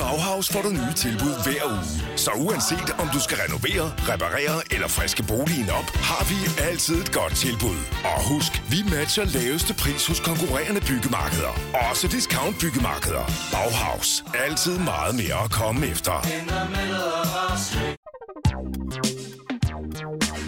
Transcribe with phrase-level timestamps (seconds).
[0.00, 1.84] Bauhaus får du nye tilbud hver uge.
[2.16, 7.12] Så uanset om du skal renovere, reparere eller friske boligen op, har vi altid et
[7.12, 7.78] godt tilbud.
[8.12, 11.52] Og husk, vi matcher laveste pris hos konkurrerende byggemarkeder.
[11.90, 13.24] Også discount byggemarkeder.
[13.52, 14.24] Bauhaus.
[14.46, 16.14] Altid meget mere at komme efter.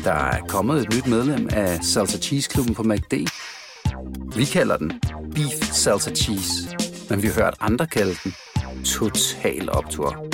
[0.05, 3.15] Der er kommet et nyt medlem af Salsa Cheese Klubben på MACD.
[4.37, 4.93] Vi kalder den
[5.35, 6.53] Beef Salsa Cheese,
[7.11, 8.35] men vi har hørt andre kalde den
[8.85, 10.27] Total Optor.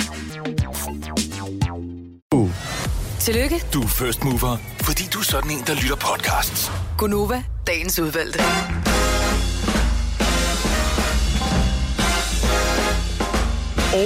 [3.19, 6.71] Tillykke, Du er first mover, fordi du er sådan en, der lytter podcasts.
[6.97, 8.39] Gunova, dagens udvalgte.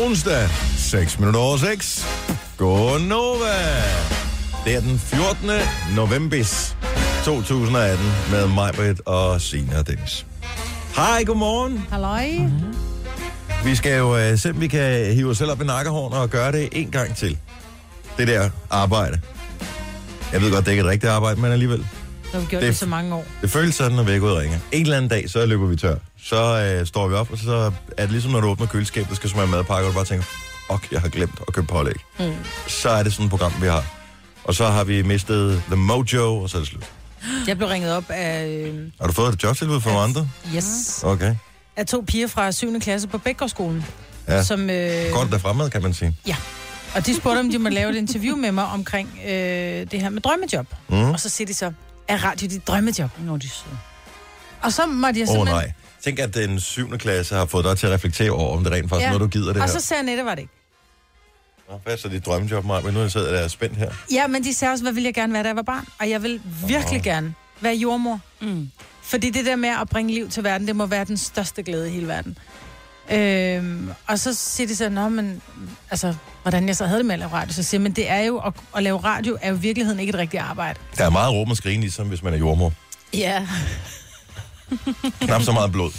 [0.03, 2.05] Onsdag, 6 minutter over 6.
[2.57, 3.83] Godnova.
[4.65, 5.49] Det er den 14.
[5.95, 6.43] november
[7.25, 10.25] 2018 med mig, og Sina og Dennis.
[10.95, 11.85] Hej, godmorgen.
[11.91, 12.29] Halløj.
[13.65, 16.29] Vi skal jo uh, se, om vi kan hive os selv op i nakkehårene og
[16.29, 17.37] gøre det en gang til.
[18.17, 19.19] Det der arbejde.
[20.33, 21.85] Jeg ved godt, det er ikke et rigtigt arbejde, men alligevel.
[22.31, 23.25] Har vi gjort Det- det, så mange år.
[23.41, 24.57] Det føles sådan, når og ringer.
[24.71, 25.95] En eller anden dag, så løber vi tør.
[26.23, 29.15] Så øh, står vi op, og så er det ligesom, når du åbner køleskabet, der
[29.15, 30.25] skal smage madpakke, og du bare tænker,
[30.69, 31.95] ok, jeg har glemt at købe pålæg.
[32.19, 32.31] Mm.
[32.67, 33.85] Så er det sådan et program, vi har.
[34.43, 36.91] Og så har vi mistet The Mojo, og så er det slut.
[37.47, 40.27] Jeg blev ringet op af, øh, Har du fået et jobtilbud fra nogle andre?
[40.55, 41.35] yes, Okay.
[41.75, 42.79] Af to piger fra 7.
[42.79, 43.85] klasse på Bækgårdsskolen.
[44.27, 44.43] Ja.
[44.43, 46.15] Som, øh, Godt der fremad, kan man sige.
[46.27, 46.35] Ja.
[46.95, 50.09] Og de spurgte, om de må lave et interview med mig omkring øh, det her
[50.09, 50.67] med drømmejob.
[50.89, 50.95] Mm.
[51.11, 51.71] Og så siger de så,
[52.07, 53.09] er radio dit drømmejob?
[53.19, 53.63] Nå, de så.
[54.61, 55.55] Og så måtte jeg Åh oh, simpelthen...
[55.55, 55.71] nej.
[56.03, 56.97] Tænk, at den 7.
[56.97, 59.07] klasse har fået dig til at reflektere over, om det rent faktisk ja.
[59.07, 59.79] Noget, du gider det og her.
[59.79, 60.53] så sagde jeg, det var det ikke.
[61.69, 62.81] Nå, Hvad er så dit drømmejob, Maja?
[62.81, 63.91] Men nu sidder jeg der spændt her.
[64.11, 65.85] Ja, men de sagde også, hvad ville jeg gerne være, da jeg var barn?
[65.99, 67.03] Og jeg vil virkelig Åh.
[67.03, 68.19] gerne være jordmor.
[68.41, 68.71] Mm.
[69.13, 71.89] Fordi det der med at bringe liv til verden, det må være den største glæde
[71.89, 72.37] i hele verden.
[73.11, 75.41] Øhm, og så siger de så, Nå, men,
[75.91, 78.19] altså, hvordan jeg så havde det med at lave radio, så siger men det er
[78.19, 80.79] jo, at, at lave radio er jo i virkeligheden ikke et rigtigt arbejde.
[80.97, 82.73] Der er meget råb og skrigen, ligesom hvis man er jordmor.
[83.13, 83.47] Ja.
[85.19, 85.91] Knap så meget blod.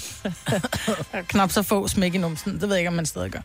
[1.31, 3.41] Knap så få smæk i numsen, det ved jeg ikke, om man stadig gør.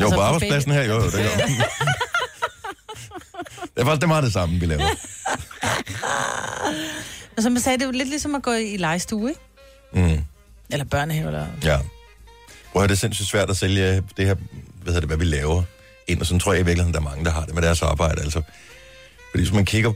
[0.00, 1.46] Jo, Altså, på arbejdspladsen her, jo, jo, det gør.
[3.74, 4.82] Det er faktisk det meget det samme, vi laver.
[7.36, 9.40] Og som jeg sagde, det er jo lidt ligesom at gå i legestue, ikke?
[9.92, 10.24] Mm.
[10.70, 11.46] Eller børnehave, eller...
[11.64, 11.74] Ja.
[11.74, 11.80] At
[12.74, 14.34] høre, det er sindssygt svært at sælge det her,
[14.82, 15.62] hvad hedder det, hvad vi laver
[16.06, 17.82] ind, og sådan tror jeg i virkeligheden, der er mange, der har det med deres
[17.82, 18.42] arbejde, altså.
[19.30, 19.92] Fordi hvis man kigger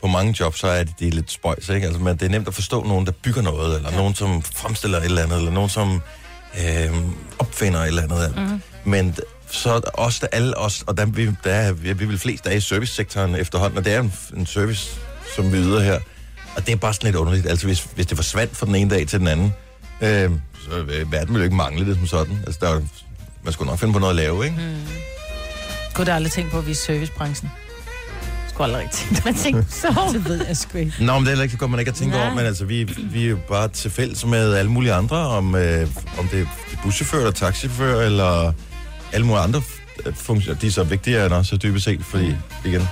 [0.00, 1.86] på mange jobs, så er det, det er lidt spøjs, ikke?
[1.86, 3.96] Altså, men det er nemt at forstå nogen, der bygger noget, eller ja.
[3.96, 6.02] nogen, som fremstiller et eller andet, eller nogen, som
[6.58, 6.96] øh,
[7.38, 8.34] opfinder et eller andet.
[8.36, 8.90] Mm.
[8.90, 9.16] Men
[9.50, 12.08] så er os, der alle os, og der, vi, der er, vi er vi er
[12.08, 15.00] vel flest, der er i servicesektoren efterhånden, og det er en, en service,
[15.36, 16.00] som vi yder her.
[16.56, 17.46] Og det er bare sådan lidt underligt.
[17.46, 19.52] Altså, hvis, hvis det forsvandt fra den ene dag til den anden,
[20.00, 20.30] øh,
[20.64, 22.38] så øh, verden ville jo ikke mangle det som sådan.
[22.46, 22.80] Altså, der, er
[23.44, 24.56] man skulle nok finde på noget at lave, ikke?
[24.56, 24.76] Mm.
[25.94, 27.50] Kunne da aldrig tænke på, at vi er i servicebranchen.
[28.48, 30.10] Skulle aldrig rigtig tænke Man tænkte så.
[30.12, 30.92] det ved jeg sgu ikke.
[31.00, 32.24] Nå, men det er heller ikke så godt, man ikke har tænkt Nej.
[32.24, 35.54] over, men altså, vi, vi er jo bare til fælles med alle mulige andre, om,
[35.54, 35.88] øh,
[36.18, 36.46] om det er
[36.82, 38.52] buschauffør eller taxichauffør, eller
[39.12, 39.62] alle mulige andre
[40.06, 40.58] øh, funktioner.
[40.58, 42.88] De er så vigtigere end os, så dybest set, fordi, igen,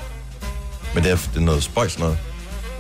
[0.95, 2.19] men det er, det er noget spøjs noget.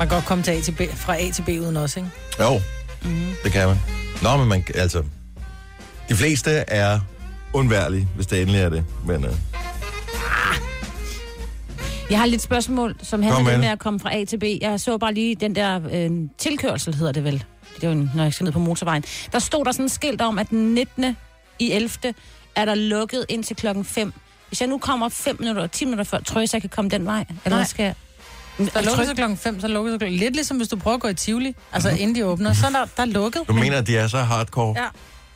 [0.00, 2.08] Man kan godt komme til A til B, fra A til B uden os, ikke?
[2.40, 2.60] Jo,
[3.02, 3.32] mm.
[3.44, 3.76] det kan man.
[4.22, 5.04] Nå, men man, altså,
[6.08, 7.00] de fleste er
[7.52, 9.30] undværlige, hvis det endelig er det, men øh,
[12.10, 14.44] Jeg har lidt spørgsmål, som handler med med at komme fra A til B.
[14.60, 17.44] Jeg så bare lige den der øh, tilkørsel, hedder det vel.
[17.76, 19.04] Det er jo, når jeg skal ned på motorvejen.
[19.32, 21.16] Der stod der sådan et skilt om, at den 19.
[21.58, 22.14] i 11.
[22.56, 24.12] er der lukket ind til klokken 5.
[24.48, 26.70] Hvis jeg nu kommer 5 minutter og 10 minutter før, tror jeg, så jeg kan
[26.70, 27.24] komme den vej?
[27.44, 27.66] Eller Nej.
[27.66, 27.94] skal jeg?
[28.66, 30.18] Der lukker så klokken 5, så lukker så klokken...
[30.18, 32.70] Lidt ligesom hvis du prøver at gå i Tivoli, altså inden de åbner, så er
[32.70, 33.42] der, der er lukket.
[33.48, 34.74] du mener, at de er så hardcore?
[34.78, 34.86] Ja.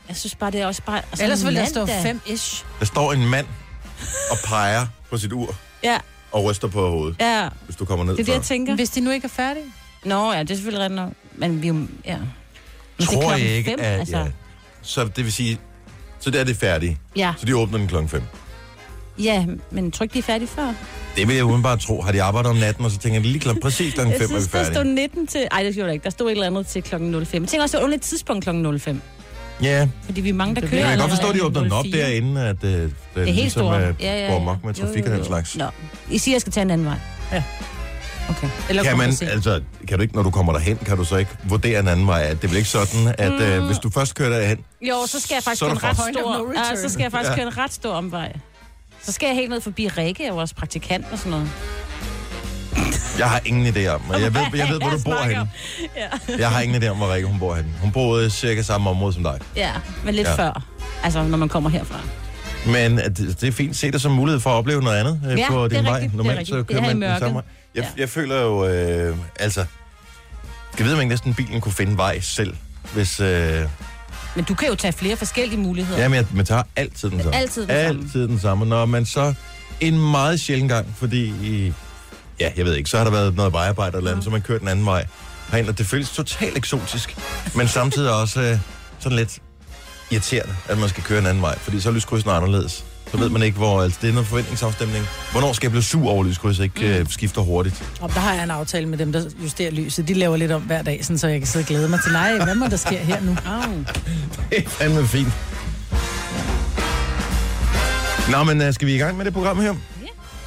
[0.09, 0.97] Jeg synes bare, det er også bare...
[1.11, 2.12] Altså, Ellers vil der stå mandag.
[2.26, 2.65] 5-ish.
[2.81, 3.47] Der står en mand
[4.31, 5.99] og peger på sit ur Ja,
[6.32, 7.49] og ryster på hovedet, ja.
[7.65, 8.35] hvis du kommer ned Det er det, før.
[8.35, 8.75] jeg tænker.
[8.75, 9.65] Hvis de nu ikke er færdige.
[10.05, 11.12] Nå ja, det er selvfølgelig rigtigt nok.
[11.35, 11.75] men vi jo...
[12.05, 12.17] Ja.
[12.99, 13.99] Men Tror jeg klokken ikke, fem, at...
[14.00, 14.19] altså.
[14.19, 14.25] Ja.
[14.82, 15.59] Så det vil sige...
[16.21, 16.97] Så der er det færdigt.
[17.17, 17.35] Ja.
[17.38, 18.23] Så de åbner den klokken 5.
[19.19, 20.73] ja, men tror ikke, de er færdige før?
[21.16, 22.02] Det vil jeg udenbart tro.
[22.02, 24.25] Har de arbejdet om natten, og så tænker jeg lige klokken, præcis klokken 5 Jeg
[24.25, 24.94] er vi synes, der stod færdige.
[24.94, 25.46] 19 til...
[25.50, 26.05] Ej, det gjorde der ikke.
[26.05, 27.43] Der stod et eller andet til klokken 05.
[27.43, 29.00] Jeg tænker også, det var et tidspunkt klokken 05.
[29.62, 31.72] Ja, Fordi vi er mange, der jeg kører kan godt forstå, at de åbner den
[31.72, 32.00] op 04.
[32.02, 33.82] derinde, at øh, den Det er helt ligesom, stort.
[33.82, 34.44] øh, Ja, ja, går ja.
[34.44, 35.26] mok med Jo, trafik og jo, den jo.
[35.26, 35.56] slags.
[35.56, 35.64] Nå,
[36.11, 36.96] I siger, jeg skal tage en anden vej.
[37.32, 37.43] Ja.
[38.28, 38.49] Okay.
[38.69, 41.31] Eller Kan man, altså, kan du ikke, når du kommer derhen, kan du så ikke
[41.49, 42.22] vurdere en anden vej?
[42.22, 45.20] At det er vel ikke sådan, at øh, hvis du først kører derhen, Jo, så
[45.20, 46.76] skal jeg faktisk Så køre en ret stor...
[46.88, 47.37] så skal jeg faktisk Ja.
[47.37, 48.32] køre en ret stor omvej.
[49.05, 51.51] Så skal jeg helt ned forbi Rikke, jeg er også praktikant og sådan noget.
[53.19, 55.49] jeg har ingen idé om, og jeg ved, jeg ved hvor du Jeg bor henne.
[55.97, 56.37] Ja.
[56.39, 57.71] Jeg har ingen idé om, hvor Rikke hun bor henne.
[57.81, 59.39] Hun boede cirka samme område som dig.
[59.56, 59.73] ja,
[60.05, 60.35] men lidt Ja.
[60.35, 60.62] før.
[61.03, 61.99] Altså, når man kommer herfra.
[62.67, 63.77] Men at det, det er fint.
[63.77, 65.95] Se det som mulighed for at opleve noget andet øh, Ja, på det din vej.
[65.95, 67.43] rigtigt, Normalt så kører er man den samme vej.
[67.75, 68.00] Jeg, Ja.
[68.00, 69.65] jeg føler jo, øh, altså...
[70.73, 72.55] Skal vide, om ikke næsten bilen kunne finde vej selv,
[72.95, 73.21] hvis...
[73.21, 73.62] Øh,
[74.37, 76.01] Men du kan jo tage flere forskellige muligheder.
[76.01, 77.37] Jamen, jeg, man tager altid den samme.
[77.37, 78.03] Altid den samme.
[78.05, 78.67] Altid den samme.
[78.67, 79.35] Når man så
[79.81, 81.73] en meget sjælden gang, fordi i,
[82.41, 84.61] ja, jeg ved ikke, så har der været noget vejarbejde eller andet, så man kørt
[84.61, 85.07] den anden vej
[85.51, 87.17] herind, og det føles totalt eksotisk,
[87.55, 88.59] men samtidig også øh,
[89.01, 89.39] sådan lidt
[90.11, 92.85] irriterende, at man skal køre en anden vej, fordi så er lyskrydsen anderledes.
[93.11, 95.05] Så ved man ikke, hvor altså, det er noget forventningsafstemning.
[95.33, 97.83] Hvornår skal jeg blive sur over lyskrydset, ikke øh, skifter hurtigt?
[98.01, 100.09] Og der har jeg en aftale med dem, der justerer lyset.
[100.09, 102.12] De laver lidt om hver dag, sådan, så jeg kan sidde og glæde mig til,
[102.12, 103.37] nej, hvad må der sker her nu?
[103.47, 103.73] Au.
[104.51, 105.33] Det er fandme fint.
[108.31, 109.75] Nå, men uh, skal vi i gang med det program her?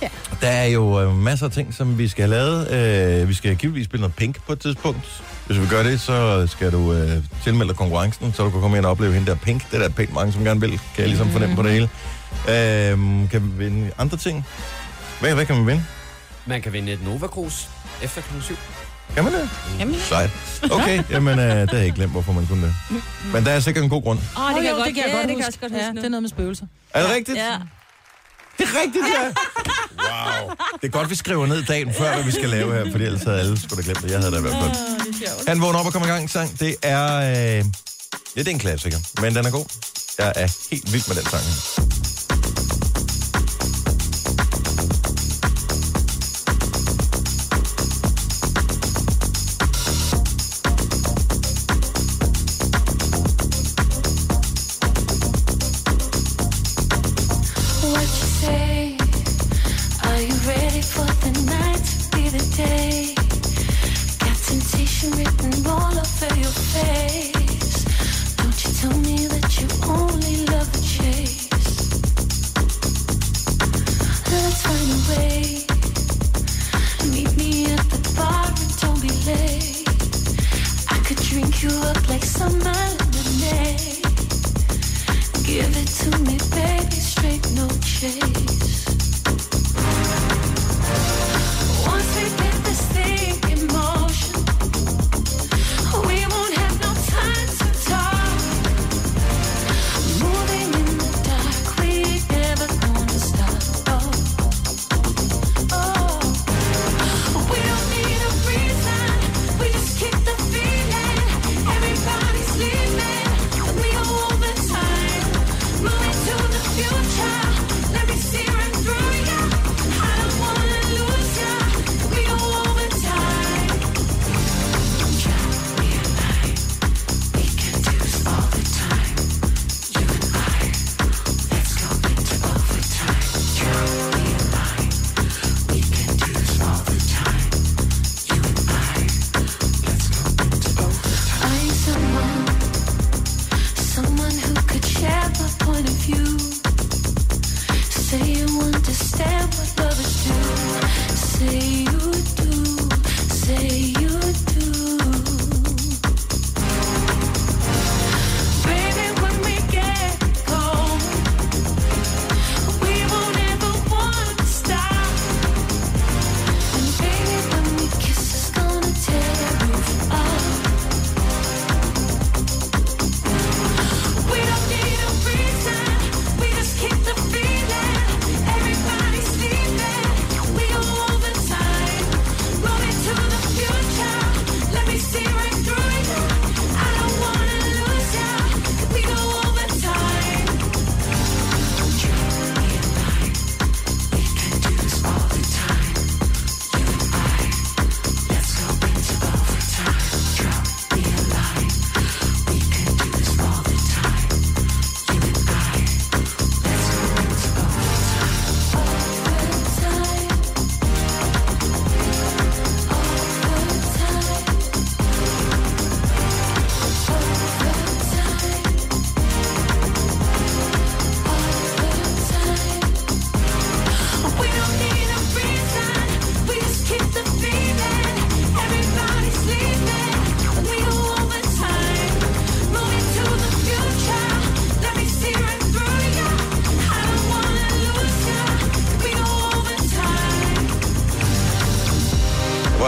[0.01, 0.07] Ja.
[0.42, 2.71] Der er jo øh, masser af ting, som vi skal have lavet.
[3.21, 5.24] Øh, vi skal givetvis spille noget pink på et tidspunkt.
[5.48, 8.77] Hvis vi gør det, så skal du øh, tilmelde dig konkurrencen, så du kan komme
[8.77, 9.71] ind og opleve hende der pink.
[9.71, 11.89] Det er der pænt mange, som gerne vil, kan jeg ligesom fornemme på det hele.
[12.47, 14.45] Øh, kan vi vinde andre ting?
[15.19, 15.83] Hvad, hvad kan man vinde?
[16.45, 17.65] Man kan vinde et Nova Cruz
[18.01, 18.41] efter kl.
[18.41, 18.55] 7.
[19.15, 19.49] Kan man det?
[19.79, 20.29] Jamen, Sejt.
[20.71, 23.01] Okay, jamen øh, det har jeg ikke glemt, hvorfor man kunne det.
[23.33, 24.19] Men der er sikkert en god grund.
[24.38, 25.47] Åh, oh, det, kan jeg jo, godt, det kan jeg ja, godt det kan jeg
[25.47, 26.65] også godt ja, huske det er noget med spøgelser.
[26.94, 27.38] Er det rigtigt?
[27.38, 27.57] Ja.
[28.57, 29.23] Det er rigtigt, ja.
[29.23, 30.55] Wow.
[30.81, 33.23] Det er godt, vi skriver ned dagen før, hvad vi skal lave her, fordi ellers
[33.23, 34.11] havde alle skulle da glemt det.
[34.11, 35.47] Jeg havde det i hvert fald.
[35.47, 36.59] Han vågner op og kommer i gang sang.
[36.59, 37.15] Det er...
[37.15, 37.65] Øh,
[38.35, 39.65] ja, det er en klassiker, men den er god.
[40.17, 41.96] Jeg er helt vild med den sang.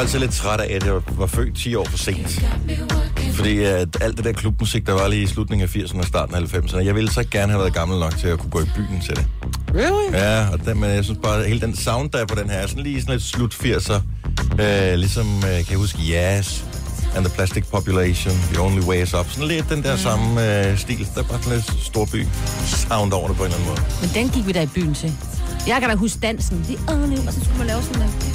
[0.10, 2.46] Altid lidt træt af, at jeg var født 10 år for sent.
[3.34, 6.36] Fordi at alt det der klubmusik, der var lige i slutningen af 80'erne og starten
[6.36, 8.70] af 90'erne, jeg ville så gerne have været gammel nok til at kunne gå i
[8.75, 9.28] byen til det.
[9.75, 10.13] Really?
[10.13, 12.50] Ja, og den, men jeg synes bare, at hele den sound, der er på den
[12.50, 14.01] her, er sådan lige sådan lidt slut 80'er.
[14.62, 16.66] Øh, ligesom, øh, kan jeg huske, Yes
[17.16, 19.30] and the Plastic Population, The Only Way is Up.
[19.30, 20.01] Sådan lidt den der mm.
[20.01, 21.08] samme øh, stil.
[21.16, 22.25] Der er bare sådan lidt storby
[22.66, 23.82] sound over det på en eller anden måde.
[24.01, 25.13] Men den gik vi da i byen til.
[25.68, 26.63] Jeg kan da huske dansen.
[26.63, 28.28] The only, og så skulle man lave sådan der.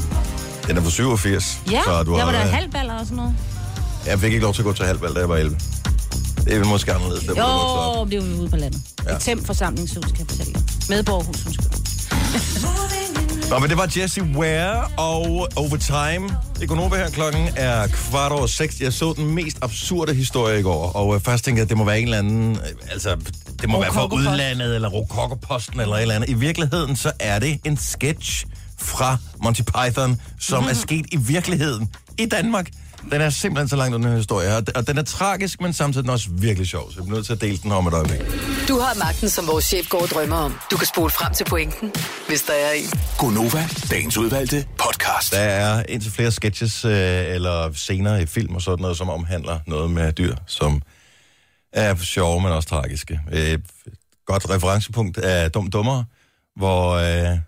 [0.66, 1.58] Den er fra 87.
[1.70, 3.34] Ja, så du der har, var der øh, halvballer og sådan noget.
[4.06, 5.56] Jeg fik ikke lov til at gå til halvvalg, da jeg var 11.
[6.44, 7.42] Det er vel måske anderledes, der jeg.
[7.42, 8.80] Jo, det var vi ude på landet.
[9.08, 9.14] Ja.
[9.16, 10.60] Et temp forsamlingshus, kan jeg fortælle jer.
[10.96, 11.70] Medborgerhus, undskyld.
[13.50, 16.36] Nå, men det var Jesse Ware og Overtime.
[16.62, 18.80] Ekonova her klokken er kvart over seks.
[18.80, 21.76] Jeg så den mest absurde historie i går, og øh, først tænkte jeg, at det
[21.78, 22.56] må være en eller anden...
[22.56, 23.16] øh, Altså,
[23.60, 26.28] det må være fra udlandet, eller Rokokoposten, eller et eller andet.
[26.28, 28.46] I virkeligheden, så er det en sketch
[28.84, 32.70] fra Monty Python, som er sket i virkeligheden i Danmark.
[33.10, 35.72] Den er simpelthen så langt under den her historie, og og den er tragisk, men
[35.72, 38.20] samtidig også virkelig sjov, så jeg bliver nødt til at dele den om et øjeblik.
[38.68, 40.54] Du har magten, som vores chef går og drømmer om.
[40.70, 41.92] Du kan spole frem til pointen,
[42.28, 43.00] hvis der er en.
[43.18, 45.32] Gonova, dagens udvalgte podcast.
[45.32, 46.92] Der er indtil flere sketches øh,
[47.34, 50.82] eller scener i film og sådan noget, som omhandler noget med dyr, som
[51.72, 53.20] er sjove, men også tragiske.
[53.32, 53.62] Et
[54.26, 56.04] godt referencepunkt er Dum Dummer,
[56.56, 57.38] hvor øh,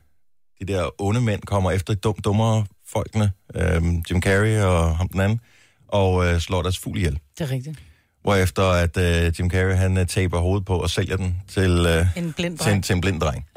[0.61, 5.21] de der onde mænd kommer efter Dum Dummer folkene, øh, Jim Carrey og ham den
[5.21, 5.41] anden,
[5.89, 7.19] og øh, slår deres fugl ihjel.
[7.39, 7.79] Det er rigtigt.
[8.23, 12.07] Hvorefter at øh, Jim Carrey han øh, taber hovedet på og sælger den til, øh,
[12.17, 12.85] En blind til, en, dreng.
[12.85, 13.47] til en blind dreng.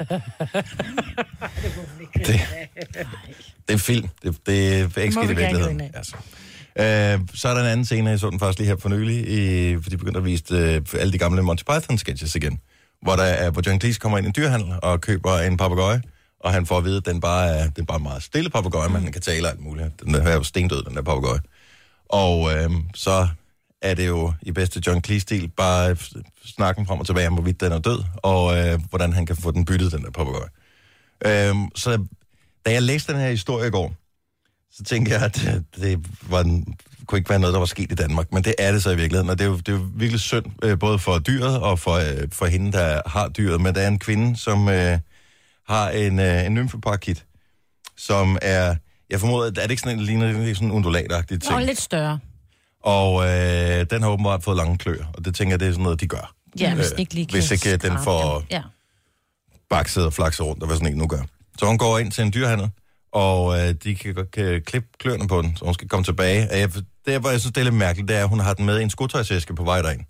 [2.26, 2.40] det,
[3.68, 4.08] det er film.
[4.22, 5.80] Det, det er ikke sket i virkeligheden.
[5.80, 6.16] Altså.
[6.76, 9.28] Øh, så er der en anden scene, jeg så den faktisk lige her for nylig,
[9.28, 12.60] i, for de begyndte at vise øh, alle de gamle Monty Python sketches igen.
[13.02, 16.02] Hvor, der er, hvor John Cleese kommer ind i en dyrhandel og køber en papegøje,
[16.40, 18.88] og han får at vide, at den bare er, den bare er meget stille papegøje,
[18.88, 20.00] men den kan tale alt muligt.
[20.00, 21.40] Den er jo stendød, den der papegøje.
[22.08, 23.28] Og øh, så
[23.82, 25.96] er det jo i bedste John Cleese-stil bare
[26.44, 29.50] snakken frem og tilbage om, hvorvidt den er død, og øh, hvordan han kan få
[29.50, 30.48] den byttet, den der papegøje.
[31.26, 32.04] Øh, så
[32.66, 33.94] da jeg læste den her historie i går,
[34.72, 37.92] så tænkte jeg, at det, det var en, kunne ikke være noget, der var sket
[37.92, 39.72] i Danmark, men det er det så i virkeligheden, og det er jo, det er
[39.72, 43.60] jo virkelig synd, øh, både for dyret og for, øh, for hende, der har dyret,
[43.60, 44.98] men der er en kvinde, som øh,
[45.68, 47.26] har en, øh, en nymfeparakit,
[47.96, 48.76] som er,
[49.10, 51.54] jeg formoder, at er det ikke sådan en, ligner det ikke sådan en undulatagtig ting?
[51.54, 52.18] Og lidt større.
[52.82, 55.82] Og øh, den har åbenbart fået lange kløer, og det tænker jeg, det er sådan
[55.82, 56.34] noget, de gør.
[56.60, 58.44] Ja, hvis den ikke lige Hvis ikke øh, den får.
[58.50, 58.62] Ja.
[59.70, 61.22] bakset og flakset rundt, og hvad sådan en nu gør.
[61.58, 62.70] Så hun går ind til en dyrhandel,
[63.12, 66.48] og øh, de kan, kan klippe kløerne på den, så hun skal komme tilbage.
[66.50, 66.70] Jeg,
[67.06, 68.80] det, hvor jeg synes, det er lidt mærkeligt, det er, at hun har den med
[68.80, 70.00] i en skotøjsæske på vej derind.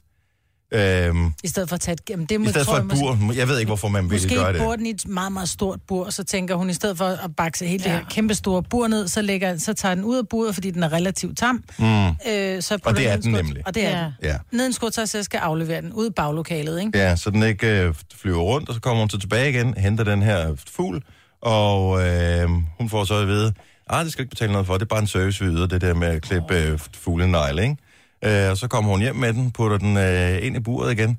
[0.72, 2.00] Øhm, I stedet for at tage et...
[2.10, 3.32] Jamen, det må, I stedet tror for jeg et bur.
[3.34, 4.60] Jeg ved ikke, hvorfor man vil Måske gøre det.
[4.60, 7.36] bor den i et meget, meget stort bur, så tænker hun, i stedet for at
[7.36, 7.90] bakse hele ja.
[7.92, 10.70] det her kæmpe store bur ned, så, lægger, så tager den ud af buret, fordi
[10.70, 11.64] den er relativt tam.
[11.78, 11.84] Mm.
[12.08, 13.66] Øh, så Og det er den nemlig.
[13.66, 14.04] Og det er Ja.
[14.04, 14.12] den.
[14.22, 14.36] Ja.
[14.52, 16.98] Ned i en skotøj, så skal aflevere den ud i baglokalet, ikke?
[16.98, 20.04] Ja, så den ikke øh, flyver rundt, og så kommer hun så tilbage igen, henter
[20.04, 21.02] den her fugl,
[21.42, 22.48] og øh,
[22.78, 23.52] hun får så at vide,
[23.90, 25.80] ah, det skal ikke betale noget for, det er bare en service, vi yder, det
[25.80, 27.76] der med at klippe øh, fuglenegle, ikke?
[28.24, 31.18] Øh, og så kommer hun hjem med den, putter den øh, ind i buret igen,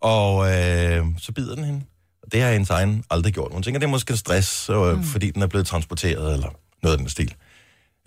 [0.00, 1.80] og øh, så bider den hende.
[2.22, 3.52] Og Det har hendes egen aldrig gjort.
[3.52, 5.02] Hun tænker, det er måske stress, øh, mm.
[5.02, 6.48] fordi den er blevet transporteret, eller
[6.82, 7.34] noget af den stil.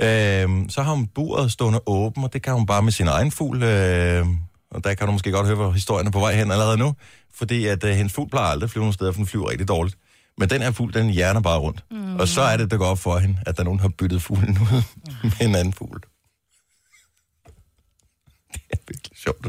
[0.02, 3.32] Øh, så har hun buret stående åben, og det kan hun bare med sin egen
[3.32, 3.64] fugl.
[3.64, 4.26] Øh,
[4.72, 6.96] og der kan du måske godt høre, hvor historien er på vej hen allerede nu.
[7.36, 9.68] Fordi at øh, hendes fugl plejer aldrig at flyve nogen steder, for den flyver rigtig
[9.68, 9.98] dårligt.
[10.38, 11.84] Men den her fugl, den hjerner bare rundt.
[11.92, 12.16] Mm.
[12.16, 13.94] Og så er det, der går op for hende, at der er nogen, der har
[13.98, 14.84] byttet fuglen ud
[15.24, 16.00] med en anden fugl.
[18.54, 19.48] Det er virkelig sjovt.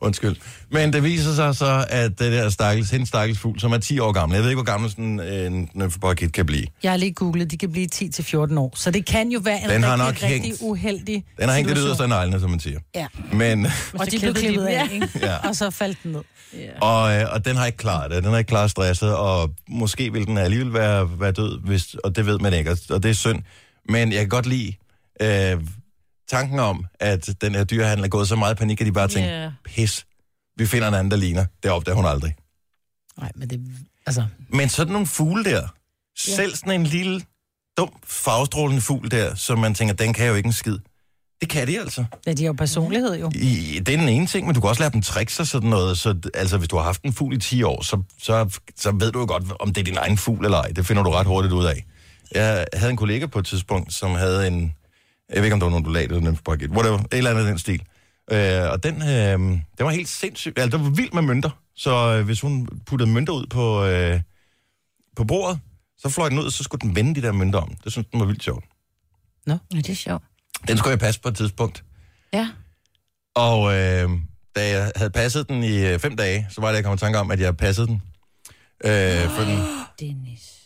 [0.00, 0.36] Undskyld.
[0.70, 3.98] Men det viser sig så, at det der stakkels, hendes stakkels fugl, som er 10
[3.98, 6.66] år gammel, jeg ved ikke, hvor gammel sådan en nymfeparakit kan blive.
[6.82, 8.72] Jeg har lige googlet, de kan blive 10-14 år.
[8.76, 11.56] Så det kan jo være en Den har rigtig, nok rigtig hængt- uheldig Den har
[11.56, 12.78] hængt lidt yderst af neglene, som man siger.
[12.94, 13.06] Ja.
[13.32, 13.66] Men,
[13.98, 15.08] Og de blev klippet af, ikke?
[15.22, 15.36] Ja.
[15.48, 16.20] Og så faldt den ned.
[16.80, 18.22] og, øh, og den har ikke klaret det.
[18.24, 22.16] Den har ikke klaret stresset, og måske vil den alligevel være, være død, hvis, og
[22.16, 23.42] det ved man ikke, og- og det er synd.
[23.88, 24.72] Men jeg kan godt lide
[25.22, 25.56] øh,
[26.28, 29.08] tanken om, at den her dyrehandel er gået så meget i panik, at de bare
[29.08, 29.50] tænker, Ja.
[29.64, 30.06] pis,
[30.56, 31.44] vi finder en anden, der ligner.
[31.62, 32.34] Det opdager hun aldrig.
[33.18, 33.60] Nej, men det...
[34.06, 34.24] Altså...
[34.48, 35.68] Men sådan nogle fugle der,
[36.18, 37.22] selv sådan en lille,
[37.78, 40.78] dum, farvestrålende fugl der, som man tænker, den kan jo ikke en skid.
[41.40, 42.04] Det kan de altså.
[42.26, 43.30] Ja, de har jo personlighed jo.
[43.34, 45.70] I, det er den ene ting, men du kan også lære dem tricks og sådan
[45.70, 45.98] noget.
[45.98, 49.12] Så, altså, hvis du har haft en fugl i 10 år, så, så, så ved
[49.12, 50.68] du jo godt, om det er din egen fugl eller ej.
[50.68, 51.84] Det finder du ret hurtigt ud af.
[52.34, 54.74] Jeg havde en kollega på et tidspunkt, som havde en...
[55.28, 56.70] Jeg ved ikke, om det var en undulat eller en nymfeparakit.
[56.70, 56.98] Whatever.
[56.98, 57.82] Et eller andet af den stil.
[58.32, 60.58] Øh, og den, øh, den var helt sindssygt.
[60.58, 61.50] Altså, det var vildt med mønter.
[61.76, 64.20] Så øh, hvis hun puttede mønter ud på, øh,
[65.16, 65.60] på bordet,
[65.98, 67.74] så fløj den ud, og så skulle den vende de der mønter om.
[67.84, 68.64] Det synes den var vildt sjovt.
[69.46, 69.58] Nå.
[69.74, 70.24] Ja, det er sjovt.
[70.68, 71.84] Den skulle jeg passe på et tidspunkt.
[72.32, 72.48] Ja.
[73.34, 74.10] Og øh,
[74.56, 76.98] da jeg havde passet den i øh, fem dage, så var det, jeg kom i
[76.98, 78.02] tanke om, at jeg passede den.
[78.84, 79.58] Øh, for den,
[80.00, 80.57] Dennis.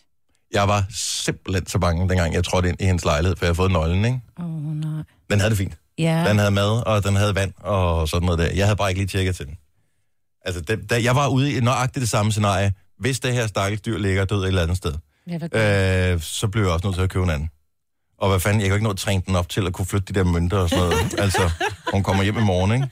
[0.52, 3.56] Jeg var simpelthen så bange, dengang jeg trådte ind i hendes lejlighed, for jeg havde
[3.56, 4.20] fået nøglen, ikke?
[4.38, 5.02] Åh, oh, nej.
[5.30, 5.78] Den havde det fint.
[5.98, 6.24] Ja.
[6.28, 8.50] Den havde mad, og den havde vand, og sådan noget der.
[8.54, 9.56] Jeg havde bare ikke lige tjekket til den.
[10.44, 12.72] Altså, det, da, jeg var ude i nøjagtigt det samme scenarie.
[12.98, 14.92] Hvis det her stakkels dyr ligger død et eller andet sted,
[15.26, 17.50] Ja, øh, så blev jeg også nødt til at købe en anden.
[18.18, 20.12] Og hvad fanden, jeg kan ikke nå at træne den op til at kunne flytte
[20.12, 21.14] de der mønter og sådan noget.
[21.24, 21.50] altså,
[21.92, 22.88] hun kommer hjem i morgen, ikke?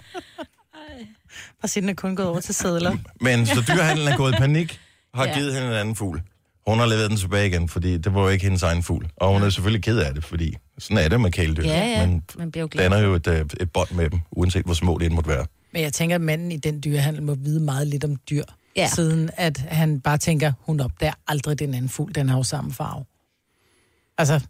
[1.60, 2.96] Bare sige, den er kun gået over til sædler.
[3.20, 4.80] Men så dyrehandlen er gået i panik,
[5.14, 5.34] har ja.
[5.34, 6.22] givet hende en anden fugl.
[6.70, 9.10] Hun har leveret den tilbage igen, fordi det var jo ikke hendes egen fugl.
[9.16, 11.62] Og hun er selvfølgelig ked af det, fordi sådan er det med kæledyr.
[11.64, 12.06] Ja, ja.
[12.06, 12.84] Men Man bliver jo glad.
[12.84, 15.46] danner jo et, øh, et bånd med dem, uanset hvor små det end måtte være.
[15.72, 18.44] Men jeg tænker, at manden i den dyrehandel må vide meget lidt om dyr.
[18.76, 18.88] Ja.
[18.94, 22.72] Siden at han bare tænker, hun opdager aldrig den anden fugl, den har jo samme
[22.72, 23.04] farve.
[24.18, 24.40] Altså,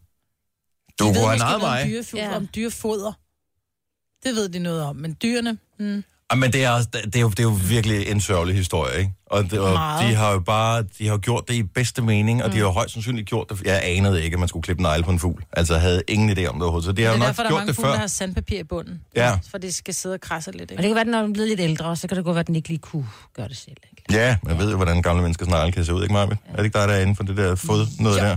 [0.98, 2.36] Du de ved måske noget om, dyrefugl, ja.
[2.36, 3.12] om dyrefoder.
[4.24, 5.58] Det ved de noget om, men dyrene...
[5.78, 6.04] Mm.
[6.30, 9.12] Ja, men det er, det, er jo, det er jo virkelig en sørgelig historie, ikke?
[9.26, 10.08] Og, det, og Meget.
[10.08, 12.52] de har jo bare de har gjort det i bedste mening, og mm.
[12.52, 13.62] de har jo højst sandsynligt gjort det.
[13.64, 15.44] Jeg anede ikke, at man skulle klippe negle på en fugl.
[15.52, 16.84] Altså, jeg havde ingen idé om det overhovedet.
[16.84, 17.92] Så de har det jo er nok derfor, der er gjort mange det fugle, før.
[17.92, 19.00] der har sandpapir i bunden.
[19.16, 19.38] Ja.
[19.50, 20.62] For det skal sidde og krasse lidt.
[20.62, 20.82] Og det Ikke?
[20.88, 22.46] kan være, at når den er blevet lidt ældre, så kan det godt være, at
[22.46, 23.06] den ikke lige kunne
[23.36, 23.76] gøre det selv.
[23.90, 24.20] Ikke?
[24.22, 26.38] Ja, man ved jo, hvordan gamle menneskers negle kan se ud, ikke Marvind?
[26.52, 28.22] Er det ikke dig, der er inde for det der fod noget Jo.
[28.24, 28.36] der?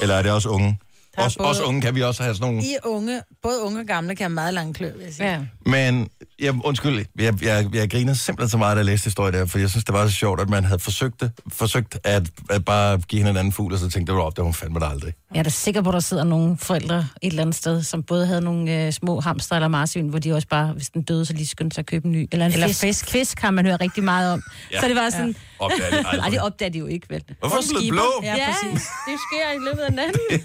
[0.00, 0.78] Eller er det også unge?
[1.16, 2.64] Der er Også, både- også unge kan vi også have sådan nogle...
[2.66, 5.30] I unge, både unge og gamle kan have meget lange klø, vil jeg sige.
[5.30, 5.38] Ja.
[5.66, 9.46] Men jeg, undskyld, jeg, jeg, jeg griner simpelthen så meget, da jeg læste historien der,
[9.46, 12.64] for jeg synes, det var så sjovt, at man havde forsøgt, det, forsøgt at, at
[12.64, 14.80] bare give hende en anden fugl, og så tænkte jeg, op, det var hun fandme
[14.80, 15.12] da aldrig.
[15.34, 18.02] Jeg er da sikker på, at der sidder nogle forældre et eller andet sted, som
[18.02, 21.24] både havde nogle øh, små hamster eller marsvin, hvor de også bare, hvis den døde,
[21.26, 22.28] så lige skyndte sig at købe en ny.
[22.32, 22.80] Eller en Eller fisk.
[22.80, 23.10] fisk.
[23.10, 24.42] Fisk har man hørt rigtig meget om.
[24.70, 24.76] Ja.
[24.76, 24.80] Ja.
[24.82, 25.36] Så det var sådan...
[25.64, 26.16] Opdager de aldrig.
[26.16, 27.22] Nej, det opdager de jo ikke, vel?
[27.40, 28.20] Hvorfor er den blevet blå?
[28.22, 28.88] Ja, Ja, præcis.
[29.08, 30.20] det sker i løbet af natten.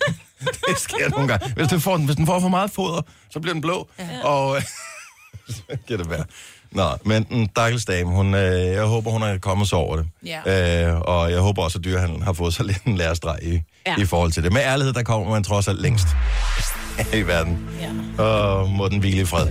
[0.70, 1.54] Det sker nogle gange.
[1.56, 3.02] Hvis den får, hvis den får for meget foder,
[3.32, 3.88] så bliver den blå.
[4.00, 4.24] Ja.
[4.28, 4.62] Og
[5.50, 6.26] så kan det være.
[6.72, 10.08] Nå, men den stakkels dame, hun, øh, jeg håber, hun er kommet sig over det.
[10.26, 10.88] Ja.
[10.90, 13.62] Øh, og jeg håber også, at dyrehandlen har fået sig lidt en lærestreg i.
[13.88, 13.96] Ja.
[13.98, 14.54] i forhold til det.
[14.54, 16.08] Med ærlighed, der kommer man trods alt længst
[17.20, 17.70] i verden.
[17.82, 18.24] Ja.
[18.24, 19.48] Og må den hvile i fred.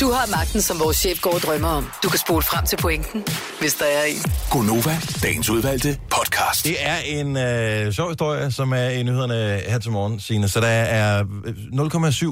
[0.00, 1.90] Du har magten, som vores chef går og drømmer om.
[2.02, 3.24] Du kan spole frem til pointen,
[3.60, 4.32] hvis der er en.
[4.50, 6.64] Gonova, dagens udvalgte podcast.
[6.64, 10.48] Det er en øh, sjov historie, som er i nyhederne her til morgen, Signe.
[10.48, 11.54] Så der er øh,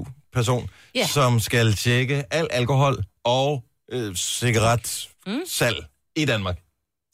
[0.02, 1.06] 0,7 person, Ja.
[1.06, 5.82] som skal tjekke al alkohol og øh, cigaretsalg mm.
[6.16, 6.58] i Danmark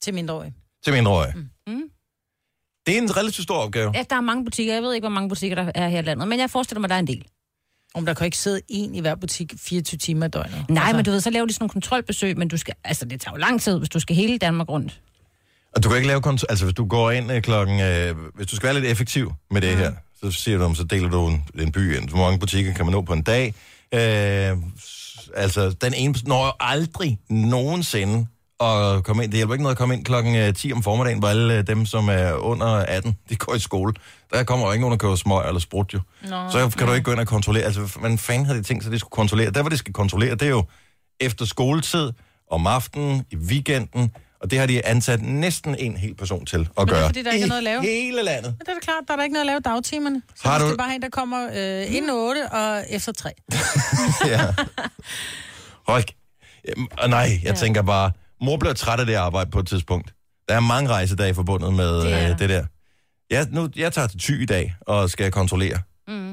[0.03, 0.55] Til mindreårige.
[0.85, 1.33] til mindreårige.
[1.37, 1.73] Mm.
[1.75, 1.83] Mm.
[2.87, 3.93] Det er en relativt stor opgave.
[3.95, 4.75] Ja, der er mange butikker.
[4.75, 6.89] Jeg ved ikke, hvor mange butikker der er her i landet, men jeg forestiller mig,
[6.91, 7.27] der er en del.
[7.95, 10.65] Om der kan ikke sidde en i hver butik 24 timer i døgnet.
[10.69, 10.97] Nej, altså...
[10.97, 13.35] men du ved, så laver de sådan nogle kontrolbesøg, men du skal, altså, det tager
[13.35, 15.01] jo lang tid, hvis du skal hele Danmark rundt.
[15.77, 18.47] Og du kan ikke lave kont- altså hvis du går ind øh, klokken, øh, hvis
[18.47, 21.45] du skal være lidt effektiv med det her, så siger du, så deler du en,
[21.61, 22.09] en by ind.
[22.09, 23.55] Hvor mange butikker kan man nå på en dag?
[23.95, 24.57] Øh,
[25.35, 28.27] altså, den ene når jo aldrig nogensinde
[28.61, 29.33] at komme ind.
[29.33, 31.67] Det hjælper ikke noget at komme ind klokken øh, 10 om formiddagen, hvor alle øh,
[31.67, 33.95] dem, som er under 18, de går i skole.
[34.33, 36.01] Der kommer jo ikke nogen, der køber smøg eller sprut jo.
[36.23, 37.65] Nå, så kan du ikke gå ind og kontrollere.
[37.65, 39.51] Altså, hvad fanden har de tænkt sig, de skulle kontrollere?
[39.51, 40.65] Der, hvor de skal kontrollere, det er jo
[41.21, 42.13] efter skoletid,
[42.51, 46.61] om aftenen, i weekenden, og det har de ansat næsten en hel person til at
[46.79, 47.07] Men det er gøre.
[47.09, 47.83] fordi, der ikke er noget at lave.
[47.83, 48.45] hele landet.
[48.45, 50.23] Ja, det er da klart, der er der ikke noget at lave dagtimerne.
[50.37, 53.31] Så Har du- er bare en, der kommer øh, inden 8 og efter 3.
[54.33, 54.41] ja.
[55.87, 56.05] Hold.
[56.69, 57.53] Jamen, nej, jeg ja.
[57.53, 60.15] tænker bare, mor bliver træt af det arbejde på et tidspunkt.
[60.49, 62.31] Der er mange rejsedage forbundet med Det det, der.
[62.33, 62.65] øh, det der.
[63.31, 65.79] Jeg, nu, jeg tager til Thy i dag og skal kontrollere.
[66.09, 66.33] Mm.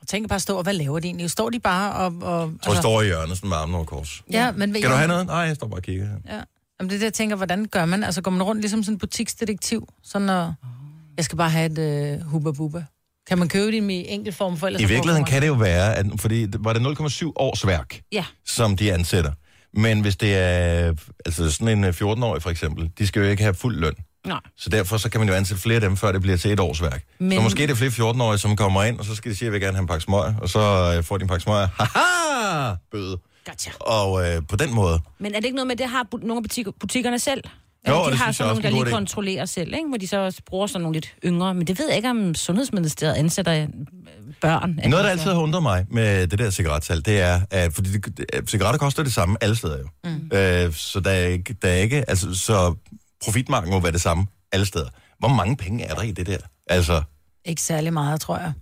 [0.00, 1.30] Og tænker bare stå, og hvad laver de egentlig?
[1.30, 2.06] Står de bare og...
[2.22, 4.22] og Jeg tror, jeg står i hjørnet sådan med armen over kors.
[4.32, 5.26] Ja, men Skal du jeg- have noget?
[5.26, 6.06] Nej, jeg står bare og kigger.
[6.28, 6.40] Ja.
[6.80, 8.04] Jamen, det er det, jeg tænker, hvordan gør man?
[8.04, 9.88] Altså, går man rundt ligesom sådan en butiksdetektiv?
[10.04, 10.54] Sådan når...
[11.16, 12.84] Jeg skal bare have et øh, hubba bubba.
[13.28, 15.94] Kan man købe dem i enkelt form for ellers I virkeligheden kan det jo være,
[15.96, 18.24] at, fordi det- var det 0,7 års værk, Ja.
[18.46, 19.32] som de ansætter.
[19.74, 20.94] Men hvis det er
[21.26, 23.94] altså sådan en øh, 14-årig for eksempel, de skal jo ikke have fuld løn.
[24.26, 24.40] Nej.
[24.56, 26.60] Så derfor så kan man jo ansætte flere af dem, før det bliver til et
[26.60, 27.04] års værk.
[27.18, 27.32] Men...
[27.32, 29.46] Så måske er det flere 14-årige, som kommer ind, og så skal de sige, at
[29.46, 31.68] jeg vil gerne have en pakke smøger, og så øh, får de en pakke smøger.
[31.78, 32.74] Haha!
[32.92, 33.18] Bøde.
[33.46, 33.70] Gotcha.
[33.80, 35.00] Og øh, på den måde.
[35.18, 37.44] Men er det ikke noget med, det har nogle af butik- butikkerne selv?
[37.88, 39.88] Jo, Altså, det de har sådan nogle, er der lige kontrollerer selv, ikke?
[39.88, 41.54] hvor de så også bruger sådan nogle lidt yngre.
[41.54, 43.68] Men det ved jeg ikke, om Sundhedsministeriet ansætter øh,
[44.40, 44.80] børn.
[44.88, 48.26] Noget, der altid har undret mig med det der cigaretsalg, det er, at fordi det-
[48.50, 49.88] cigaretter koster det samme alle steder jo.
[50.04, 50.36] Mm.
[50.36, 52.74] Øh, så der er, ikke, der er ikke, altså, så
[53.24, 54.88] profitmarken må være det samme alle steder.
[55.18, 56.38] Hvor mange penge er der i det der?
[56.66, 57.02] Altså,
[57.44, 58.52] Ikke særlig meget, tror jeg.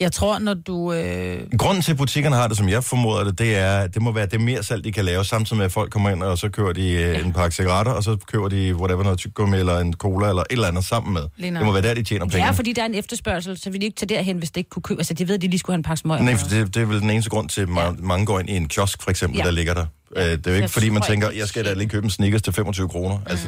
[0.00, 0.92] Jeg tror, når du...
[0.92, 4.12] Øh, Grunden til, at butikkerne har det, som jeg formoder det, det er, det må
[4.12, 6.48] være det mere salg, de kan lave, samtidig med, at folk kommer ind, og så
[6.48, 9.92] køber de øh, en pakke cigaretter, og så køber de whatever, noget tyggegummi eller en
[9.94, 11.22] cola, eller et eller andet sammen med.
[11.36, 12.48] Lige Det må være der, de tjener Det penge.
[12.48, 14.70] er, fordi der er en efterspørgsel, så vil de ikke tage derhen, hvis det ikke
[14.70, 15.00] kunne købe.
[15.00, 16.22] Altså, de ved, at de lige skulle have en pakke smøger.
[16.22, 17.90] Nej, for det, det er vel den eneste grund til, at ja.
[17.98, 19.42] mange går ind i en kiosk, for eksempel, ja.
[19.42, 19.46] Ja.
[19.48, 19.86] der ligger der.
[20.16, 22.10] Øh, Det er jo ikke, Jeg fordi man tænker, jeg skal da lige købe en
[22.10, 23.18] Snickers til 25 kroner.
[23.26, 23.46] Altså,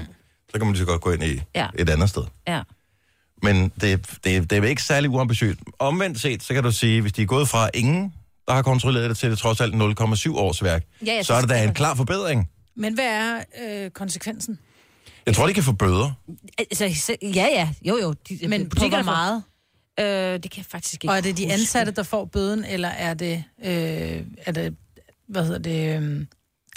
[0.50, 1.66] så kan man lige så godt gå ind i Ja.
[1.78, 2.22] et andet sted.
[2.48, 2.60] Ja.
[3.42, 5.58] Men det, det, det er ikke særlig uambitiøst.
[5.78, 8.14] Omvendt set, så kan du sige, hvis de er gået fra ingen,
[8.48, 9.78] der har kontrolleret det til det trods alt 0,7
[10.36, 12.48] års værk, Ja, så er det da en klar forbedring.
[12.76, 13.40] men hvad er
[13.84, 14.58] øh, konsekvensen?
[15.26, 16.10] Jeg tror, de kan få bøder.
[16.58, 17.68] Altså, så- ja, ja.
[17.84, 18.14] Jo, jo.
[18.28, 19.42] De, Men på butikkerne hvor får-
[19.96, 20.34] meget?
[20.34, 22.88] Øh, det kan jeg faktisk ikke Og er det de ansatte, der får bøden, eller
[22.88, 23.44] er det...
[23.64, 24.76] Øh, er det
[25.28, 26.02] hvad hedder det...
[26.02, 26.26] Øh,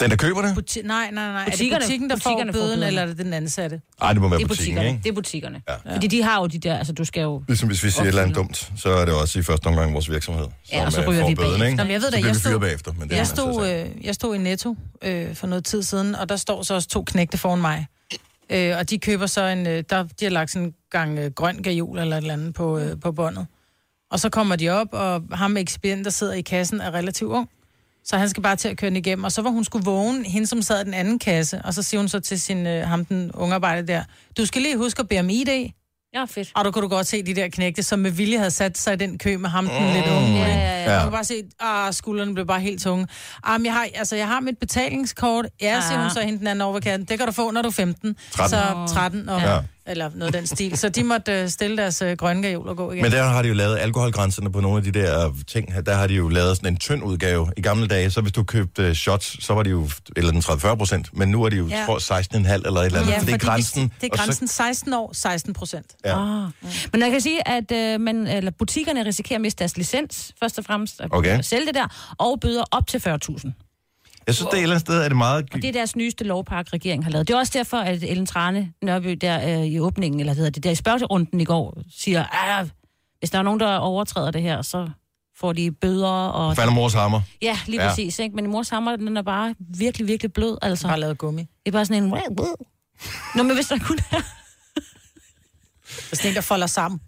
[0.00, 0.52] Den, der køber det?
[0.58, 1.40] buti- nej, nej, nej.
[1.40, 3.80] Er det Butikkerne- butikken, der får butikkerne får bøden, eller er det den ansatte?
[4.02, 4.88] Ej, det må være det butikken, butikkerne.
[4.88, 5.00] ikke?
[5.02, 5.62] Det er butikkerne.
[5.86, 5.94] Ja.
[5.94, 7.42] Fordi de har jo de der, altså du skal jo...
[7.48, 9.92] Ligesom hvis vi siger et eller andet dumt, så er det også i første omgang
[9.94, 11.66] vores virksomhed, som Ja, og så øh, ryger får vi bøden, bagefter.
[11.66, 11.76] ikke?
[11.76, 12.92] Nå, men jeg ved da, jeg stod- bagefter.
[12.98, 16.28] Men det Jeg stod, øh, jeg stod i Netto øh, for noget tid siden, og
[16.28, 17.86] der står så også to knægte foran mig.
[18.50, 19.66] Øh, og de køber så en...
[19.66, 22.54] Øh, der, de har lagt sådan en gang øh, grøn gajol eller et eller andet
[22.54, 23.46] på, øh, på båndet.
[24.10, 27.30] Og så kommer de op, og ham med ekspedienten, der sidder i kassen, er relativt
[27.30, 27.48] ung.
[28.06, 29.24] Så han skal bare til at køre den igennem.
[29.24, 31.60] Og så var hun skulle vågne, hende som sad i den anden kasse.
[31.64, 34.02] Og så siger hun så til sin, øh, ham den unge arbejder der,
[34.38, 35.70] du skal lige huske at bede om ID.
[36.14, 36.52] Ja, fedt.
[36.54, 38.92] Og du kunne du godt se de der knægte, som med vilje havde sat sig
[38.94, 39.92] i den kø med ham, den Mm.
[39.92, 40.36] lidt unge.
[40.38, 40.88] Ja, ja, ja.
[40.96, 41.42] Man kunne bare se,
[41.88, 43.06] at skuldrene blev bare helt tunge.
[43.44, 45.46] Ah, men jeg har, altså, jeg har mit betalingskort.
[45.60, 46.12] Ja, siger hun Ah.
[46.12, 47.04] så hende den anden over ved kassen.
[47.04, 48.16] Det kan du få, når du er 15.
[48.32, 48.50] 13.
[48.88, 49.58] Så 13, og, Ja.
[49.88, 50.78] Eller noget af den stil.
[50.78, 53.02] Så de måtte uh, stille deres uh, grønne gajol og gå igen.
[53.02, 55.72] Men der har de jo lavet alkoholgrænserne på nogle af de der ting.
[55.72, 55.80] her.
[55.80, 57.50] Der har de jo lavet sådan en tynd udgave.
[57.56, 60.74] I gamle dage, så hvis du købte shots, så var de jo, eller den 30-40
[60.74, 61.82] procent, men nu er de jo, Ja.
[61.86, 63.12] tror 16,5 eller et eller andet.
[63.12, 63.92] Ja, for det er grænsen.
[64.00, 65.86] Det er og så- grænsen 16 år, 16 procent.
[66.04, 66.44] Ja.
[66.44, 66.50] Ah.
[66.92, 70.58] Men jeg kan sige, at øh, man, eller butikkerne risikerer at miste deres licens, først
[70.58, 71.42] og fremmest, at Okay.
[71.42, 73.65] sælge det der, og bøder op til 40.000.
[74.26, 75.44] Jeg synes, det er et eller andet sted, er det meget...
[75.54, 77.28] Og det er deres nyeste lovpakke, regeringen har lavet.
[77.28, 80.64] Det er også derfor, at Ellen Trane Nørby der øh, i åbningen, eller hedder det
[80.64, 82.24] der i spørgerunden i går, siger,
[82.58, 82.66] at
[83.18, 84.88] hvis der er nogen, der overtræder det her, så
[85.38, 86.08] får de bøder.
[86.08, 86.56] Og...
[86.56, 87.20] Falder mors hammer.
[87.42, 87.88] Ja, lige Ja.
[87.88, 88.18] præcis.
[88.18, 88.36] Ikke?
[88.36, 90.58] Men mors hammer, den er bare virkelig, virkelig blød.
[90.62, 90.88] Altså.
[90.88, 91.40] Bare lavet gummi.
[91.40, 92.08] Det er bare sådan en...
[93.34, 94.20] Nå, men hvis der kun er...
[96.10, 97.00] Det er en, der folder sammen.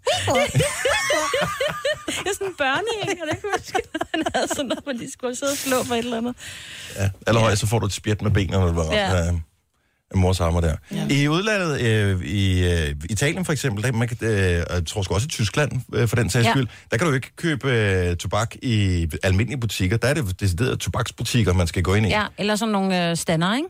[2.07, 3.81] Det er sådan en børnehæng, og det kan huske,
[4.13, 6.35] han havde sådan noget, hvor de skulle sidde og slå for et eller andet.
[6.95, 7.09] Ja.
[7.27, 9.11] Allerhøjst, så får du et spjæt med benene, når du var ramt Ja.
[9.11, 9.25] ja.
[9.25, 9.31] af,
[10.11, 10.75] af mors hammer der.
[10.91, 11.07] Ja.
[11.09, 14.31] I udlandet, øh, i øh, Italien for eksempel, der, man kan, øh,
[14.69, 16.51] jeg tror også i Tyskland, øh, for den sags Ja.
[16.51, 19.97] skyld, der kan du ikke købe øh, tobak i almindelige butikker.
[19.97, 22.09] Der er det deciderede tobaksbutikker, man skal gå ind i.
[22.09, 23.67] Ja, eller sådan nogle øh, stander, ikke?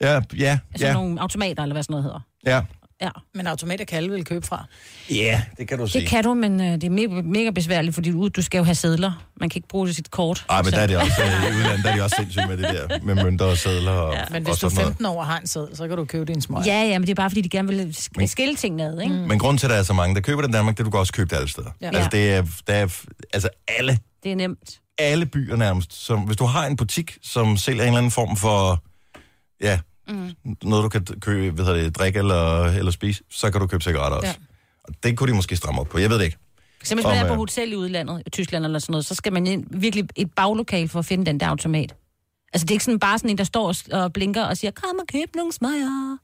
[0.00, 0.58] ja, ja.
[0.72, 0.92] Altså ja.
[0.92, 2.20] nogle automater, eller hvad sådan noget hedder.
[2.46, 2.62] ja.
[3.00, 3.08] Ja.
[3.34, 4.64] Men automater kan alle vel købe fra.
[5.10, 6.00] Ja, det kan du sige.
[6.00, 8.64] Det kan du, men øh, det er mega, mega besværligt, fordi du, du skal jo
[8.64, 9.26] have sædler.
[9.40, 10.44] Man kan ikke bruge sit kort.
[10.50, 12.56] Ej, men der er det også, øh, i udlandet, der er de også sindssygt med
[12.56, 14.86] det der, med mønter og sædler og, ja, Men og hvis du er sådan noget.
[14.88, 16.62] 15 år og har en sæd, så kan du købe din smøg.
[16.66, 19.14] Ja, ja, men det er bare, fordi de gerne vil sk- skille tingene ad, ikke?
[19.14, 19.20] Mm.
[19.20, 20.84] Men grunden til, at der er så mange, der køber det i Danmark, det er,
[20.84, 21.70] du kan også købe det alle steder.
[21.80, 21.86] Ja.
[21.86, 23.00] Altså, det er, der er,
[23.32, 24.80] altså alle, Det er nemt.
[24.98, 25.92] alle byer nærmest.
[26.06, 28.82] Som, hvis du har en butik, som sælger en eller anden form for,
[29.60, 29.78] ja,
[30.08, 30.56] Mm.
[30.62, 34.16] noget du kan købe, hedder det, drikke eller, eller spise, så kan du købe cigaretter
[34.18, 34.28] også.
[34.28, 34.34] Ja.
[34.84, 35.98] Og det kunne de måske stramme op på.
[35.98, 36.36] Jeg ved det ikke.
[36.84, 39.14] Så hvis man er på øh, hotel i udlandet, i Tyskland eller sådan noget, så
[39.14, 41.94] skal man ind, virkelig et baglokal for at finde den der automat.
[42.52, 44.96] Altså det er ikke sådan bare sådan en, der står og- blinker og siger, kom
[45.00, 46.16] og køb nogle smøger.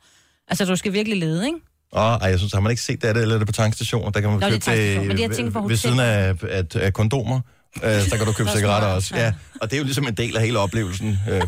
[0.48, 1.58] Altså du skal virkelig lede, ikke?
[1.92, 3.52] Åh, ej, jeg synes, har man ikke set det, er det, eller er det på
[3.52, 4.10] tankstationer?
[4.10, 6.00] Der kan man Nå, det købe tankstationer, men det jeg tænker på ved, ved siden
[6.00, 7.40] af, af, af kondomer.
[7.84, 9.16] Øh, så kan du købe cigaretter også.
[9.16, 9.32] ja.
[9.60, 11.42] Og det er jo ligesom en del af hele oplevelsen øh,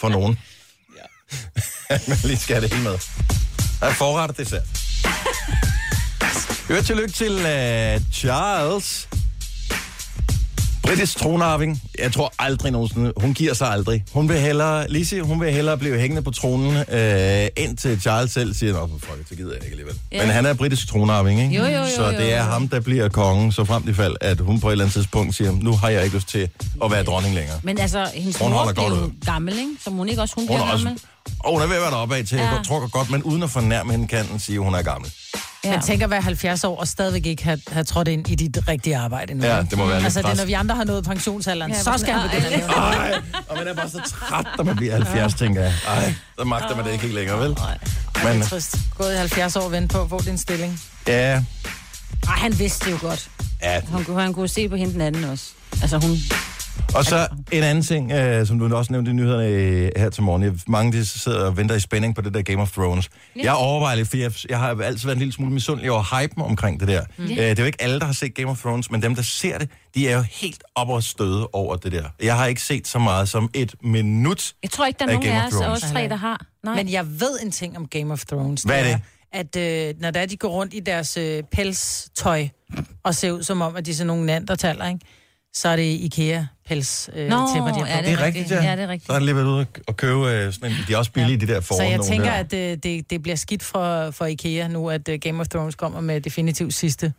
[0.00, 0.38] for nogen.
[1.90, 1.98] Ja.
[2.08, 2.98] man lige skal have det hele med.
[3.80, 4.62] Der er forret og dessert.
[6.68, 9.08] Hør tillykke til uh, Charles.
[10.82, 11.82] Britisk tronarving.
[11.98, 13.12] Jeg tror aldrig nogensinde.
[13.16, 14.04] Hun giver sig aldrig.
[14.12, 18.54] Hun vil hellere, Lizzie, hun vil hellere blive hængende på tronen, øh, indtil Charles selv
[18.54, 19.94] siger, Nå, for fuck, det gider jeg ikke alligevel.
[20.12, 20.22] Ja.
[20.26, 21.54] Men han er britisk tronarving, ikke?
[21.54, 24.40] Jo, jo, jo, Så det er ham, der bliver kongen, så frem til fald, at
[24.40, 26.48] hun på et eller andet tidspunkt siger, nu har jeg ikke lyst til
[26.84, 27.60] at være dronning længere.
[27.62, 29.10] Men altså, hendes Hun mor ud.
[29.26, 29.70] gammel, ikke?
[29.84, 31.02] Så hun ikke også, hun, Hun bliver er også, gammel.
[31.38, 32.44] Og hun er ved at være deroppe af til, Ja.
[32.44, 32.50] ja.
[32.54, 35.12] jeg tror godt, men uden at fornærme hende, kan den sige, at hun er gammel.
[35.64, 35.70] Ja.
[35.70, 38.58] Men tænk at være 70 år og stadigvæk ikke have, have trådt ind i dit
[38.68, 39.44] rigtige arbejde nu.
[39.46, 41.76] Ja, det må være lidt Altså, det er, når vi andre har nået pensionsalderen, Ja,
[41.76, 42.70] ja, så skal han begynde at lave.
[42.72, 45.72] Ej, og man er bare så træt, når man bliver 70, tænker jeg.
[45.88, 47.50] Ej, så magter man det ikke helt længere, vel?
[47.52, 47.78] Ej,
[48.14, 48.76] det Men, er trist.
[48.98, 50.80] Gået i 70 år og vente på at få din stilling.
[51.06, 51.32] ja,
[52.28, 53.28] Ej, han vidste det jo godt.
[53.62, 55.44] ja, Han kunne, han kunne se på hende den anden også.
[55.82, 56.16] Altså hun...
[56.94, 60.22] Og så en anden ting, øh, som du også nævnte i nyhederne øh, her til
[60.22, 60.42] morgen.
[60.42, 63.08] Jeg, mange de sidder og venter i spænding på det der Game of Thrones.
[63.36, 63.40] Ja.
[63.42, 66.42] Jeg overvejer lidt, for jeg, jeg har altid været en lille smule misundelig over hypen
[66.42, 67.02] omkring det der.
[67.16, 67.24] Mm.
[67.24, 69.22] Øh, det er jo ikke alle, der har set Game of Thrones, men dem, der
[69.22, 72.04] ser det, de er jo helt op og støde over det der.
[72.22, 75.14] Jeg har ikke set så meget som et minut Jeg tror ikke, der er af
[75.14, 75.84] nogen Game af of os, Thrones.
[75.84, 76.46] os tre, der har.
[76.64, 76.74] Nej.
[76.74, 78.62] Men jeg ved en ting om Game of Thrones.
[78.62, 79.00] Hvad er det?
[79.32, 82.48] At øh, når der de går rundt i deres øh, pelstøj
[83.04, 85.00] og ser ud som om, at de er sådan nogle nandertaler, ikke?
[85.56, 88.02] Så er det IKEA-pels øh, Nå, tæpper, de har ja, på.
[88.02, 88.50] det er Det er rigtigt, rigtigt.
[88.50, 88.70] ja.
[88.70, 89.06] Ja, det er rigtigt.
[89.06, 91.36] Så har jeg lige været ude og købe øh, sådan en, de er også billige,
[91.40, 92.32] de der Så foran jeg nogle tænker, der.
[92.32, 95.74] at øh, det, det bliver skidt for, for IKEA nu, at øh, Game of Thrones
[95.74, 97.12] kommer med definitivt sidste.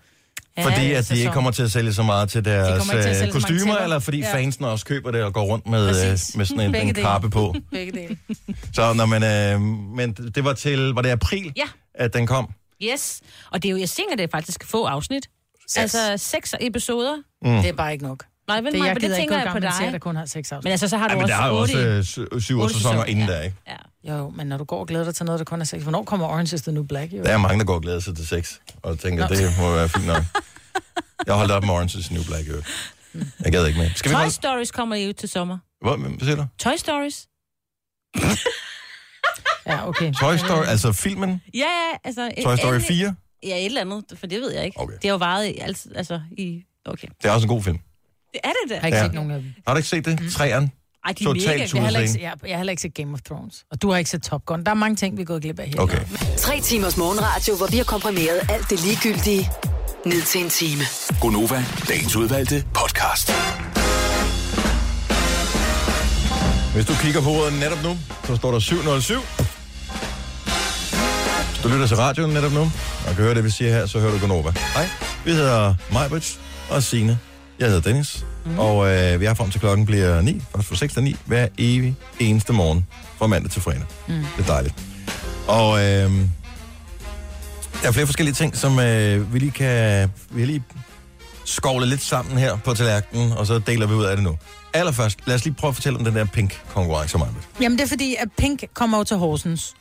[0.62, 1.17] Fordi at de sæson.
[1.17, 4.00] ikke kommer til at sælge så meget til deres ikke til øh, så kostymer, eller
[4.00, 4.34] fordi Ja.
[4.34, 6.36] fansen også køber det og går rundt med, øh, Præcis.
[6.36, 7.56] med sådan en, en kappe på.
[7.71, 8.17] Begge dele.
[8.73, 9.62] Så når man, øh,
[9.95, 11.63] men det var til, var det april, Ja.
[11.95, 12.50] at den kom?
[12.84, 13.21] Yes.
[13.52, 15.30] Og det er jo, jeg tænker, det er faktisk få afsnit.
[15.78, 17.13] Altså seks episoder.
[17.41, 17.50] Mm.
[17.62, 18.26] Det er bare ikke nok.
[18.47, 19.73] Nej, vel, Det, jeg men det ikke tænker i jeg på dig.
[19.73, 20.63] serie, der kun har seks afsnit.
[20.63, 22.60] Men altså, så har du Ja, men også der er også i- øh, sy- syv
[22.60, 23.34] otte sæsoner inden ja.
[23.34, 23.56] der, ikke?
[24.04, 26.04] Jo, men når du går og glæder dig til noget, der kun er seks, hvornår
[26.04, 27.13] kommer Orange is the New Black?
[27.13, 27.23] Jo?
[27.23, 29.36] Der er mange, der går og glæder sig til sex, og tænker, Nå.
[29.36, 30.23] det må være fint nok.
[31.28, 32.62] Jeg holdt op med Orange is the New Black, jo.
[33.43, 33.89] Jeg gad ikke mere.
[33.95, 34.32] Skal vi Toy holde...
[34.34, 35.58] Stories kommer jo til sommer.
[35.82, 36.45] Hvad, hvad siger du?
[36.60, 37.28] Toy Stories?
[39.65, 40.13] Ja, okay.
[40.13, 41.41] Toy Story, altså filmen?
[41.54, 42.32] Ja, ja, altså...
[42.43, 43.15] Toy Story endelig- 4?
[43.43, 44.80] Ja, et eller andet, for det ved jeg ikke.
[44.80, 44.93] Okay.
[44.95, 46.63] Det har jo varet i, altså, altså i...
[46.88, 47.08] Okay.
[47.21, 47.78] Det er også en god film.
[48.34, 48.73] Det er det da.
[48.73, 49.04] Jeg har ikke Ja.
[49.06, 49.54] set nogen af dem.
[49.67, 50.32] Har du ikke set det?
[50.32, 50.71] Træeren?
[51.06, 53.13] Ej, de er mega- Jeg har, heller ikke, jeg, jeg har heller ikke set Game
[53.13, 53.63] of Thrones.
[53.71, 54.63] Og du har ikke set Top Gun.
[54.63, 55.80] Der er mange ting, vi er gået glip af her.
[55.82, 56.00] Okay.
[56.38, 59.50] Tre timers morgenradio, hvor vi har komprimeret alt det ligegyldige
[60.06, 60.84] ned til en time.
[61.21, 63.32] Gonova, dagens udvalgte podcast.
[66.73, 69.19] Hvis du kigger på ordet netop nu, så står der 707.
[71.52, 72.62] Hvis du lytter til radioen netop nu,
[73.08, 74.52] og kan høre det, vi siger her, så hører du Gonova.
[74.73, 74.88] Hej,
[75.26, 77.19] vi hedder Majbrits og Signe.
[77.60, 78.60] Jeg hedder Dennis, mm.
[78.60, 81.47] og øh, vi er frem til klokken bliver 9, først fra 6 til 9, hver
[81.58, 82.86] evig eneste morgen,
[83.17, 83.84] fra mandag til fredag.
[84.08, 84.13] Mm.
[84.38, 84.75] Det er dejligt.
[85.47, 86.12] Og øh,
[87.82, 90.63] der er flere forskellige ting, som øh, vi lige kan vi lige
[91.45, 94.38] skovle lidt sammen her på tallerkenen, og så deler vi ud af det nu.
[94.73, 97.43] Allerførst, lad os lige prøve at fortælle om den der pink-konkurrence, Majbrit.
[97.62, 99.73] Jamen det er fordi, at Pink kommer jo til Horsens.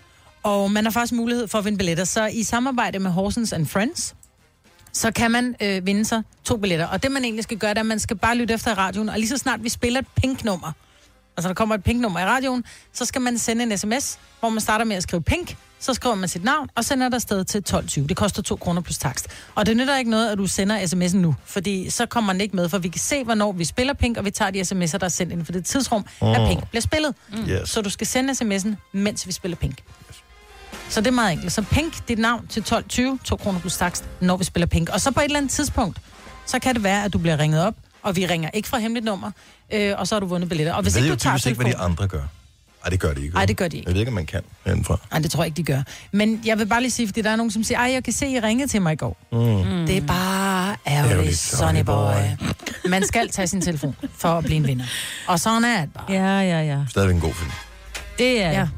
[0.43, 2.05] Og man har faktisk mulighed for at vinde billetter.
[2.05, 4.15] Så i samarbejde med Horsens and Friends,
[4.97, 6.87] så kan man øh, vinde sig to billetter.
[6.87, 8.75] Og det man egentlig skal gøre, det er, at man skal bare lytte efter i
[8.75, 9.09] radioen.
[9.09, 10.73] Og lige så snart vi spiller et pink-nummer,
[11.37, 14.61] altså der kommer et pink-nummer i radioen, så skal man sende en sms, hvor man
[14.61, 17.63] starter med at skrive pink, så skriver man sit navn, og sender det afsted til
[17.71, 18.07] 12.20.
[18.07, 19.27] Det koster 2 kroner plus takst.
[19.55, 22.57] Og det nytter ikke noget, at du sender sms'en nu, fordi så kommer den ikke
[22.57, 25.05] med, for vi kan se, hvornår vi spiller pink, og vi tager de sms'er, der
[25.05, 26.29] er sendt inden for det tidsrum, Mm.
[26.29, 27.15] at pink bliver spillet.
[27.49, 27.69] Yes.
[27.69, 29.79] Så du skal sende sms'en, mens vi spiller pink.
[30.89, 31.53] Så det er meget enkelt.
[31.53, 34.89] Så pink, dit navn til 12.20, 2 kroner plus takst, når vi spiller pink.
[34.89, 35.99] Og så på et eller andet tidspunkt,
[36.47, 39.05] så kan det være, at du bliver ringet op, og vi ringer ikke fra hemmeligt
[39.05, 39.31] nummer,
[39.73, 40.73] øh, og så har du vundet billetter.
[40.73, 41.93] Og Jeg hvis ved ikke du tager typisk ikke, hvad de telefonen...
[41.93, 42.23] andre gør.
[42.85, 43.37] Nej, det gør de ikke.
[43.37, 43.89] Ej, det gør de ikke.
[43.89, 44.99] Jeg ved ikke, om man kan herindefra.
[45.11, 45.83] Nej, det tror jeg ikke, de gør.
[46.13, 48.13] Men jeg vil bare lige sige, fordi der er nogen, som siger, ej, jeg kan
[48.13, 49.17] se, I ringede til mig i går.
[49.33, 49.39] Mm.
[49.39, 49.87] Mm.
[49.87, 52.13] Det er bare ærgerligt, Sonny boy.
[52.89, 54.85] Man skal tage sin telefon for at blive en vinder.
[55.27, 56.05] Og sådan er det bare.
[56.09, 56.79] Ja, ja, ja.
[56.91, 57.51] Stadigvæk en god film.
[58.19, 58.51] Det er...
[58.51, 58.69] Ja.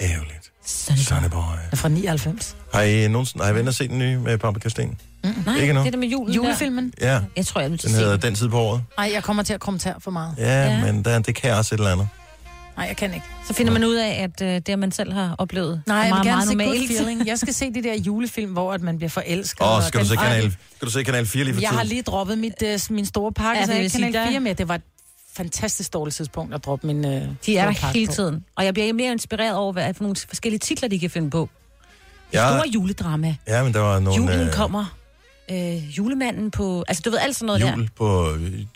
[0.00, 0.37] Ærgerligt.
[0.68, 1.40] Sonny Sonny Boy.
[1.40, 2.56] Det er fra 99.
[2.74, 4.98] Har I nogensinde, har I venner set den nye med Paprika Sten?
[5.24, 5.30] Mm.
[5.46, 6.92] Nej, Ikke det der med julen Julefilmen?
[7.00, 8.82] Ja, Jeg tror, jeg vil den hedder Den tid på året.
[8.98, 10.34] Nej, jeg kommer til at kommentere for meget.
[10.38, 10.84] Ja, ja.
[10.92, 12.08] men der, det kan også et eller andet.
[12.76, 13.26] Nej, jeg kan ikke.
[13.46, 16.06] Så finder man ud af, at øh, det, man selv har oplevet, Nej, er jeg
[16.06, 16.98] vil meget, gerne meget se normalt.
[16.98, 17.26] feeling.
[17.26, 19.62] Jeg skal se de der julefilm, hvor at man bliver forelsket.
[19.62, 21.68] Åh, og skal, du den- se kanal, skal du se kanal 4 lige for Jeg
[21.68, 21.76] tiden?
[21.78, 24.40] har lige droppet mit, uh, min store pakke, Ja, så det jeg kanal der- 4
[24.40, 24.54] med.
[24.54, 24.80] Det var
[25.38, 27.12] fantastisk dårligt tidspunkt at droppe min uh,
[27.46, 28.12] De er der hele på.
[28.12, 28.44] tiden.
[28.56, 31.48] Og jeg bliver mere inspireret over, hvad for nogle forskellige titler, de kan finde på.
[32.32, 32.48] Ja.
[32.48, 33.36] Store juledrama.
[33.48, 34.22] Ja, men der var nogle...
[34.22, 34.96] Julen øh, kommer.
[35.50, 36.84] Øh, julemanden på...
[36.88, 37.72] Altså, du ved alt sådan noget der.
[37.76, 38.68] Jul på, øh, I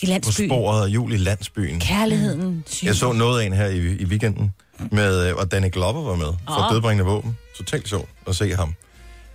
[0.00, 0.48] på landsbyen.
[0.48, 1.80] sporet og jul i landsbyen.
[1.80, 2.64] Kærligheden.
[2.82, 4.52] Jeg så noget af en her i, i weekenden,
[4.90, 6.72] med, øh, og Danny Glover var med, for Åh.
[6.72, 7.36] dødbringende våben.
[7.56, 8.68] Totalt sjovt at se ham.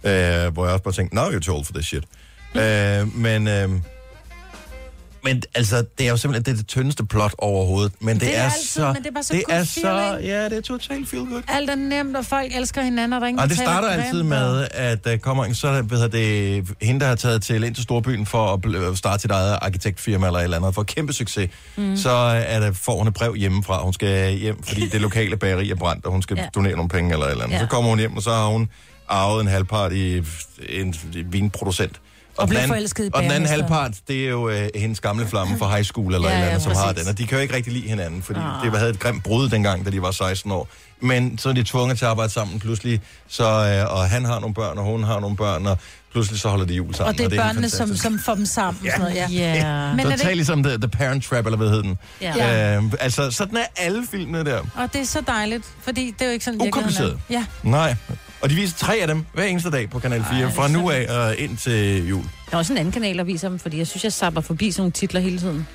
[0.04, 2.04] Øh, hvor jeg også bare tænkte, now you're too old for this shit.
[2.56, 3.70] Øh, men, øh,
[5.24, 7.92] men altså, det er jo simpelthen det, er det tyndeste plot overhovedet.
[8.00, 8.86] Men det, Det er er, altid, så...
[8.86, 10.20] men det er bare så det er så.
[10.24, 11.42] Ja, det er totalt feel good.
[11.48, 14.24] Alt er nemt, og folk elsker hinanden, og der er ingen, Og det starter altid
[14.24, 17.84] med, at der kommer en, så er det, hende, der har taget til ind til
[17.84, 21.50] Storbyen for at bl- starte sit eget arkitektfirma eller et eller andet, for kæmpe succes.
[21.78, 21.98] Mm.
[21.98, 22.10] Så
[22.48, 23.84] er der, får hun et brev hjemmefra.
[23.84, 26.46] Hun skal hjem, fordi det lokale bageri er brændt, og hun skal Ja.
[26.56, 27.56] donere nogle penge eller et eller andet.
[27.56, 27.62] Ja.
[27.62, 28.70] Så kommer hun hjem, og så har hun
[29.10, 30.24] arvet en halvpart i en,
[30.70, 30.96] en
[31.32, 32.00] vinproducent.
[32.38, 35.58] Og anden, forelsket i Og den anden halvpart, det er jo øh, hendes gamle flamme
[35.58, 37.08] fra high school eller Ja, et eller andet, ja, som har den.
[37.08, 38.66] Og de kan jo ikke rigtig lide hinanden, fordi Ah.
[38.72, 40.68] det havde et grimt brud dengang, da de var 16 år.
[41.00, 44.40] Men så er de tvunget til at arbejde sammen pludselig, så, øh, og han har
[44.40, 45.78] nogle børn, og hun har nogle børn, og
[46.12, 47.08] pludselig så holder de jul sammen.
[47.14, 48.04] Og det er helt børnene, som, fantastisk.
[48.04, 48.86] som får dem sammen.
[48.86, 48.90] Ja.
[48.92, 49.28] Sådan noget, ja.
[49.54, 49.94] Ja.
[49.96, 51.98] Men er det ligesom the, the Parent Trap, eller hvad hed den?
[52.22, 52.78] Ja.
[52.78, 54.60] Øh, altså, sådan er alle filmene der.
[54.76, 56.66] og det er så dejligt, fordi det er jo ikke sådan er.
[56.68, 57.20] Ukompliceret.
[57.30, 57.46] Ja.
[57.64, 57.96] Nej.
[58.42, 61.08] Og de viser tre af dem hver eneste dag på Kanal 4, fra nu af
[61.10, 62.24] og ind til jul.
[62.24, 64.72] Der er også en anden kanal, der viser dem, fordi jeg synes, jeg sapper forbi
[64.72, 65.68] sådan nogle titler hele tiden.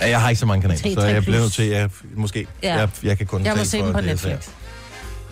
[0.00, 2.78] Ja, jeg har ikke så mange kanaler, så jeg bliver nødt til, at måske, Ja.
[2.78, 4.12] jeg, jeg kan kun Jeg må se dem på det, jeg.
[4.12, 4.48] Netflix.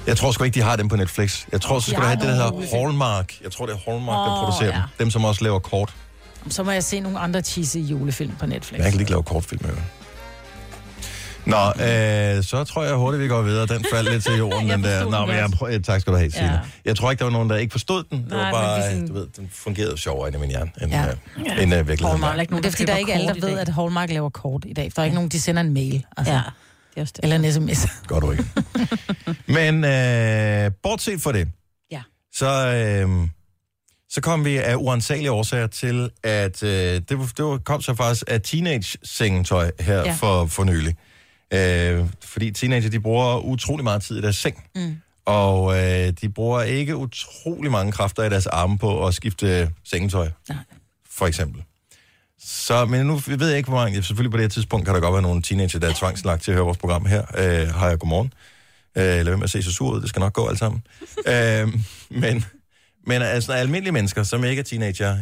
[0.07, 1.45] Jeg tror sgu ikke, de har dem på Netflix.
[1.53, 3.35] Jeg tror, så skal du have det, der hedder Hallmark.
[3.43, 4.75] Jeg tror, det er Hallmark, der Åh, producerer ja.
[4.75, 4.83] dem.
[4.99, 5.95] Dem, som også laver kort.
[6.51, 8.81] Så må jeg se nogle andre cheesy julefilm på Netflix.
[8.81, 9.75] Jeg kan ikke lave kortfilm med.
[11.47, 13.67] Nå, øh, så tror jeg hurtigt, vi går videre.
[13.67, 15.05] Den faldt lidt til jorden, den der.
[15.11, 15.55] Nå, men jeg godt.
[15.59, 16.53] prøver, tak skal du have, Signe.
[16.53, 16.59] Ja.
[16.85, 18.19] Jeg tror ikke, der var nogen, der ikke forstod den.
[18.23, 20.71] Det Nej, var bare, det sådan- du ved, den fungerede sjovere ind i min hjerne,
[20.83, 21.01] end, Ja.
[21.03, 21.09] ja.
[21.57, 22.07] øh, end øh, virkeligheden.
[22.23, 22.41] Hallmark.
[22.41, 24.31] ikke nogen, det er fordi, der der er ikke alle, der ved, at Hallmark laver
[24.31, 24.93] kort i dag.
[24.97, 26.05] Der er ikke nogen, de sender en mail.
[26.17, 26.33] Altså.
[26.33, 26.41] Ja,
[26.95, 27.25] det er også det.
[27.25, 27.87] Eller en sms.
[28.09, 28.45] Gør du ikke.
[29.47, 31.49] Men øh, bortset fra det,
[31.91, 32.03] Ja.
[32.35, 32.47] så,
[33.07, 33.29] øh,
[34.11, 36.71] så kom vi af uansagelige årsager til, at øh,
[37.09, 40.13] det, var, det var, kom så faktisk af teenage-sengetøj her ja.
[40.13, 40.97] for, for nylig.
[41.53, 44.65] Øh, fordi teenager, de bruger utrolig meget tid i deres seng.
[44.75, 44.97] Mm.
[45.27, 50.31] Og øh, de bruger ikke utrolig mange kræfter i deres arme på at skifte sengetøj.
[50.49, 50.59] Nej.
[51.11, 51.63] For eksempel.
[52.47, 54.03] Så, men nu ved jeg ikke, hvor mange...
[54.03, 56.51] Selvfølgelig på det her tidspunkt kan der godt være nogle teenager, der er tvangslagt til
[56.51, 57.23] at høre vores program her.
[57.39, 58.33] Øh, hej og godmorgen.
[58.97, 60.87] Øh, lad være med at se så sur ud, det skal nok gå alt sammen.
[61.33, 61.69] øh,
[62.11, 62.45] men,
[63.07, 65.19] men altså almindelige mennesker, som ikke er teenager,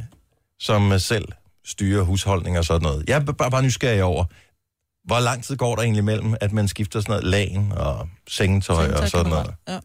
[0.59, 1.29] som selv
[1.65, 3.05] styrer husholdning og sådan noget.
[3.09, 4.25] Jeg er bare, bare nysgerrig over,
[5.05, 8.93] hvor lang tid går der egentlig mellem, at man skifter sådan noget lagen og sengetøj,
[8.93, 9.55] og sådan noget.
[9.69, 9.79] Ja.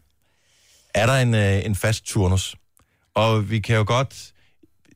[0.94, 2.56] Er der en, øh, en fast turnus?
[3.14, 4.32] Og vi kan jo godt...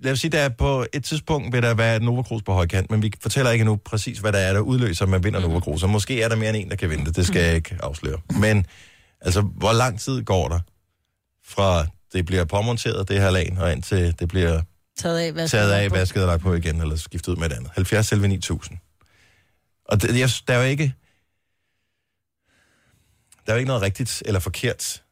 [0.02, 2.52] Lad os sige, der er på et tidspunkt vil der være et Nova Cruz på
[2.52, 5.40] højkant, men vi fortæller ikke nu præcis, hvad der er, der udløser, at man vinder
[5.40, 5.82] Nova Cruz.
[5.82, 7.16] Og måske er der mere end en, der kan vinde det.
[7.16, 8.18] Det skal jeg ikke afsløre.
[8.40, 8.66] Men
[9.20, 10.60] altså, hvor lang tid går der
[11.44, 14.62] fra det bliver påmonteret, det her lag, og indtil det bliver
[14.96, 17.52] Taget af, hvad taget af, vasket og lagt på igen, eller skiftet ud med et
[17.52, 17.70] andet.
[17.74, 18.78] 70 selv 9000.
[19.84, 20.94] Og det, jeg, der er jo ikke...
[23.46, 25.02] Der er jo ikke noget rigtigt eller forkert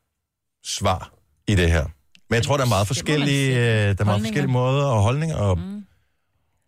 [0.64, 1.12] svar
[1.46, 1.86] i det her.
[2.30, 5.36] Men jeg tror, der er meget forskellige, øh, der er meget forskellige måder og holdninger.
[5.36, 5.84] Og, mm.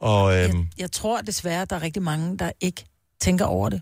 [0.01, 2.85] og øhm, Jeg, jeg tror desværre, der er rigtig mange, der ikke
[3.21, 3.81] tænker over det.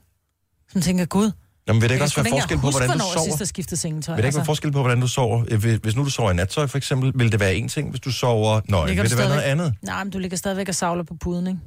[0.72, 1.30] Som tænker, gud,
[1.68, 3.36] jamen, vil det ikke også være ikke forskel på, hvordan du sover?
[3.36, 4.14] sidst skiftet sengetøj.
[4.14, 5.56] Vil det ikke være forskel på, hvordan du sover?
[5.56, 7.90] Hvis, hvis nu du sover i nattøj, for eksempel, vil det være en ting.
[7.90, 9.74] Hvis du sover nøgen, Ligger vil det være noget andet?
[9.82, 11.60] Nej, men du ligger stadigvæk og savler på puden, ikke?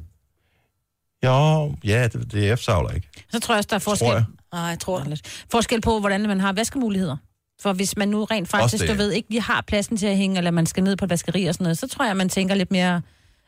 [1.25, 3.09] Jo, ja, det, det er savler ikke.
[3.31, 4.23] Så tror jeg også, der er Tror forskel, jeg.
[4.53, 5.45] Nej, jeg tror det.
[5.51, 7.17] forskel på, hvordan man har vaskemuligheder.
[7.63, 10.37] For hvis man nu rent faktisk, du ved, ikke lige har pladsen til at hænge,
[10.37, 12.55] eller man skal ned på et vaskeri og sådan noget, så tror jeg, man tænker
[12.55, 13.01] lidt mere,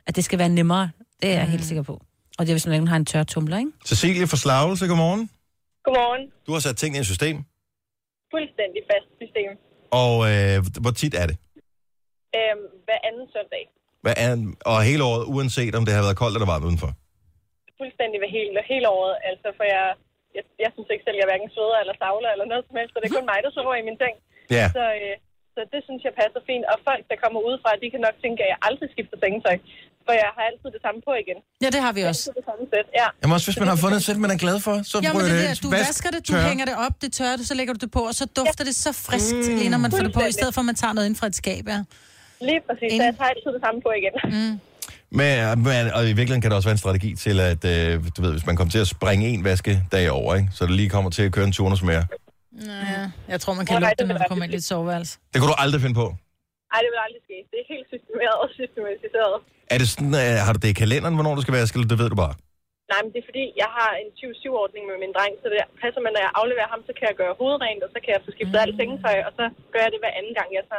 [0.07, 0.91] at det skal være nemmere.
[1.21, 1.51] Det er jeg Mm.
[1.51, 1.95] helt sikker på.
[2.37, 3.71] Og det er, hvis man ikke har en tør tumler, ikke?
[3.85, 5.23] Cecilie fra Slagelse, godmorgen.
[5.85, 6.23] Godmorgen.
[6.47, 7.35] Du har sat ting i et system,
[8.33, 9.51] Fuldstændig fast system.
[10.03, 11.37] og øh, hvor tit er det?
[12.37, 13.63] Øhm, hver anden søndag.
[14.03, 14.31] Hvad er,
[14.71, 16.91] og hele året, uanset om det har været koldt eller varmt udenfor.
[17.81, 19.15] Fuldstændig ved hele, hele året.
[19.29, 19.85] Altså, for jeg,
[20.37, 22.97] jeg, jeg synes ikke selv, jeg hverken sveder eller savler eller noget som helst, så
[23.01, 24.15] det er kun mig, der sover i min seng.
[24.57, 24.65] Ja.
[24.77, 25.13] Så, øh,
[25.55, 26.65] så det synes jeg passer fint.
[26.71, 29.57] Og folk, der kommer udefra, de kan nok tænke, at jeg aldrig skifter sengetøj.
[30.07, 31.37] For jeg har altid det samme på igen.
[31.63, 32.23] Ja, det har vi også.
[32.39, 33.07] Det samme sæt, ja.
[33.21, 35.17] Jamen også, hvis man har fundet et sæt, man er glad for, så Ja, men
[35.17, 36.47] ryger det det det, du Vask, vasker det, du tør.
[36.49, 38.75] hænger det op, det tørrer du, så lægger du det på, og så dufter det
[38.85, 39.55] så friskt, mm.
[39.59, 41.27] lige når man får det på, i stedet for at man tager noget ind fra
[41.31, 41.79] et skab, ja.
[42.49, 42.89] Lige præcis.
[42.99, 44.13] Så jeg tager altid det samme på igen.
[44.35, 44.53] Mm.
[45.19, 45.33] Men,
[45.69, 48.31] men, og i virkeligheden kan det også være en strategi til, at øh, du ved,
[48.35, 50.49] hvis man kommer til at springe en vaskedag over, ikke?
[50.55, 52.05] så det lige kommer til at køre en turnus mere.
[52.93, 53.01] Ja,
[53.33, 55.13] jeg tror, man kan lugte det, når du kommer ind i et soveværelse.
[55.31, 56.07] Det kunne du aldrig finde på.
[56.73, 57.37] Ej, det vil aldrig ske.
[57.51, 59.35] Det er helt systemeret og systematiseret.
[59.73, 61.99] Er det sådan, øh, har du det i kalenderen, hvornår du skal vaske, eller det
[62.03, 62.35] ved du bare?
[62.91, 66.01] Nej, men det er fordi, jeg har en 20-7-ordning med min dreng, så det passer
[66.03, 68.31] med, når jeg afleverer ham, så kan jeg gøre hovedrent, og så kan jeg få
[68.35, 70.77] skiftet alt sengetøj, og så gør jeg det hver anden gang, jeg så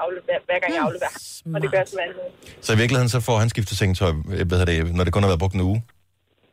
[0.00, 1.12] afleverer, hver gang jeg afleverer
[1.44, 1.54] ham.
[1.54, 2.30] Og det gør jeg som uge.
[2.62, 5.22] Så i virkeligheden så får han skiftet sengetøj, øh, hvad hedder det, når det kun
[5.22, 5.84] har været brugt en uge.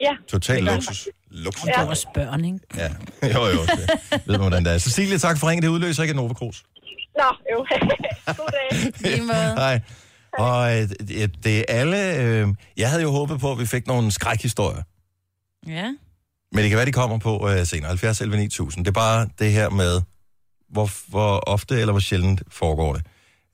[0.01, 0.11] Ja.
[0.27, 1.07] Total luksus.
[1.31, 1.63] Luksus.
[1.63, 2.59] Det er også børn, ikke?
[2.77, 2.89] Ja,
[3.35, 3.61] jo jo.
[3.61, 4.77] Det ved man, hvordan det er.
[4.77, 5.63] Cecilie, tak for ringen.
[5.63, 6.61] Det udløser ikke en Nova Cruz.
[7.17, 7.65] Nå, jo.
[8.37, 8.91] God dag.
[9.11, 9.55] Lige måde.
[9.57, 9.79] Hej.
[10.33, 12.15] Og øh, det- det er alle...
[12.15, 14.81] Øh, jeg havde jo håbet på, at vi fik nogle skrækhistorier.
[15.67, 15.85] Ja.
[16.53, 17.87] Men det kan være, de kommer på øh, senere.
[17.87, 18.85] 70 11 9000.
[18.85, 20.01] Det er bare det her med,
[20.69, 23.05] hvor, hvor ofte eller hvor sjældent foregår det.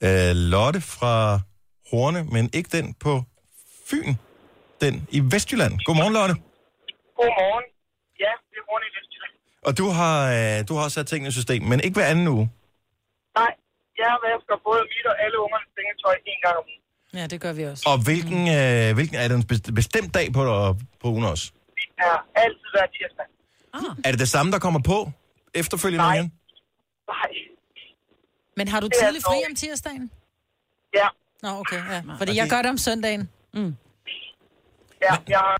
[0.05, 1.13] Øh, Lotte fra
[1.91, 3.13] Horne, men ikke den på
[3.89, 4.13] Fyn.
[4.81, 5.73] Den i Vestjylland.
[5.85, 6.35] Godmorgen, Lotte.
[7.19, 7.65] Godmorgen.
[8.23, 9.33] Ja, det er rundt i Vestjylland.
[9.67, 12.27] Og du har, øh, du har også sat tingene i system, men ikke hver anden
[12.35, 12.45] uge.
[13.39, 13.51] Nej,
[14.03, 16.83] jeg vasker både mit og alle ungernes sengetøj en gang om ugen.
[17.19, 17.83] Ja, det gør vi også.
[17.91, 20.41] Og hvilken, øh, hvilken er det en best- bestemt dag på,
[21.01, 21.45] på ugen også?
[21.79, 23.27] Det er altid hver tirsdag.
[24.05, 24.97] Er det det samme, der kommer på
[25.61, 26.13] efterfølgende Nej.
[26.15, 26.27] igen?
[27.13, 27.29] Nej.
[28.57, 30.11] Men har du tidlig fri om tirsdagen?
[30.93, 31.07] Ja.
[31.43, 32.01] Nå, okay, ja.
[32.17, 33.29] Fordi jeg gør det om søndagen.
[33.53, 33.75] Mm.
[35.01, 35.57] Ja, jeg har...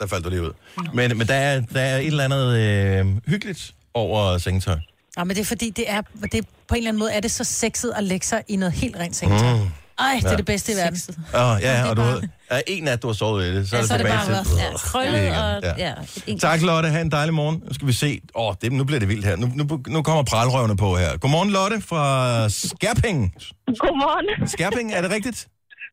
[0.00, 0.52] Der faldt du lige ud.
[0.94, 4.76] Men, men der, er, der er et eller andet øh, hyggeligt over sengetøj.
[5.16, 6.02] Ja, men det er fordi, det er,
[6.32, 8.72] det på en eller anden måde er det så sexet at lægge sig i noget
[8.72, 9.52] helt rent sengetøj.
[9.52, 9.68] Mm.
[9.98, 10.36] Ej, det er Ja.
[10.36, 10.98] det bedste i verden.
[11.34, 13.54] Åh, oh, ja, er og du bare- ved, er en nat, du har sovet i
[13.56, 14.56] det, så Ja, er det så er det tilbage bare til...
[14.58, 15.88] ja, krøllet og- ja.
[15.88, 15.94] ja,
[16.26, 16.88] et Tak, Lotte.
[16.88, 17.62] Ha' en dejlig morgen.
[17.66, 18.20] Nu skal vi se.
[18.34, 19.36] Åh, oh, det, nu bliver det vildt her.
[19.36, 21.16] Nu, nu, nu kommer pralrøvene på her.
[21.16, 23.34] Godmorgen, Lotte fra Skærping.
[23.66, 24.48] Godmorgen.
[24.48, 25.48] Skærping, er det rigtigt?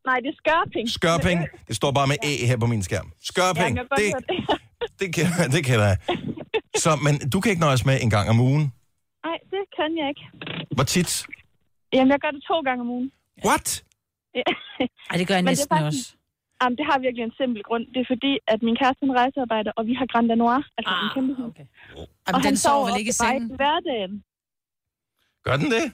[0.05, 0.89] Nej, det er skørping.
[0.89, 1.39] Skørping.
[1.67, 3.11] Det står bare med E her på min skærm.
[3.23, 3.77] Skørping.
[3.77, 4.59] Ja, det, det.
[4.99, 5.97] det, kan, det kan jeg.
[6.77, 8.61] Så, men du kan ikke nøjes med en gang om ugen.
[9.25, 10.21] Nej, det kan jeg ikke.
[10.75, 11.25] Hvor tit?
[11.93, 13.11] Jamen, jeg gør det to gange om ugen.
[13.45, 13.83] What?
[14.39, 14.49] Ja.
[15.11, 16.15] Ej, det gør jeg næsten det faktisk, også.
[16.61, 17.83] Jamen, det har virkelig en simpel grund.
[17.93, 20.91] Det er fordi, at min kæreste er en rejsearbejder, og vi har Grand Danois, altså
[20.95, 21.51] ah, en kæmpe hund.
[21.53, 21.67] Okay.
[21.99, 23.47] Og Jamen, han den sover vel ikke i sengen?
[23.61, 24.13] hverdagen.
[25.45, 25.85] Gør den det?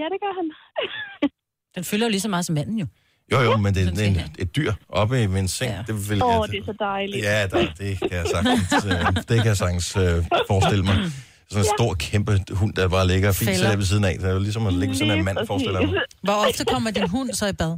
[0.00, 0.46] Ja, det gør han.
[1.74, 2.86] Den følger jo lige så meget som manden jo.
[3.32, 5.70] Jo, jo, men det er en, et dyr oppe i min seng.
[5.70, 5.82] Ja.
[5.86, 7.24] Det vil Åh, jeg, oh, det er så dejligt.
[7.24, 10.02] Ja, der, det kan jeg sagtens, øh, det kan jeg sagtens øh,
[10.50, 10.96] forestille mig.
[11.50, 11.72] Sådan en Ja.
[11.78, 13.68] stor, kæmpe hund, der bare ligger fint Fælder.
[13.70, 14.14] der ved siden af.
[14.18, 15.94] Det er jo ligesom at ligge ved sådan en mand, forestiller mig.
[16.22, 17.72] Hvor ofte kommer din hund så i bad?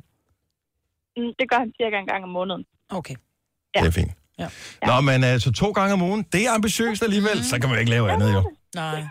[1.16, 2.64] Mm, Det gør han cirka en gang om måneden.
[2.90, 3.14] Okay.
[3.74, 4.12] Det er fint.
[4.38, 4.48] Ja.
[4.86, 7.44] Nå, men altså to gange om ugen, det er ambitiøst alligevel.
[7.44, 8.50] Så kan man ikke lave andet, jo.
[8.74, 9.02] Nej.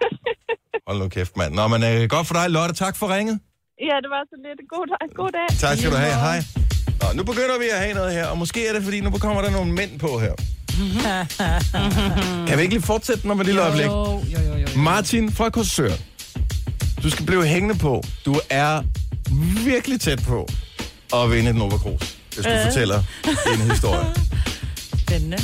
[0.87, 1.53] Hold nu kæft, mand.
[1.55, 2.75] Nå, men øh, godt for dig, Lotte.
[2.75, 3.39] Tak for ringet.
[3.89, 4.69] Ja, det var så lidt.
[4.69, 5.15] God dag.
[5.15, 5.47] God dag.
[5.59, 6.13] Tak skal du have.
[6.27, 6.39] Hej.
[7.01, 9.41] Nå, nu begynder vi at have noget her, og måske er det, fordi nu kommer
[9.41, 10.33] der nogle mænd på her.
[12.47, 13.85] Kan vi ikke lige fortsætte den om et lille øjeblik?
[13.85, 14.67] Jo, jo, jo, jo.
[14.79, 15.91] Martin fra Korsør.
[17.03, 18.03] Du skal blive hængende på.
[18.25, 18.81] Du er
[19.65, 20.47] virkelig tæt på
[21.15, 22.01] at vinde et Nova Cruz.
[22.35, 22.65] Jeg skulle Øh.
[22.65, 22.95] fortælle
[23.53, 24.05] en historie.
[25.07, 25.37] Spændende.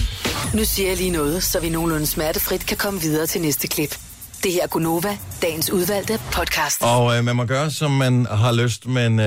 [0.53, 3.95] Nu siger jeg lige noget, så vi nogenlunde smertefrit kan komme videre til næste klip.
[4.43, 6.81] Det her er Gunova, dagens udvalgte podcast.
[6.81, 9.25] Og øh, man må gøre, som man har lyst, men øh,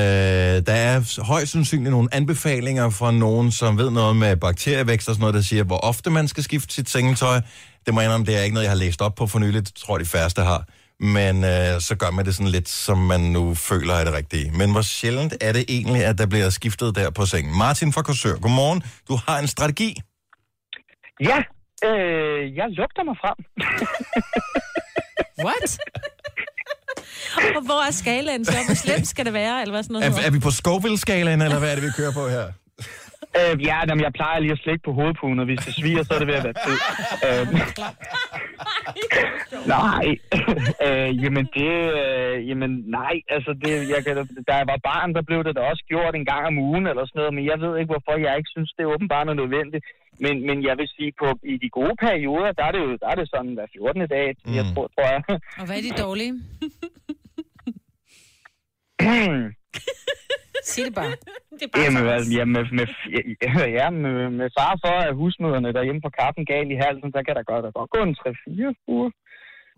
[0.67, 5.21] der er højst sandsynligt nogle anbefalinger fra nogen, som ved noget med bakterievækst og sådan
[5.21, 7.41] noget, der siger, hvor ofte man skal skifte sit sengetøj.
[7.87, 9.67] Det må jeg indrømme, det er ikke noget, jeg har læst op på for nyligt.
[9.67, 10.65] Det tror jeg, de færreste har.
[11.01, 14.51] Men øh, så gør man det sådan lidt, som man nu føler er det rigtige.
[14.51, 17.59] Men hvor sjældent er det egentlig, at der bliver skiftet der på sengen?
[17.59, 18.83] Martin fra Korsør, godmorgen.
[19.09, 20.01] Du har en strategi.
[21.21, 21.39] Ja,
[21.85, 23.37] øh, jeg lugter mig frem.
[25.45, 25.79] What?
[27.57, 28.53] Og hvor er skalaen så?
[28.67, 30.19] Hvor slemt skal det være, eller hvad sådan noget?
[30.19, 32.53] Er, er vi på Scoville-skalaen, eller hvad er det, vi kører på her?
[33.39, 36.15] Øh, ja, jamen, jeg plejer lige at slikke på hovedpuden, og hvis det sviger, så
[36.15, 36.77] er det ved at være tid.
[37.29, 37.45] Øh,
[39.77, 40.07] nej,
[40.87, 44.15] øh, jamen det, øh, jamen nej, altså det, jeg kan,
[44.49, 47.05] da jeg var barn, der blev det da også gjort en gang om ugen eller
[47.07, 49.85] sådan noget, men jeg ved ikke, hvorfor jeg ikke synes, det er åbenbart er nødvendigt.
[50.25, 53.09] Men, men jeg vil sige, på i de gode perioder, der er det jo der
[53.13, 54.09] er det sådan hver 14.
[54.17, 54.27] dag,
[54.59, 54.75] jeg Mm.
[54.75, 55.23] tror, tror jeg.
[55.61, 56.33] Og hvad er de dårlige?
[60.71, 61.11] Sig det bare.
[61.59, 62.87] Det er bare Jamen, altså, ja, med, med,
[63.79, 67.33] ja, med, med far for, at husmøderne derhjemme på kaffen gal i halsen, så kan
[67.39, 69.11] der godt, der godt gå en 3-4 uger.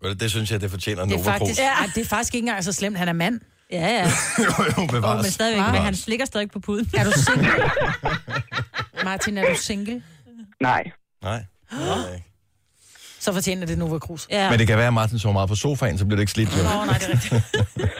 [0.03, 1.39] Vel, Det synes jeg, det fortjener Det er, Nova Cruz.
[1.39, 1.73] faktisk, ja.
[1.95, 2.97] det er faktisk ikke engang så slemt.
[2.97, 3.37] Han er mand.
[3.71, 4.05] Ja, ja.
[4.45, 5.23] jo, jo, Oh, bevares.
[5.25, 5.71] men stadigvæk, Wow.
[5.75, 6.85] men han slikker stadig på puden.
[6.99, 7.51] Er du single?
[9.09, 10.03] Martin, er du single?
[10.61, 10.83] Nej.
[11.23, 11.43] Nej.
[11.71, 12.21] Nej.
[13.19, 14.27] Så fortjener det Nova Cruz.
[14.29, 14.49] Ja.
[14.49, 16.49] Men det kan være, at Martin sover meget på sofaen, så bliver det ikke slidt.
[16.57, 17.33] Nå, nej, det er rigtigt.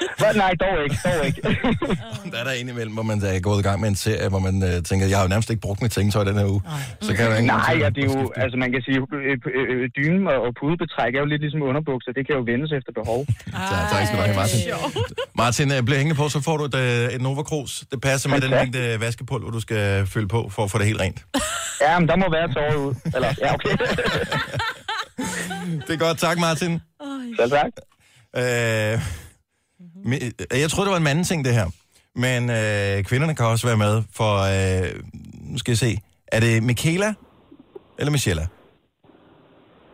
[0.20, 0.34] Hvad?
[0.46, 1.42] Nej, dog ikke, dog ikke.
[2.32, 4.40] Der er der en imellem, hvor man er gået i gang med en serie, hvor
[4.40, 6.62] man øh, tænker, jeg har jo nærmest ikke brugt mit sengetøj den her uge.
[7.02, 9.66] Så kan jeg ikke Nej, ja, det er jo, altså man kan sige, øh, øh,
[9.74, 12.12] øh, dynen og og pudebetræk er jo lidt ligesom underbukser.
[12.18, 13.20] Det kan jo vendes efter behov.
[13.70, 14.60] Så, tak skal du have, Martin.
[15.44, 17.72] Martin, øh, bliv hængende på, så får du et, øh, et Nova Cruz.
[17.92, 18.82] Det passer med den Fantastisk.
[18.84, 21.20] mængde vaskepulver, du skal fylde på, for at få det helt rent.
[21.82, 22.96] Ja, men der må være tårer ud.
[23.16, 23.78] Eller, ja, okay.
[25.88, 26.18] Det er godt.
[26.18, 26.82] Tak, Martin.
[27.40, 27.72] Selv tak.
[28.38, 29.00] Øh,
[30.52, 31.68] jeg troede, det var en manden ting, det her.
[32.16, 34.90] Men øh, kvinderne kan også være med, for øh,
[35.52, 35.98] nu skal jeg se.
[36.28, 37.14] Er det Michaela
[38.00, 38.48] eller Michelle?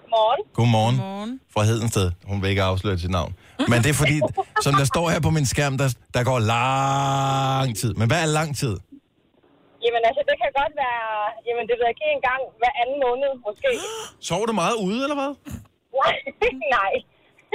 [0.10, 0.42] Morgen.
[0.54, 0.96] Godmorgen.
[0.98, 1.40] Morgen.
[1.54, 2.12] Fra Hedensted.
[2.30, 3.32] Hun vil ikke afsløre sit navn.
[3.72, 4.18] Men det er fordi,
[4.66, 7.92] som der står her på min skærm, der, der går lang tid.
[8.00, 8.76] Men hvad er lang tid?
[9.86, 11.06] Jamen altså, det kan godt være...
[11.48, 13.70] Jamen, det ved jeg ikke en gang hver anden måned, måske.
[14.28, 15.32] Sover du meget ude, eller hvad?
[16.02, 16.16] Nej,
[16.78, 16.94] nej.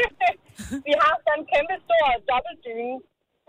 [0.88, 2.96] Vi har sådan en kæmpe stor dobbeltdyne.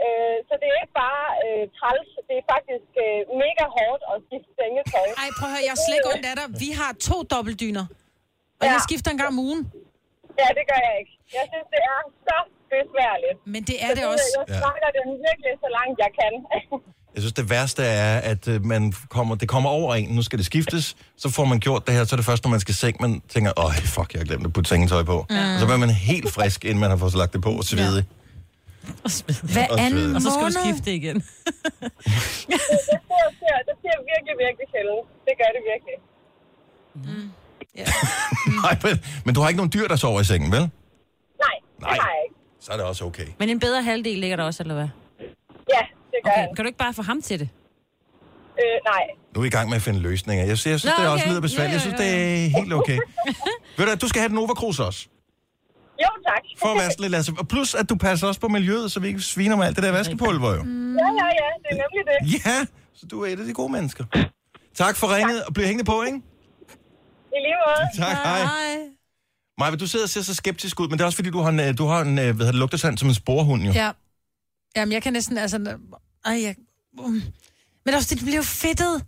[0.04, 4.18] Øh, så det er ikke bare øh, træls, det er faktisk øh, mega hårdt at
[4.26, 5.08] skifte sengetøj.
[5.24, 6.48] Ej, prøv at høre, jeg er slet ikke ondt af dig.
[6.64, 7.86] Vi har to dobbeltdyner.
[8.62, 8.72] Og Ja.
[8.76, 9.62] jeg skifter en gang om ugen.
[10.42, 11.14] Ja, det gør jeg ikke.
[11.38, 12.38] Jeg synes, det er så
[12.74, 13.38] besværligt.
[13.54, 14.30] Men det er Så det også.
[14.52, 16.34] Jeg snakker den virkelig så langt, jeg kan.
[17.16, 20.10] Jeg synes, det værste er, at øh, man kommer, det kommer over en.
[20.10, 20.96] Nu skal det skiftes.
[21.18, 22.04] Så får man gjort det her.
[22.06, 24.46] Så er det først, når man skal seng, man tænker, åh, fuck, jeg har glemt
[24.46, 25.26] at putte sengetøj på.
[25.30, 25.36] Mm.
[25.54, 28.06] Og så bliver man helt frisk, inden man har fået lagt det på og svedig.
[29.54, 30.16] Hver Og anden svede.
[30.16, 31.16] Og så skal du skifte igen.
[31.16, 31.24] det,
[32.68, 35.08] sker, sker, det sker virkelig, virkelig sjældent.
[35.28, 35.98] Det gør det virkelig.
[38.64, 40.60] Nej, men, men du har ikke nogen dyr, der sover i sengen, vel?
[40.62, 40.70] Nej,
[41.80, 41.90] Nej.
[41.90, 42.36] det har jeg ikke.
[42.62, 43.28] Så er det også okay.
[43.40, 44.88] Men en bedre halvdel ligger der også, eller hvad?
[45.76, 45.84] Ja,
[46.14, 46.50] det gør Okay, jeg.
[46.56, 47.50] kan du ikke bare få ham til det?
[48.62, 49.04] Øh, nej.
[49.34, 50.46] Nu er vi i gang med at finde løsninger.
[50.46, 51.34] Jeg synes, jeg synes Nå, det er også okay.
[51.34, 51.74] lidt besværligt.
[51.74, 53.00] Jeg synes, det er helt okay.
[53.78, 55.08] Ved du, at du skal have den Nova Cruz også.
[56.04, 56.42] Jo, tak.
[56.62, 57.16] For at vaske lidt.
[57.16, 57.34] Altså.
[57.40, 59.84] Og plus, at du passer også på miljøet, så vi ikke sviner med alt det
[59.84, 60.62] der vaskepulver, jo.
[61.02, 61.48] Ja, ja, ja.
[61.64, 62.18] Det er nemlig det.
[62.46, 64.06] Ja, så du er et af de gode mennesker.
[64.76, 66.18] Tak for ringet, og bliv hængende på, ikke?
[67.36, 67.90] I lige måde.
[68.08, 68.42] Tak, hej.
[69.60, 71.50] Maja, du sidder og ser så skeptisk ud, men det er også fordi, du har
[71.50, 73.72] en, øh, du har en øh, hvad hedder det, lugtesand som en sporehund, jo.
[73.72, 73.92] Ja.
[74.76, 75.78] Jamen, jeg kan næsten, altså...
[76.26, 76.56] Ej, jeg...
[77.00, 77.12] Um.
[77.14, 77.24] Men
[77.86, 79.04] det er også, det bliver jo fedtet,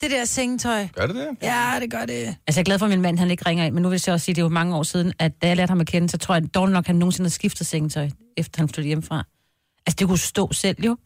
[0.00, 0.86] det der sengetøj.
[0.94, 1.28] Gør det det?
[1.42, 2.12] Ja, det gør det.
[2.26, 4.02] Altså, jeg er glad for, at min mand han ikke ringer ind, men nu vil
[4.06, 5.80] jeg også sige, at det er jo mange år siden, at da jeg lærte ham
[5.80, 8.68] at kende, så tror jeg dårligt nok, at han nogensinde har skiftet sengetøj, efter han
[8.68, 9.24] flyttede hjemmefra.
[9.86, 10.96] Altså, det kunne stå selv, jo.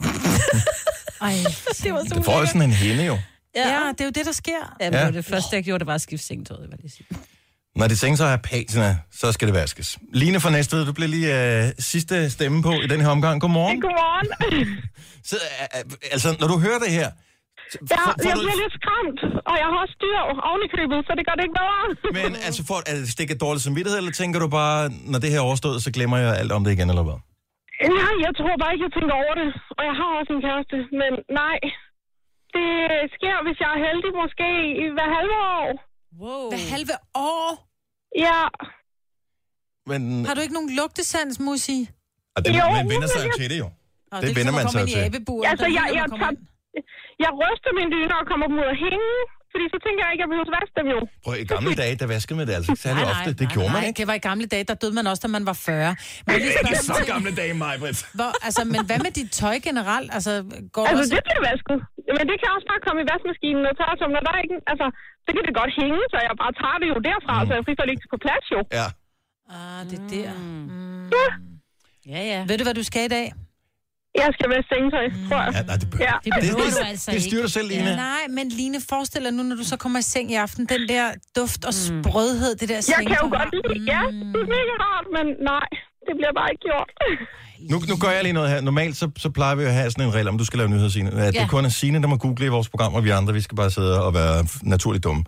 [1.21, 1.33] Ej,
[1.83, 3.19] det var så Det får jo sådan en hende, jo.
[3.57, 3.69] Ja.
[3.69, 4.77] ja, det er jo det, der sker.
[4.81, 4.91] Ja, Ja.
[4.91, 7.07] det, var det første, jeg gjorde, det var at skifte sengetøjet, vil jeg lige sige.
[7.81, 8.89] Når de sengetøj er patina,
[9.21, 9.89] så skal det vaskes.
[10.23, 13.35] Line fra Næstved, du bliver lige øh, sidste stemme på i den her omgang.
[13.45, 13.81] Godmorgen.
[13.87, 14.29] Godmorgen.
[15.31, 17.09] Så, øh, øh, altså, når du hører det her,
[17.93, 19.21] Ja, får- får jeg du- bliver lidt skræmt,
[19.51, 20.19] og jeg har også dyr
[20.49, 21.79] oven i købet, så det gør det ikke bedre.
[22.19, 24.79] men altså, for, er det stikket dårlig samvittighed, eller tænker du bare,
[25.13, 27.19] når det her er overstået, så glemmer jeg alt om det igen, eller hvad?
[28.01, 29.49] Nej, jeg tror bare ikke, jeg tænker over det.
[29.79, 31.13] Og jeg har også en kæreste, men
[31.43, 31.59] nej.
[32.57, 32.69] Det
[33.17, 34.49] sker, hvis jeg er heldig, måske
[34.83, 35.69] i hver halve år.
[36.21, 36.49] Wow.
[36.53, 36.95] Hver halve
[37.31, 37.47] år?
[38.27, 38.41] Ja.
[39.91, 41.79] Men, Har du ikke nogen lugtesans, Musi?
[42.37, 43.69] og det, Jo, man vender sig jo jeg- til det, jo.
[44.13, 45.03] Nå, det vender man sig jo til.
[45.51, 46.35] Altså, jeg, jeg, tager,
[47.25, 49.13] jeg ryster mine dyner og kommer dem ud af hænge,
[49.55, 51.01] fordi så tænker jeg ikke, at jeg behøver at vaske dem jo.
[51.25, 53.31] Prøv, i gamle dage, der vaskede man det altså ikke særlig ofte.
[53.41, 53.99] Det gjorde man nej, ikke.
[54.01, 55.97] det var i gamle dage, der døde man også, da man var 40.
[56.27, 57.99] Men Ikke spørge så gamle dage, mig, Britt.
[58.19, 60.09] Hvor, altså, men hvad med dit tøj generelt?
[60.17, 60.33] Altså,
[60.77, 61.13] går Altså, også...
[61.17, 61.79] det bliver vasket.
[62.19, 64.21] Men det kan også bare komme i vaskemaskinen og tørretumler.
[64.27, 64.87] Der er ikke, altså,
[65.25, 67.45] det kan det godt hænge, så jeg bare tager det jo derfra, mm.
[67.47, 68.61] så jeg fri for at ligge på plads jo.
[68.79, 68.87] Ja.
[69.57, 70.31] Ah, det er der.
[70.39, 71.07] Mm.
[71.17, 71.29] Ja.
[72.15, 72.41] Ja, ja.
[72.49, 73.27] Ved du, hvad du skal i dag?
[74.23, 75.53] Jeg skal være sengetøj, tror jeg.
[75.57, 76.15] Ja, nej, det, Ja.
[76.25, 77.29] Det behøver det, du det, altså det ikke.
[77.29, 77.89] styrer dig selv, Line.
[77.91, 80.63] Ja, nej, men Line, forestil dig nu, når du så kommer i seng i aften,
[80.75, 81.05] den der
[81.37, 84.03] duft og sprødhed, det der Jeg kan jo sengetøj godt lide, ja,
[84.33, 85.67] det er mega rart, men nej,
[86.07, 86.91] det bliver bare ikke gjort.
[87.71, 88.61] Nu, nu gør jeg lige noget her.
[88.61, 90.89] Normalt så, så plejer vi at have sådan en regel, om du skal lave nyheder,
[90.89, 91.11] Signe.
[91.11, 91.45] At det Ja.
[91.45, 93.57] er kun er Signe, der må google i vores program, og vi andre, vi skal
[93.57, 95.25] bare sidde og være naturligt dumme.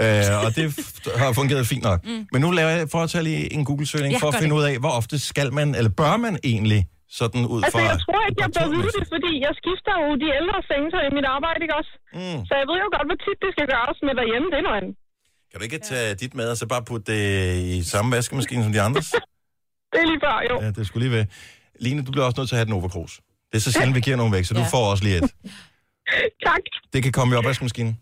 [0.00, 0.06] Uh,
[0.44, 0.64] og det
[1.22, 2.06] har fungeret fint nok.
[2.06, 2.26] Mm.
[2.32, 4.60] Men nu laver jeg for at tage lige en Google-søgning Ja, for at finde det.
[4.60, 6.86] ud af, hvor ofte skal man, eller bør man egentlig
[7.18, 7.88] sådan ud Altså, fra...
[7.92, 11.26] jeg tror ikke, jeg vide det, fordi jeg skifter jo de ældre sengetøj i mit
[11.36, 11.92] arbejde, ikke også?
[12.20, 12.40] Mm.
[12.48, 14.78] Så jeg ved jo godt, hvor tit det skal gøres med derhjemme, det er noget
[14.80, 14.94] andet.
[15.50, 17.22] Kan du ikke tage dit med, og så bare putte det
[17.76, 19.08] i samme vaskemaskine som de andres?
[19.92, 20.54] Det er lige før, jo.
[20.64, 21.26] Ja, det skulle lige være.
[21.84, 23.12] Line, du bliver også nødt til at have den Cruz.
[23.50, 24.66] Det er så sjældent, vi giver nogen væk, så du Ja.
[24.76, 25.30] får også lige et.
[26.48, 26.62] Tak.
[26.92, 28.00] Det kan komme i opvaskemaskinen.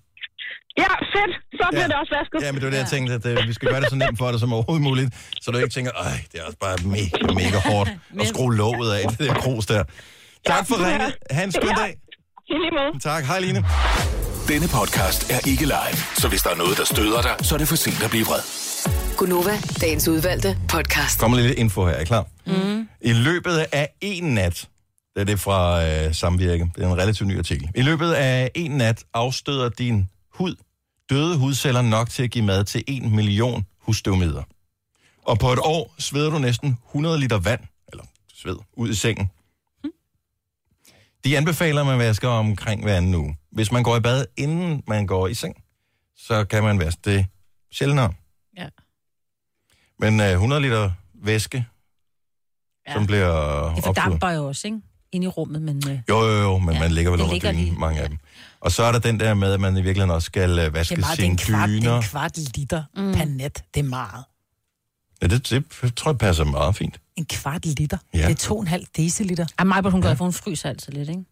[0.82, 1.32] Ja, fedt.
[1.60, 1.88] Så bliver Ja.
[1.90, 2.38] det også vasket.
[2.46, 4.18] Ja, men det var det, jeg tænkte, at øh, vi skal gøre det så nemt
[4.18, 5.08] for dig som overhovedet muligt,
[5.42, 8.90] så du ikke tænker, ej, det er også bare mega, mega hårdt at skrue låget
[8.98, 9.82] af det der krus der.
[10.46, 11.12] Tak for ringet.
[11.30, 11.92] Ha' en skøn dag.
[12.48, 13.00] I lige måde.
[13.02, 13.24] Tak.
[13.24, 13.64] Hej, Line.
[14.48, 17.58] Denne podcast er ikke live, så hvis der er noget, der støder dig, så er
[17.58, 18.40] det for sent at blive vred.
[19.16, 21.20] Gunova, dagens udvalgte podcast.
[21.20, 22.26] kommer lidt info her, er I klar?
[22.46, 22.88] Mm.
[23.00, 24.68] I løbet af en nat,
[25.14, 27.68] det er det fra øh, Samvirke, det er en relativt ny artikel.
[27.74, 30.54] I løbet af en nat afstøder din hud
[31.10, 34.42] døde hudceller nok til at give mad til 1 million husstøvmider.
[35.22, 37.60] Og på et år sveder du næsten 100 liter vand,
[37.92, 38.04] eller
[38.34, 39.30] sved, ud i sengen.
[41.24, 43.38] De anbefaler, at man vasker omkring hver anden uge.
[43.52, 45.64] Hvis man går i bad, inden man går i seng,
[46.16, 47.26] så kan man vaske det
[47.72, 48.12] sjældnere.
[48.56, 48.68] Ja.
[49.98, 51.66] Men øh, 100 liter væske,
[52.88, 52.92] ja.
[52.92, 54.80] som bliver Det fordamper jo også, ikke?
[55.12, 55.82] Inde i rummet, men...
[55.90, 58.18] Øh, Jo, jo, jo, men ja, man ligger vel ligger dynen, mange af dem.
[58.60, 60.74] Og så er der den der med, at man i virkeligheden også skal øh, Det
[60.74, 63.14] vaske er meget, det er en kvart, det er en kvart liter mm.
[63.14, 63.64] per net.
[63.74, 64.24] Det er meget.
[65.22, 67.00] Ja, det, det tror jeg passer meget fint.
[67.16, 67.98] En kvart liter.
[68.14, 68.18] Ja.
[68.18, 69.46] Det er to og en halv deciliter.
[69.58, 71.24] Ej, mig, hun gør, for hun fryser altid lidt, ikke?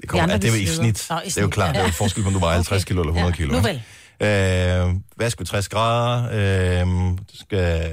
[0.00, 1.06] Det, kommer, andre, ja, det er i snit.
[1.10, 1.72] Nå, i det er jo snit, klart, ja.
[1.72, 3.52] det er jo forskel på, om du vejer 50 kilo eller 100 kilo.
[3.52, 3.82] Nu vel.
[4.20, 6.28] Øh, vask ved 60 grader.
[6.32, 6.86] Øh,
[7.32, 7.90] du skal,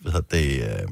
[0.00, 0.88] hvad hedder det, øh,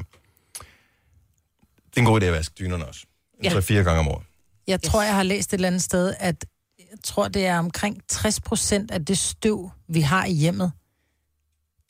[1.87, 3.01] det er en god idé at vaske dynerne også.
[3.45, 3.53] Ja.
[3.53, 3.61] Ja.
[3.61, 4.25] 3-4 gange om året.
[4.69, 6.45] Jeg tror, jeg har læst et eller andet sted, at
[6.79, 10.73] jeg tror, det er omkring 60 procent af det støv, vi har i hjemmet,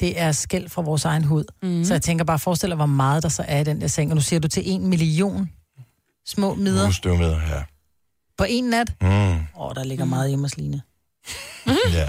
[0.00, 1.44] det er skæld fra vores egen hud.
[1.62, 1.72] Mhm.
[1.72, 1.84] Mm.
[1.84, 4.10] Så jeg tænker bare, forestil dig, hvor meget der så er i den der seng.
[4.10, 5.50] Og nu siger du til en million
[6.26, 7.62] små midder Husstøvmider, ja.
[8.38, 8.92] på en nat.
[9.00, 9.08] Mm.
[9.08, 10.82] Åh, oh, der ligger meget hjemme hos Line.
[11.92, 12.06] ja.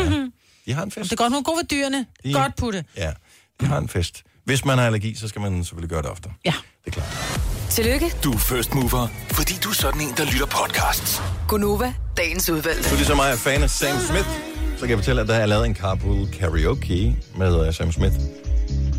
[0.65, 1.09] De har en fest.
[1.09, 2.05] Det er godt, hun er god ved dyrene.
[2.23, 2.85] De- Godt putte.
[2.97, 3.13] Ja,
[3.61, 4.23] de har en fest.
[4.43, 6.29] Hvis man har allergi, så skal man selvfølgelig gøre det ofte.
[6.45, 6.53] Ja.
[6.85, 7.48] Det er klart.
[7.69, 11.21] Tillykke, Du er first mover, fordi du er sådan en, der lytter podcasts.
[11.47, 12.83] Gunova, dagens udvalgte.
[12.89, 14.29] Du er ligesom mig er fan af Sam Smith,
[14.75, 18.15] så kan jeg fortælle, at der er lavet en carpool karaoke med uh, Sam Smith.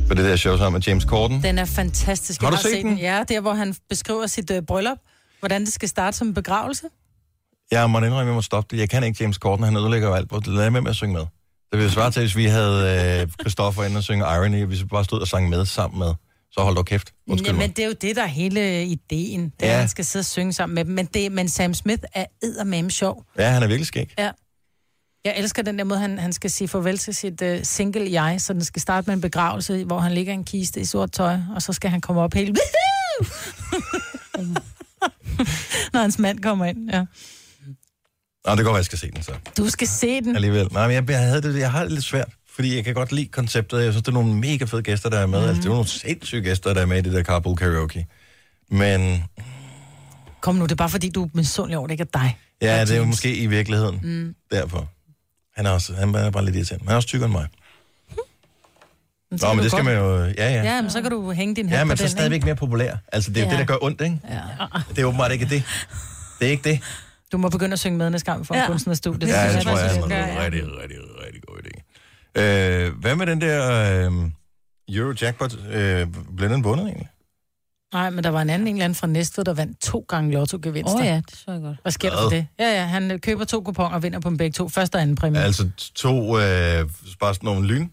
[0.06, 1.42] For det der show sammen med James Corden.
[1.42, 2.40] Den er fantastisk.
[2.40, 2.98] Har Jeg du set den?
[2.98, 4.98] Ja, der hvor han beskriver sit uh, bryllup.
[5.40, 6.82] Hvordan det skal starte som en begravelse.
[7.70, 8.80] Jeg må indrømme, at jeg må stoppe det.
[8.80, 10.46] Jeg kan ikke James Corden, han ødelægger jo alt.
[10.46, 11.20] Lad med med at synge med.
[11.70, 14.80] Det ville svare til, hvis vi havde øh, Christoffer inde og synge Irony, og hvis
[14.80, 16.14] vi bare stod og sang med sammen med.
[16.52, 17.12] Så hold dog kæft.
[17.28, 17.76] Undskyld Jamen, mig.
[17.76, 19.44] det er jo det, der er hele ideen.
[19.44, 19.72] Det er, Ja.
[19.72, 20.94] at han skal sidde og synge sammen med dem.
[20.94, 23.24] Men, det, men Sam Smith er eddermame sjov.
[23.38, 24.14] Ja, han er virkelig skæg.
[24.18, 24.30] Ja.
[25.24, 28.40] Jeg elsker den der måde, han, han skal sige farvel til sit uh, single jeg,
[28.40, 31.12] så den skal starte med en begravelse, hvor han ligger i en kiste i sort
[31.12, 32.58] tøj, og så skal han komme op helt...
[35.92, 37.04] Når hans mand kommer ind, ja.
[38.46, 39.32] Nå, det går, at jeg skal se den så.
[39.56, 40.34] Du skal se den.
[40.36, 40.68] Alligevel.
[40.72, 43.12] Nej, men jeg, jeg, havde det, jeg har det lidt svært, fordi jeg kan godt
[43.12, 43.84] lide konceptet.
[43.84, 45.40] Jeg synes, det er nogle mega fede gæster, der er med.
[45.40, 45.44] Mm.
[45.48, 48.06] Altså, det er jo nogle sindssyge gæster, der er med i det der carpool karaoke.
[48.70, 49.24] Men
[50.40, 52.38] Kom nu, det er bare fordi, du er misundelig over, det ikke er dig.
[52.62, 54.34] ja, det er jo måske i virkeligheden Mm.
[54.50, 54.88] derfor.
[55.56, 56.82] Han er, også, han er bare lidt irriterende.
[56.84, 57.46] Men han er også tykkere end mig.
[59.38, 60.24] så Nå, men det skal godt- man jo...
[60.24, 60.62] Ja, ja.
[60.62, 62.44] Ja, men så kan du hænge din hat Ja, på men så den, stadigvæk ikke?
[62.44, 62.96] mere populær.
[63.12, 63.50] Altså, det er jo Ja.
[63.50, 64.20] det, der gør ondt, ikke?
[64.30, 64.40] Ja.
[64.90, 65.62] Det er åbenbart ikke det.
[66.40, 66.80] Det er ikke det.
[67.32, 68.60] Du må begynde at synge med næste gang, for ja.
[68.60, 68.66] Ja.
[68.66, 69.28] kunstnerstudie.
[69.28, 70.98] Ja, det synes tror jeg faktisk, er rigtig, rigtig.
[72.34, 74.12] Øh, hvad med den der øh,
[74.96, 75.56] Eurojackpot?
[75.72, 76.06] Øh,
[76.36, 77.08] blev den vundet egentlig?
[77.92, 80.32] Nej, men der var en anden en eller anden fra Næstved, der vandt to gange
[80.32, 80.94] lotto-gevinster.
[80.94, 81.76] Åh oh, ja, det så jeg godt.
[81.82, 82.46] Hvad sker der for det?
[82.58, 84.68] Ja, ja, han køber to kuponer og vinder på dem begge to.
[84.68, 85.40] Første og anden præmie.
[85.40, 86.88] Altså to, øh,
[87.20, 87.88] bare sådan nogle lyn?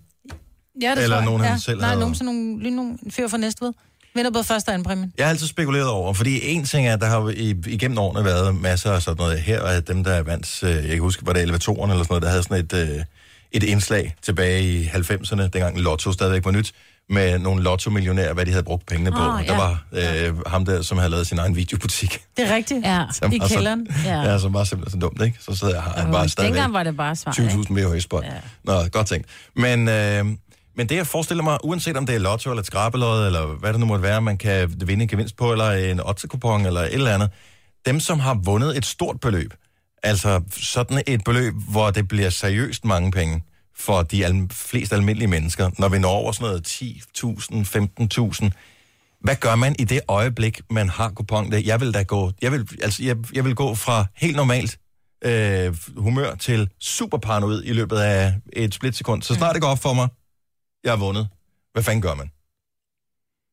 [0.82, 1.26] ja, det eller tror jeg.
[1.26, 1.58] nogen, han ja.
[1.58, 3.74] selv Nej, havde- nogen, sådan nogle, lige nogle fyr fra Næstved.
[4.16, 5.12] Vinder både første og anden præmie.
[5.18, 8.26] Jeg har altid spekuleret over, fordi en ting er, at der har i, igennem årene
[8.26, 9.40] været masser af sådan noget.
[9.42, 12.12] Her er dem, der er vandt, øh, jeg kan huske, var det elevatoren eller sådan
[12.14, 13.04] noget, der havde sådan et, øh,
[13.52, 16.72] et indslag tilbage i 90'erne, dengang Lotto stadigvæk var nyt,
[17.10, 19.18] med nogle lotto-millionærer, hvad de havde brugt pengene på.
[19.18, 19.52] Oh, ja.
[19.52, 19.84] Der var
[20.28, 22.22] øh, ham der, som havde lavet sin egen videobutik.
[22.38, 22.86] Det er rigtigt.
[22.86, 23.04] Ja.
[23.14, 23.88] Som I var så- kælderen.
[24.06, 24.22] Ja.
[24.22, 25.38] Ja, som var simpelthen så dumt, ikke?
[25.42, 26.54] Så sidder jeg her, han bare stadigvæk.
[26.56, 27.54] Dengang var det bare svar, ikke?
[27.54, 28.26] 20.000 VHS-bånd.
[28.26, 28.32] Ja.
[28.64, 29.28] Nå, godt tænkt.
[29.56, 30.26] Men, øh,
[30.76, 33.72] men det, jeg forestiller mig, uanset om det er lotto eller et skrabelod, eller hvad
[33.74, 36.94] det nu måtte være, man kan vinde en gevinst på, eller en ottekupon, eller et
[36.94, 37.30] eller andet.
[37.86, 39.54] Dem, som har vundet et stort beløb,
[40.04, 43.44] altså sådan et beløb, hvor det bliver seriøst mange penge
[43.76, 48.50] for de al- flest almindelige mennesker, når vi når over sådan noget 10.000, 15.000,
[49.22, 51.54] hvad gør man i det øjeblik, man har kupon?
[51.54, 54.80] Jeg vil da gå, jeg vil, altså, jeg, jeg vil gå fra helt normalt
[55.26, 59.22] øh, humør til super paranoid i løbet af et splitsekund.
[59.24, 60.08] Så snart det går op for mig,
[60.84, 61.28] jeg har vundet.
[61.74, 62.32] Hvad fanden gør man?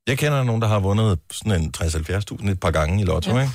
[0.07, 3.41] Jeg kender nogen, der har vundet sådan en 60-70.000 et par gange i lotto, Ja.
[3.43, 3.53] ikke?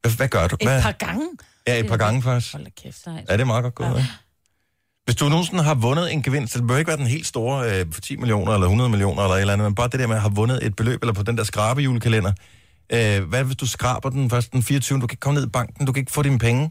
[0.00, 0.56] Hvad, hvad gør du?
[0.60, 0.82] Et Hvad?
[0.82, 1.28] par gange.
[1.66, 2.52] Ja, et par gange faktisk.
[2.52, 3.06] Hold da kæft.
[3.06, 4.08] Ja, det er meget godt gået, ikke?
[5.04, 7.80] Hvis du nogensinde har vundet en gevinst, så det behøver ikke være den helt store
[7.80, 10.06] øh, for 10 millioner eller 100 millioner eller et eller andet, men bare det der
[10.06, 12.32] med at have vundet et beløb, eller på den der skrabejulekalender.
[12.92, 15.00] Øh, hvad hvis du skraber den først den 24.
[15.00, 16.70] Du kan ikke komme ned i banken, du kan ikke få dine penge.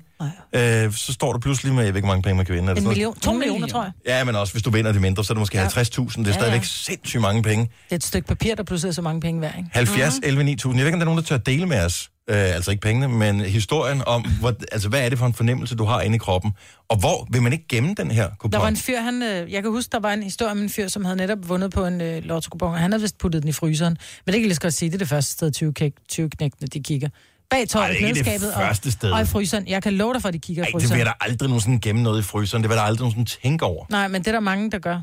[0.55, 2.69] Øh, så står du pludselig med, jeg ved ikke, hvor mange penge man kan vinde.
[2.69, 3.15] Er det En million.
[3.19, 3.91] To millioner, tror jeg.
[4.07, 5.67] Ja, men også hvis du vinder det mindre, så er det måske Ja.
[5.67, 5.69] 50.000.
[5.73, 6.65] Det er Ja, stadigvæk ja.
[6.65, 7.63] sindssygt mange penge.
[7.65, 9.69] Det er et stykke papir, der pludselig er så mange penge værd, ikke?
[9.73, 10.79] 70, 11, 9000.
[10.79, 12.09] Jeg ved ikke, om der er nogen, der tør at dele med os.
[12.29, 15.75] Øh, altså ikke pengene, men historien om, hvor, altså, hvad er det for en fornemmelse,
[15.75, 16.51] du har inde i kroppen?
[16.89, 18.51] Og hvor vil man ikke gemme den her kupon?
[18.51, 20.69] Der var en fyr, han, øh, jeg kan huske, der var en historie om en
[20.69, 23.49] fyr, som havde netop vundet på en øh, lotto og han havde vist puttet den
[23.49, 23.91] i fryseren.
[23.93, 25.93] Men det kan jeg lige så godt sige, det er det første sted, 20, kæk,
[26.09, 27.09] 20 knægtene, de kigger.
[27.51, 29.11] Bag Ej, tøjet, det er ikke det klædeskabet første sted.
[29.11, 29.67] og, og i fryseren.
[29.67, 30.91] Jeg kan love dig for, at de kigger i Ej, det fryseren.
[30.91, 32.63] vil jeg da aldrig nogensinde gemme noget i fryseren.
[32.63, 33.85] Det vil jeg da aldrig nogensinde tænke over.
[33.89, 35.01] Nej, men det er der mange, der gør.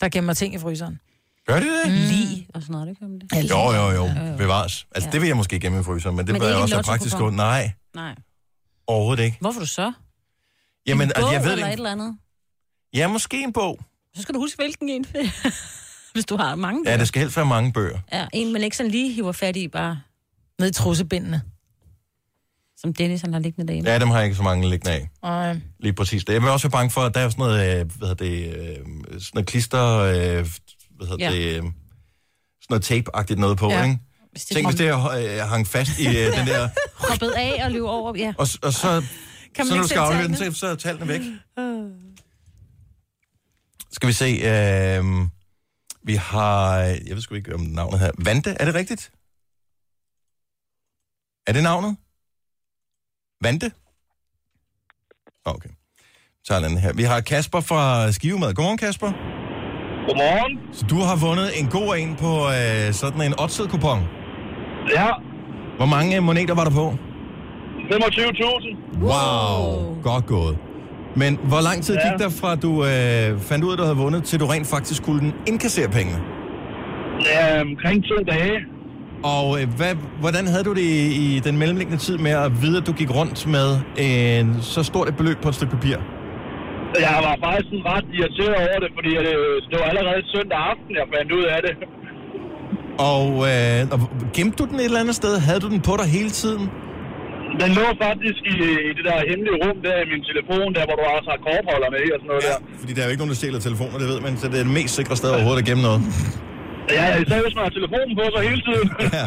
[0.00, 1.00] Der gemmer ting i fryseren.
[1.46, 1.82] Gør de det?
[1.86, 1.92] Mm.
[1.92, 3.50] Lige og sådan noget, det man det.
[3.50, 4.08] Jo, jo, jo.
[4.38, 4.86] Bevares.
[4.94, 5.12] Altså, Ja.
[5.12, 6.82] det vil jeg måske gemme i fryseren, men det Men vil ikke jeg også have
[6.84, 7.32] praktisk lottokupon?
[7.32, 7.36] gå.
[7.36, 8.14] Nej, Nej.
[8.86, 9.36] overhovedet ikke.
[9.40, 9.92] Hvorfor du så?
[10.86, 11.78] Jamen, en altså, bog jeg ved eller det et ikke.
[11.80, 12.16] eller andet?
[12.94, 13.78] Ja, måske en bog.
[14.16, 15.06] Så skal du huske, hvilken en.
[16.14, 16.98] Hvis du har mange Ja, bøger.
[16.98, 17.98] det skal helst være mange bøger.
[18.12, 20.00] Ja, en, man ikke sådan lige hiver fat i, bare
[20.60, 21.42] Ned i trussebindene.
[22.80, 23.90] Som Dennis, han har liggende derhjemme.
[23.90, 25.08] Ja, dem har jeg ikke så mange liggende af.
[25.22, 26.32] Og, øh, Lige præcis det.
[26.32, 28.56] Jeg vil også være bange for, at der er sådan noget, øh, hvad hedder det,
[28.56, 30.46] øh, sådan noget klister, øh,
[30.96, 31.36] hvad hedder Ja.
[31.36, 31.72] det, øh, sådan
[32.70, 33.84] noget tape-agtigt noget på, Ja.
[33.84, 33.98] ikke?
[34.30, 36.68] Hvis det Tænk, kom- hvis det øh, hang fast i øh, den der,
[37.08, 38.34] Hoppet af og løb over, ja.
[38.38, 39.02] og, og så,
[39.54, 41.20] Kan så når du skal aflevere den, så, så er tallene væk.
[43.92, 45.04] Skal vi se, øh,
[46.02, 49.12] vi har, jeg ved sgu ikke om navnet her, Vante, er det rigtigt?
[51.46, 51.96] Er det navnet?
[53.42, 53.70] Vante?
[55.44, 55.68] Okay.
[56.44, 56.92] Så tager den her.
[56.92, 58.54] Vi har Kasper fra Skivemad.
[58.54, 59.06] Godmorgen, Kasper.
[60.06, 60.58] Godmorgen.
[60.72, 64.00] Så du har vundet en god en på øh, sådan en odds-kupon?
[64.96, 65.08] Ja.
[65.76, 66.86] Hvor mange øh, moneter var der på?
[67.92, 69.02] 25.000.
[69.02, 70.58] Wow, godt gået.
[71.16, 72.10] Men hvor lang tid Ja.
[72.10, 74.66] gik der fra, du øh, fandt ud af, at du havde vundet, til du rent
[74.66, 76.18] faktisk skulle indkassere pengene?
[77.24, 78.56] Ja, omkring to dage.
[79.24, 82.76] Og øh, hvad, hvordan havde du det i, i den mellemliggende tid med at vide,
[82.80, 83.68] at du gik rundt med
[84.08, 85.96] en så stort et beløb på et stykke papir?
[87.06, 89.34] Jeg var faktisk ret irriteret over det, fordi det,
[89.70, 91.74] det var allerede søndag aften, jeg fandt ud af det.
[93.12, 93.98] Og, øh, og
[94.36, 95.32] gemte du den et eller andet sted?
[95.48, 96.64] Havde du den på dig hele tiden?
[97.62, 98.56] Den lå faktisk i,
[98.88, 101.88] i det der hemmelige rum der i min telefon, der hvor du også har kortholder
[101.94, 102.48] med og sådan noget ja.
[102.48, 102.58] der.
[102.80, 104.64] Fordi der er jo ikke nogen, der stjæler telefoner, det ved man, så det er
[104.68, 106.00] det mest sikre sted overhovedet at gemme noget.
[106.96, 108.88] Ja, især hvis man har telefonen på sig hele tiden.
[109.18, 109.24] ja.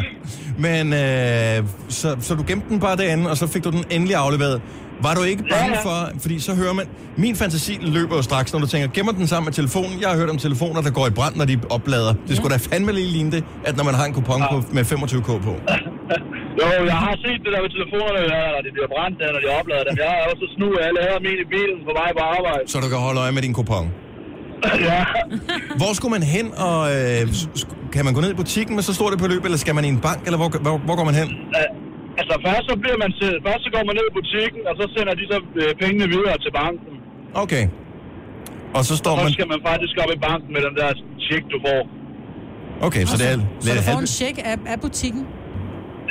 [0.66, 4.16] Men øh, så, så du gemte den bare derinde, og så fik du den endelig
[4.16, 4.60] afleveret.
[5.06, 5.86] Var du ikke bange Ja, ja.
[5.88, 6.86] for, fordi så hører man,
[7.24, 9.94] min fantasi løber jo straks, når du tænker, gemmer den sammen med telefonen.
[10.02, 12.12] Jeg har hørt om telefoner, der går i brand, når de oplader.
[12.28, 14.82] Det skulle da fandme lige ligne det, at når man har en kupon på, med
[14.92, 15.54] 25k på.
[16.60, 18.20] Jo, jeg har set det der med telefonerne,
[18.54, 19.94] når de bliver brændt, når de oplader dem.
[20.04, 22.62] Jeg har også snu alle her min i bilen på vej på arbejde.
[22.72, 23.86] Så du kan holde øje med din kupon.
[24.90, 25.02] Ja.
[25.80, 27.20] Hvor skulle man hen, og øh,
[27.94, 29.90] kan man gå ned i butikken med så stort et beløb, eller skal man i
[29.96, 31.28] en bank, eller hvor, hvor, hvor går man hen?
[32.20, 34.84] Altså først så bliver man til, først så går man ned i butikken, og så
[34.96, 36.94] sender de så øh, pengene videre til banken.
[37.44, 37.64] Okay.
[38.76, 39.32] Og så står Og så man...
[39.36, 40.88] skal man faktisk op i banken med den der
[41.26, 41.80] check, du får.
[42.86, 45.22] Okay, så det er Så lidt du får en check af, af butikken?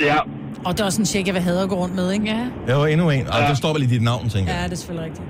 [0.02, 0.18] Ja.
[0.66, 2.26] Og det er også en check, jeg vil have at gå rundt med, ikke?
[2.26, 2.42] Ja.
[2.68, 3.26] Jeg var endnu en.
[3.28, 4.60] Ej, der står vel i dit navn, tænker jeg.
[4.62, 5.28] Ja, det er selvfølgelig rigtigt.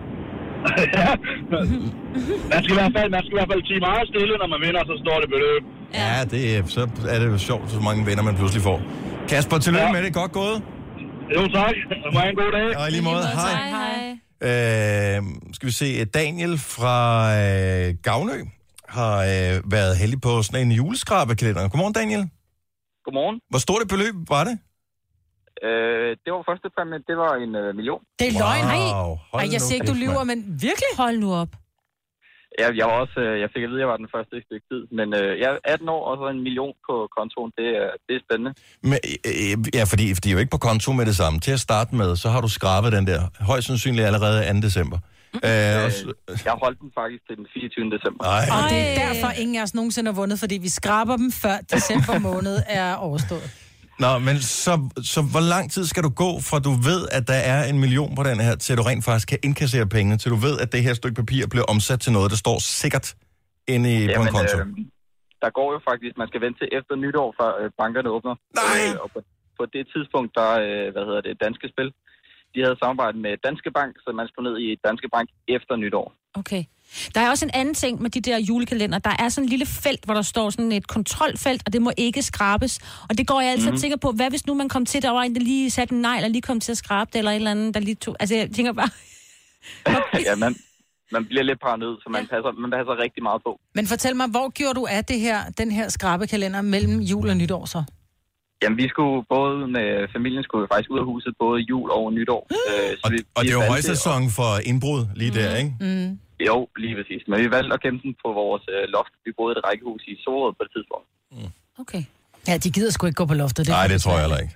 [2.51, 4.59] Man skal, i hvert fald, man skal i hvert fald sige meget stille, når man
[4.65, 5.61] vinder, så står det beløb.
[6.01, 6.81] Ja, det, er- så
[7.13, 8.79] er det jo sjovt, så mange venner man pludselig får.
[9.29, 9.91] Kasper, tillykke Ja.
[9.91, 10.13] med det.
[10.13, 10.57] Godt gået.
[11.35, 11.75] Jo, tak.
[11.89, 12.77] Det var en god dag.
[12.79, 13.55] Og i lige måde, hej.
[13.77, 14.11] Hej.
[14.49, 15.21] Øh,
[15.53, 16.97] skal vi se, Daniel fra
[17.41, 18.37] øh, Gavnø
[18.89, 21.67] har øh, været heldig på sådan en juleskrabekalender.
[21.69, 22.29] Godmorgen, Daniel.
[23.05, 23.39] Godmorgen.
[23.49, 24.57] Hvor stort et beløb var det?
[25.67, 28.01] Øh, det var første præmie, det var en øh, million.
[28.19, 28.65] Det er løgn.
[28.71, 30.37] Wow, hold Ej, jeg siger ikke, du lyver, men
[30.67, 30.91] virkelig?
[31.03, 31.51] Hold nu op.
[32.61, 34.43] Jeg, jeg var også, øh, jeg fik at vide, at jeg var den første i
[34.47, 34.81] stykke tid.
[34.97, 38.13] Men øh, jeg er 18 år, og så en million på kontoen, det er, det
[38.17, 38.51] er spændende.
[38.89, 38.97] Men,
[39.29, 41.35] øh, ja, fordi det er jo ikke på konto med det samme.
[41.45, 43.21] Til at starte med, så har du skrabet den der.
[43.51, 44.59] Højst sandsynligt allerede 2.
[44.67, 44.97] december.
[45.35, 46.13] Øh, og Øh, så-
[46.47, 47.89] jeg holdt den faktisk til den 24.
[47.95, 48.21] december.
[48.25, 48.45] Ej.
[48.55, 51.55] Og det er derfor, ingen af os nogensinde har vundet, fordi vi skraber dem før
[51.75, 53.47] december måned er overstået.
[53.99, 57.39] Nå, men så, så hvor lang tid skal du gå, fra du ved, at der
[57.53, 60.35] er en million på den her, til du rent faktisk kan indkassere pengene, til du
[60.35, 63.15] ved, at det her stykke papir bliver omsat til noget, der står sikkert
[63.67, 64.57] inde i, på en konto?
[64.57, 64.67] øh,
[65.43, 68.35] der går jo faktisk, man skal vente til efter nytår, før øh, bankerne åbner.
[68.61, 68.81] Nej!
[68.83, 69.19] Øh, og på,
[69.59, 71.89] på det tidspunkt, der, øh, hvad hedder det, Danske Spil,
[72.53, 76.07] de havde samarbejdet med Danske Bank, så man skulle ned i Danske Bank efter nytår.
[76.41, 76.63] Okay.
[77.15, 78.99] Der er også en anden ting med de der julekalender.
[78.99, 81.91] Der er sådan en lille felt, hvor der står sådan et kontrolfelt, og det må
[81.97, 82.79] ikke skrabes.
[83.09, 83.73] Og det går jeg altid Mhm.
[83.75, 83.79] mm.
[83.81, 86.01] tænker på, hvad hvis nu man kom til, der var en, der lige satte en
[86.01, 88.15] negl, og lige kom til at skrabe det, eller et eller andet, der lige tog...
[88.19, 88.89] Altså, jeg tænker bare...
[90.27, 90.55] ja, man,
[91.11, 93.59] man bliver lidt paranoid, så man, passer, man passer rigtig meget på.
[93.75, 97.37] Men fortæl mig, hvor gjorde du af det her, den her skrabekalender mellem jul og
[97.37, 97.83] nytår så?
[98.63, 102.13] Jamen, vi skulle både med familien skulle vi faktisk ud af huset både jul og
[102.13, 102.47] nytår.
[102.71, 105.71] Øh, så vi, Og vi det er jo højsæson for indbrud lige der, ikke?
[105.79, 106.19] Mm.
[106.47, 107.21] Jo, lige præcis.
[107.29, 109.13] Men vi valgte at gemme den på vores øh, loft.
[109.25, 111.07] Vi boede i et rækkehus i Sorød på det tidspunkt.
[111.83, 112.03] Okay.
[112.47, 113.67] Ja, de gider sgu ikke gå på loftet.
[113.67, 114.55] Nej, det tror jeg heller ikke.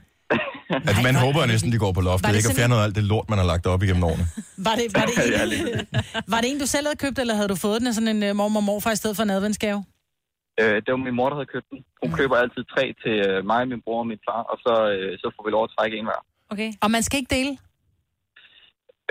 [0.87, 2.49] Altså, man håber jo næsten, de går på loftet, det ikke?
[2.49, 4.25] Og fjerner alt det lort, man har lagt op igennem årene.
[4.67, 5.15] Var det, var, det
[5.59, 5.87] en,
[6.33, 8.21] var det en, du selv havde købt, eller havde du fået den af sådan en
[8.29, 9.79] uh, mormor og morfar i stedet for en adventsgave?
[10.61, 11.79] Øh, det var min mor, der havde købt den.
[12.03, 15.11] Hun køber altid tre til øh, mig, min bror og min far, og så, øh,
[15.21, 16.21] så får vi lov at trække en hver.
[16.53, 16.69] Okay.
[16.83, 17.51] Og man skal ikke dele?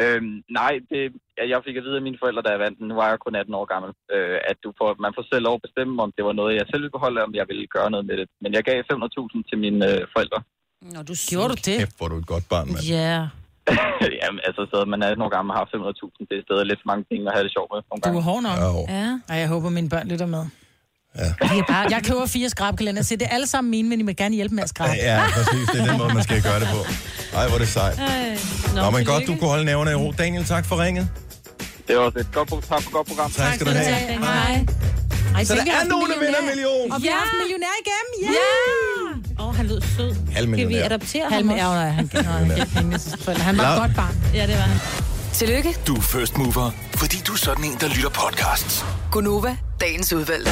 [0.03, 1.01] Øhm, nej, det,
[1.39, 2.87] ja, jeg fik at vide af mine forældre, da jeg vandt den.
[2.91, 3.91] Nu var jeg kun 18 år gammel.
[4.15, 6.67] Øh, at du får, man får selv lov at bestemme, om det var noget, jeg
[6.71, 8.27] selv ville beholde, om jeg ville gøre noget med det.
[8.43, 10.39] Men jeg gav 500.000 til mine øh, forældre.
[10.95, 11.77] Nå, du Gjorde du det?
[11.83, 12.85] Kæft, hvor er du et godt barn, mand.
[12.97, 13.11] Ja.
[13.15, 13.25] Yeah.
[14.23, 16.27] Jamen, altså, så man er 18 år gammel og har 500.000.
[16.31, 17.81] Det er stadig lidt for mange penge at have det sjovt med.
[17.91, 18.19] Nogle Du gange.
[18.21, 18.57] er hård nok.
[18.99, 19.09] Ja.
[19.33, 20.45] Ej, jeg håber, mine børn lytter med.
[21.19, 21.23] Ja.
[21.41, 24.11] Jeg, bare, jeg køber fire skrabkalender, så det er alle sammen mine, men I må
[24.17, 24.93] gerne hjælpe med at skrabe.
[24.93, 25.69] Ja, præcis.
[25.73, 26.87] Det er den måde, man skal gøre det på.
[27.37, 27.99] Ej, hvor er det sejt.
[28.75, 30.13] Nå, Nå, men godt, du kunne holde nævne i ro.
[30.19, 31.09] Daniel, tak for ringet.
[31.89, 33.31] Det var også et godt, tak for godt program.
[33.31, 33.85] Tak skal du have.
[33.95, 34.65] Hej.
[35.35, 36.93] Ej, Så der er nogen, der vinder en million.
[36.93, 38.31] Og vi har haft en millionær igennem, ja!
[39.37, 39.43] Ja!
[39.43, 40.15] Åh, oh, han lød sød.
[40.33, 40.85] Halv Kan vi millionær.
[40.87, 41.65] adoptere Halv ham også?
[41.65, 42.11] ja, han,
[43.27, 44.15] han, han, var et godt barn.
[44.35, 44.81] Ja, det var han.
[45.33, 48.85] Tillykke, Du er first mover, fordi du er sådan en, der lytter podcasts.
[49.11, 50.51] Gunova, dagens udvalgte.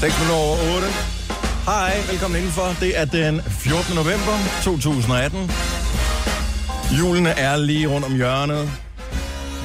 [0.00, 0.88] 6 minutter over 8.
[1.64, 2.76] Hej, velkommen indenfor.
[2.80, 3.94] Det er den 14.
[3.94, 5.50] november 2018.
[6.98, 8.70] Julen er lige rundt om hjørnet.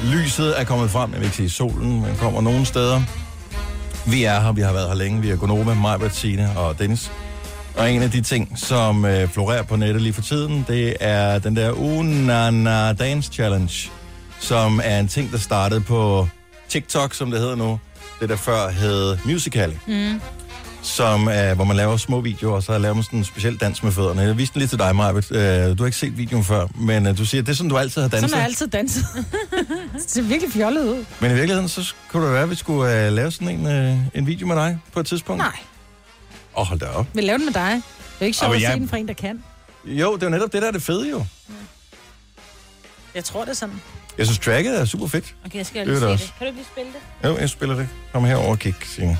[0.04, 3.02] Lyset er kommet frem, jeg vil ikke sige solen, men kommer nogen steder.
[4.08, 5.22] Vi er her, vi har været her længe.
[5.22, 7.12] Vi er Gonova, mig, Bettine og Dennis.
[7.78, 11.40] Og en af de ting, som øh, florerer på nettet lige for tiden, det er
[11.40, 13.92] den der Unana Dance Challenge,
[14.40, 16.28] som er en ting, der startede på
[16.70, 17.80] TikTok, som det hedder nu.
[18.22, 20.22] Det der før hed Musical.ly Mm.
[20.82, 23.84] som er, hvor man laver små videoer, og så laver man sådan en speciel dans
[23.84, 24.22] med fødderne.
[24.22, 25.32] Jeg viste den lige til dig, Majbet.
[25.32, 25.38] Øh,
[25.78, 28.02] du har ikke set videoen før, men øh, du siger, det er sådan, du altid
[28.02, 28.30] har danset.
[28.30, 29.06] Sådan har jeg altid danset.
[29.94, 31.06] det ser virkelig fjollet ud.
[31.20, 33.98] Men i virkeligheden, så kunne det være, at vi skulle øh, lave sådan en, øh,
[34.14, 35.38] en video med dig på et tidspunkt.
[35.38, 35.58] Nej.
[36.56, 37.06] Åh, oh, hold da op.
[37.14, 37.72] Vi laver den med dig.
[37.74, 39.44] Det er ikke sjovt at men se jeg- den for en, der kan.
[39.86, 41.26] Jo, det er jo netop det, der er det fede jo.
[43.16, 43.82] Jeg tror, det er sådan.
[44.18, 45.36] Jeg synes, tracket er super fedt.
[45.46, 46.34] Okay, jeg skal er lige se det.
[46.38, 46.92] Kan du lige spille
[47.24, 47.30] det?
[47.30, 47.88] Jo, jeg spiller det.
[48.14, 49.20] Kom herover og kig, Signe.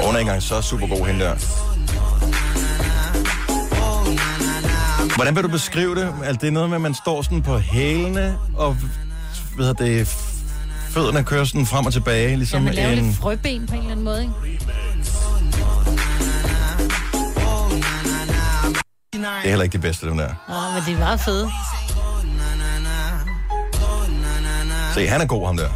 [0.00, 1.34] Og Hun er ikke engang så super god, hende der.
[5.16, 6.14] Hvordan vil du beskrive det?
[6.24, 8.76] Altså, det er noget med, at man står sådan på hælene, og
[9.58, 10.06] hedder det,
[10.90, 13.04] fødderne kører sådan frem og tilbage, Ja, ligesom man laver en...
[13.04, 14.34] lidt frøben på en eller anden måde, ikke?
[19.38, 20.28] Det er heller ikke det bedste, dem der.
[20.48, 21.50] Nå, men det er meget fede.
[24.94, 25.68] Se, han er god, ham der.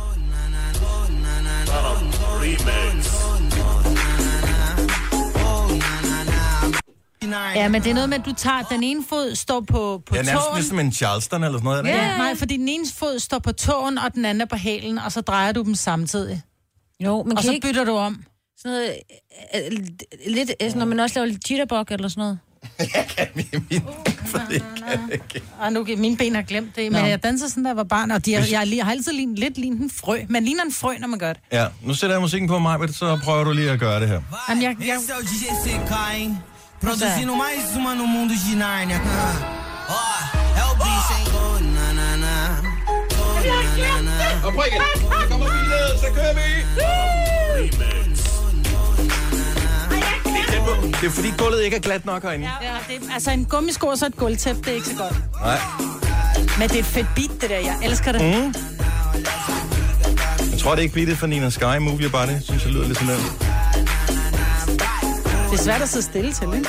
[7.54, 10.14] Ja, men det er noget med, at du tager den ene fod, står på, på
[10.14, 10.56] Det er nærmest tåen.
[10.56, 11.84] ligesom en Charleston eller sådan noget.
[11.84, 12.18] det Ja, ikke?
[12.18, 15.12] nej, fordi den ene fod står på tåen, og den anden er på hælen, og
[15.12, 16.42] så drejer du dem samtidig.
[17.00, 18.24] Jo, men og kan så ikke- bytter du om.
[18.58, 18.90] Sådan noget,
[19.54, 19.78] øh, øh,
[20.34, 22.38] lidt, øh, når man også laver lidt jitterbug eller sådan noget.
[25.60, 27.08] Og nu, mine ben har glemt det, men Nå.
[27.08, 29.38] jeg danser sådan, da jeg var barn, og de, er- jeg, jeg har altid lignet,
[29.38, 30.18] lidt lignet en frø.
[30.28, 31.42] Man ligner en frø, når man gør det.
[31.52, 34.20] Ja, nu sætter jeg musikken på mig, så prøver du lige at gøre det her.
[34.48, 34.96] Jamen, jeg, jeg...
[34.96, 36.38] Esse é o DJ CK, hein?
[36.82, 38.98] Produzindo mais uma no mundo de Nárnia.
[39.88, 39.90] Ó,
[40.60, 41.26] é o bicho, hein?
[41.40, 42.34] Oh, na, na, na.
[43.20, 44.16] Oh, na, na, na.
[44.56, 44.82] Prøv igen.
[45.10, 46.48] Så kommer ned, så kører vi.
[51.00, 52.46] Det er fordi gulvet ikke er glat nok herinde.
[52.62, 55.16] Ja, det er, altså en gummisko og så et gulvtæppe, det er ikke så godt.
[55.42, 55.58] Nej.
[56.58, 57.58] Men det er et fedt beat, det der.
[57.58, 58.20] Jeg elsker det.
[58.20, 58.54] Mm.
[60.52, 62.40] Jeg tror, det er ikke beatet for Nina Sky, Move Your Body.
[62.42, 63.16] Synes jeg lyder lidt sådan.
[65.50, 66.68] Det er svært at sidde stille til, ikke?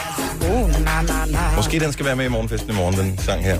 [0.52, 1.56] Oh, na, na, na.
[1.56, 3.58] Måske den skal være med i morgenfesten i morgen, den sang her.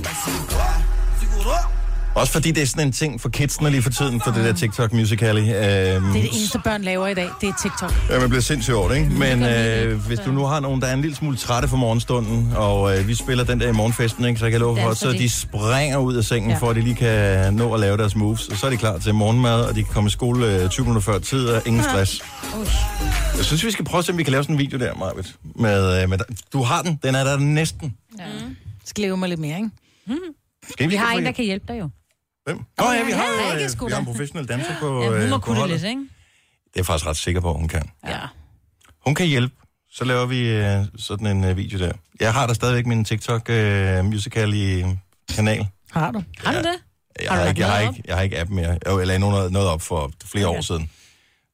[2.16, 4.54] Også fordi det er sådan en ting for kidsene lige for tiden, for det der
[4.54, 5.40] TikTok Musical.ly.
[5.40, 7.30] Øhm, Det er det eneste, børn laver i dag.
[7.42, 7.94] Det er TikTok.
[8.10, 9.10] Ja, man bliver sindssygt over det, ikke?
[9.10, 12.54] Men øh, hvis du nu har nogen, der er en lille smule trætte for morgenstunden,
[12.56, 14.40] og øh, vi spiller den der i morgenfesten, ikke?
[14.40, 15.30] så jeg kan love for, så de.
[15.30, 16.56] springer ud af sengen, Ja.
[16.56, 16.60] ja.
[16.62, 18.48] for at de lige kan nå at lave deres moves.
[18.48, 20.86] Og så er de klar til morgenmad, og de kan komme i skole øh, 20
[20.86, 22.22] minutter før tid, og ingen stress.
[23.38, 24.94] Jeg synes, vi skal prøve at se, om vi kan lave sådan en video der,
[24.96, 25.36] Marvitt.
[25.56, 26.18] Med, øh, med,
[26.54, 27.94] du har den, den er der næsten.
[28.20, 28.24] Ja.
[28.86, 29.70] Skal leve mig lidt mere, ikke?
[30.72, 31.90] Skal Vi har få en, der kan hjælpe dig jo.
[32.46, 32.58] Hvem?
[32.78, 34.12] Nå ja, vi har, Ja, ikke øh, sgu vi har en da.
[34.12, 35.82] professionel danser på, Ja, hun øh, må på kunne det holdet.
[35.82, 36.02] lidt, ikke?
[36.02, 36.08] Det
[36.66, 37.90] er jeg faktisk ret sikker på, at hun kan.
[38.08, 38.20] Ja.
[39.06, 39.56] Hun kan hjælpe.
[39.92, 41.92] Så laver vi øh, sådan en øh, video der.
[42.20, 44.86] Jeg har da stadigvæk min TikTok øh, musical i
[45.36, 45.68] kanal.
[45.92, 46.24] Har du?
[46.38, 46.76] Har du det?
[47.22, 48.78] Jeg Har har, du ikke, jeg, har noget ikke, jeg har ikke app mere.
[48.88, 50.58] Jo, jeg lagde noget, noget op for flere Okay.
[50.58, 50.90] år siden.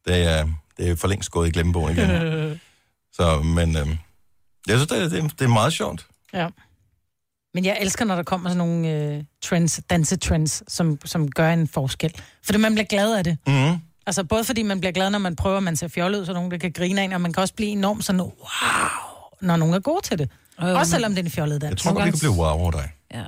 [0.08, 2.10] Det er, det er for længst gået i glemmebogen igen.
[3.18, 3.88] Så, men øh,
[4.68, 6.08] jeg synes, det er, det, er, det er meget sjovt.
[6.34, 6.48] Ja.
[7.54, 11.68] Men jeg elsker, når der kommer sådan nogle øh, trends, dansetrends, som, som gør en
[11.68, 12.14] forskel.
[12.44, 13.38] Fordi man bliver glad af det.
[13.48, 13.78] Mm.
[14.06, 16.34] Altså både fordi man bliver glad, når man prøver, at man ser fjollet ud, så
[16.34, 18.32] nogen der kan grine af en, og man kan også blive enormt sådan, wow,
[19.42, 20.30] når nogen er gode til det.
[20.62, 21.70] Jo, også selvom det er en fjollet dans.
[21.70, 22.90] Jeg tror godt, vi kan blive wow over dig.
[23.14, 23.24] Ja.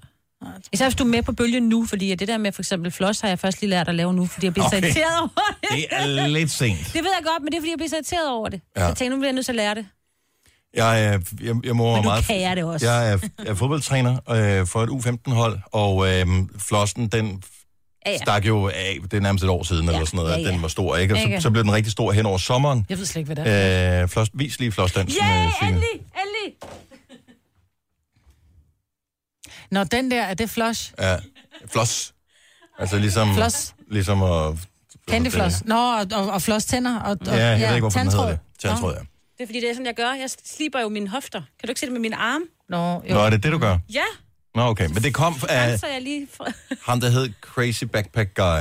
[0.74, 3.20] Især hvis du er med på bølgen nu, fordi det der med for eksempel floss
[3.20, 4.80] har jeg først lige lært at lave nu, fordi jeg bliver okay.
[4.80, 5.30] så irriteret over
[5.62, 5.70] det.
[5.72, 6.78] Det er lidt sent.
[6.94, 8.62] Det ved jeg godt, men det er fordi, jeg bliver så irriteret over det.
[8.78, 8.86] Ja.
[8.86, 9.86] Jeg tænker, nu bliver jeg nødt til at lære det.
[10.74, 12.26] Jeg, er, jeg, jeg må Men du meget...
[12.26, 12.86] kan jeg det også.
[12.86, 16.28] Jeg er, jeg er fodboldtræner øh, for et U15-hold, og øh,
[16.60, 17.44] flossen, den
[18.06, 18.18] Ja, ja.
[18.18, 20.42] stak jo af, det er nærmest et år siden, ja, eller sådan noget, ja, ja,
[20.42, 20.48] ja.
[20.48, 20.54] ja.
[20.54, 21.14] den var stor, ikke?
[21.14, 22.86] Og så, så blev den rigtig stor hen over sommeren.
[22.90, 24.02] Jeg ved slet ikke, hvad det er.
[24.04, 25.22] Øh, floss, vis lige flossdansen.
[25.24, 25.70] Ja, øh, Signe.
[25.70, 26.58] endelig, endelig.
[29.72, 30.92] Når den der, er det flush?
[31.00, 31.16] Ja,
[31.72, 32.14] floss.
[32.80, 33.34] Altså ligesom...
[33.36, 33.76] Floss.
[33.92, 34.56] Ligesom at...
[35.10, 35.66] Candy floss.
[35.66, 37.00] Nå, og, og, og floss tænder.
[37.00, 38.32] Og, og, Ja, jeg ved ikke, hvorfor den hedder tandtråd.
[38.32, 38.40] det.
[38.60, 39.00] Tandtråd, Nå.
[39.00, 39.06] ja.
[39.44, 40.12] Det er fordi, det er sådan, jeg gør.
[40.14, 41.40] Jeg sliber jo mine hofter.
[41.60, 42.46] Kan du ikke se det med mine arme?
[42.70, 43.78] Nå, Nå, er det det, du gør?
[43.94, 44.04] Ja,
[44.56, 44.88] Nå, okay.
[44.88, 46.28] Men det kom af så jeg lige...
[46.38, 46.52] fra-
[46.92, 48.60] ham, der hed Crazy Backpack Guy,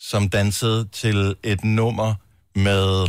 [0.00, 2.14] som dansede til et nummer
[2.54, 3.02] med...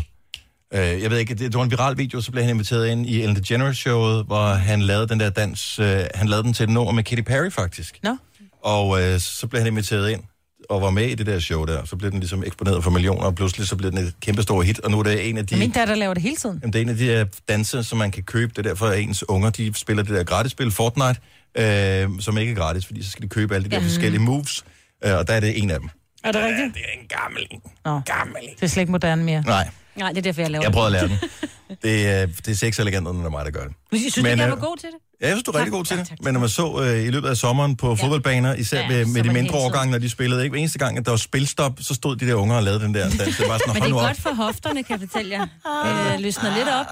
[0.74, 3.06] Øh, jeg ved ikke, det, det var en viral video, så blev han inviteret ind
[3.10, 5.80] i Ellen DeGeneres-showet, hvor han lavede den der dans...
[5.80, 8.00] Øh, han lavede den til et nummer med Katy Perry, faktisk.
[8.04, 8.18] Nå.
[8.64, 10.24] Og øh, så blev han inviteret ind.
[10.72, 11.86] Og var med i det der show der.
[11.86, 14.80] Så blev den ligesom eksponeret for millioner, og pludselig så blev den et kæmpestort hit,
[14.80, 15.56] og nu er det en af de...
[15.58, 16.60] Min datter laver det hele tiden.
[16.62, 18.52] Jamen, det er en af de her danse, som man kan købe.
[18.56, 21.20] Det er derfor, at ens unger, de spiller det der gratisspil Fortnite,
[21.58, 23.84] øh, som ikke er gratis, fordi så skal de købe alle de der Ja.
[23.86, 24.66] forskellige moves,
[25.06, 25.90] øh, og der er det en af dem.
[26.24, 26.74] Er det rigtigt?
[26.74, 27.62] det er en gammel en.
[28.06, 29.44] Gammel Det er slet ikke moderne mere.
[29.46, 31.18] Nej, Nej, det er derfor, jeg laver jeg prøvede at lære den.
[31.84, 33.74] Det, er- det er sex elegant, når det er mig, der gør det.
[33.92, 34.98] Men jeg synes, Men, Men, jeg øh, var god til det.
[35.22, 36.14] Ja, jeg synes, du er rigtig god til det.
[36.24, 39.24] Men når man så øh, i løbet af sommeren på fodboldbaner, især Ja, med, med
[39.24, 40.52] de mindre årgange, når de spillede, ikke?
[40.54, 42.94] Hver eneste gang, at der var spilstop, så stod de der unger og lavede den
[42.94, 43.38] der dans.
[43.38, 44.02] Det var sådan, Men det er op.
[44.02, 46.14] godt for hofterne, kan jeg fortælle jer.
[46.14, 46.86] Øh, løsner lidt op.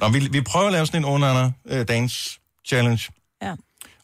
[0.00, 3.08] Nå, vi, vi prøver at lave sådan en under øh, dance challenge.
[3.42, 3.54] Ja.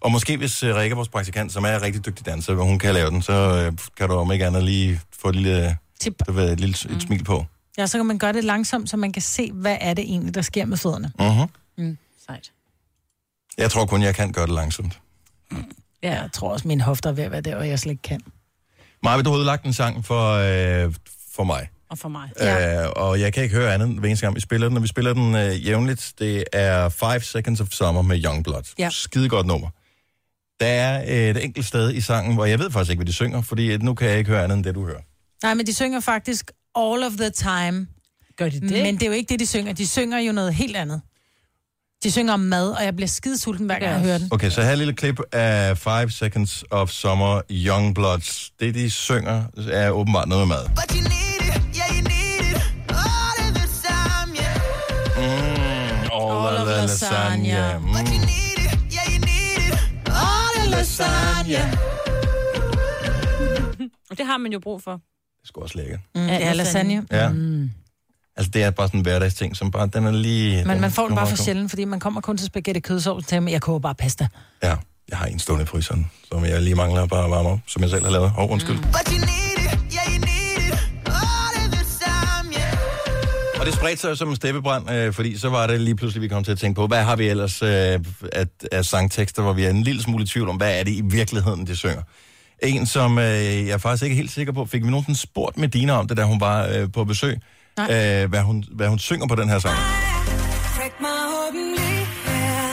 [0.01, 2.95] Og måske hvis øh, Rikke, vores praktikant, som er rigtig dygtig danser, hvor hun kan
[2.95, 6.15] lave den, så øh, kan du om ikke andet lige få et lille, Tip.
[6.27, 7.47] du ved, et lille et smil på.
[7.79, 10.35] Ja, så kan man gøre det langsomt, så man kan se, hvad er det egentlig,
[10.35, 11.13] der sker med fødderne.
[11.21, 11.47] Uh-huh.
[11.79, 11.99] Mm.
[12.27, 12.51] Sejt.
[13.59, 15.01] Jeg tror kun, jeg kan gøre det langsomt.
[16.03, 18.03] Ja, jeg tror også, mine hofter er ved at være der, og jeg slet ikke
[18.03, 18.21] kan.
[19.03, 20.95] Maja, du har udlagt en sang for, øh,
[21.35, 21.69] for mig.
[21.91, 22.31] Og for mig.
[22.41, 22.85] Ja.
[22.85, 24.89] Øh, og jeg kan ikke høre andet, hver eneste gang vi spiller den, og vi
[24.89, 26.13] spiller den øh, jævnligt.
[26.19, 28.63] Det er 5 Seconds of Summer med Youngblood.
[28.79, 28.89] Ja.
[28.91, 29.69] Skide godt nummer.
[30.61, 33.43] Der er et enkelt sted i sangen, hvor jeg ved faktisk ikke, hvad de synger,
[33.43, 35.01] fordi nu kan jeg ikke høre andet end det, du hører.
[35.43, 37.87] Nej, men de synger faktisk all of the time.
[38.37, 38.71] Gør de det?
[38.71, 39.73] Men det er jo ikke det, de synger.
[39.73, 41.01] De synger jo noget helt andet.
[42.05, 44.29] De synger om mad, og jeg bliver skide sulten, hver gang jeg hører den.
[44.31, 48.51] Okay, så her er et lille klip af 5 Seconds of Summer Youngbloods.
[48.61, 50.65] Det, de synger, er åbenbart noget med mad.
[50.65, 52.63] But you need it, yeah, you need it.
[52.89, 54.57] All of the time, yeah.
[55.17, 57.79] Mm, all, of the lasagna.
[57.79, 57.85] Mm.
[57.85, 59.79] But you need it, yeah, you need it.
[60.07, 61.63] All of the lasagna.
[64.11, 64.93] Og det har man jo brug for.
[64.93, 64.99] Det
[65.43, 66.01] er sgu også lækkert.
[66.15, 67.07] Mm, det er lasagne.
[67.11, 67.29] Ja.
[67.29, 67.71] Mm.
[68.37, 70.65] Altså, det er bare sådan en hverdagsting, som bare, den er lige...
[70.65, 73.43] Men man får den bare for sjældent, fordi man kommer kun til spaghetti kødsovs til,
[73.43, 74.29] men jeg koger bare pasta.
[74.63, 74.77] Ja,
[75.09, 77.83] jeg har en stående i fryseren, som jeg lige mangler bare at varme op, som
[77.83, 78.27] jeg selv har lavet.
[78.27, 78.77] Åh, oh, undskyld.
[78.77, 78.83] Mm.
[78.83, 80.79] But you need it, yeah, you need it.
[81.07, 83.61] All of the time, yeah.
[83.61, 86.23] Og det spredte sig jo som en steppebrand, øh, fordi så var det lige pludselig,
[86.23, 87.69] vi kom til at tænke på, hvad har vi ellers øh,
[88.33, 90.93] af, af sangtekster, hvor vi er en lille smule i tvivl om, hvad er det
[90.93, 92.03] i virkeligheden, de synger.
[92.63, 93.25] En, som øh,
[93.67, 96.23] jeg er faktisk ikke helt sikker på, fik vi nogensinde spurgt Medina om det, da
[96.23, 97.39] hun var øh, på besøg,
[97.81, 99.77] øh, hvad, hun, hvad hun synger på den her sang.
[100.77, 101.11] Prik mig
[101.49, 102.69] åben lige her.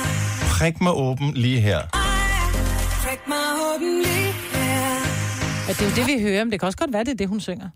[0.57, 1.79] Prik mig åben lige her.
[3.03, 3.37] Prik mig
[3.75, 4.99] åben lige her.
[5.67, 7.15] Ja, det er jo det, vi hører, men det kan også godt være, det er
[7.15, 7.69] det, hun synger.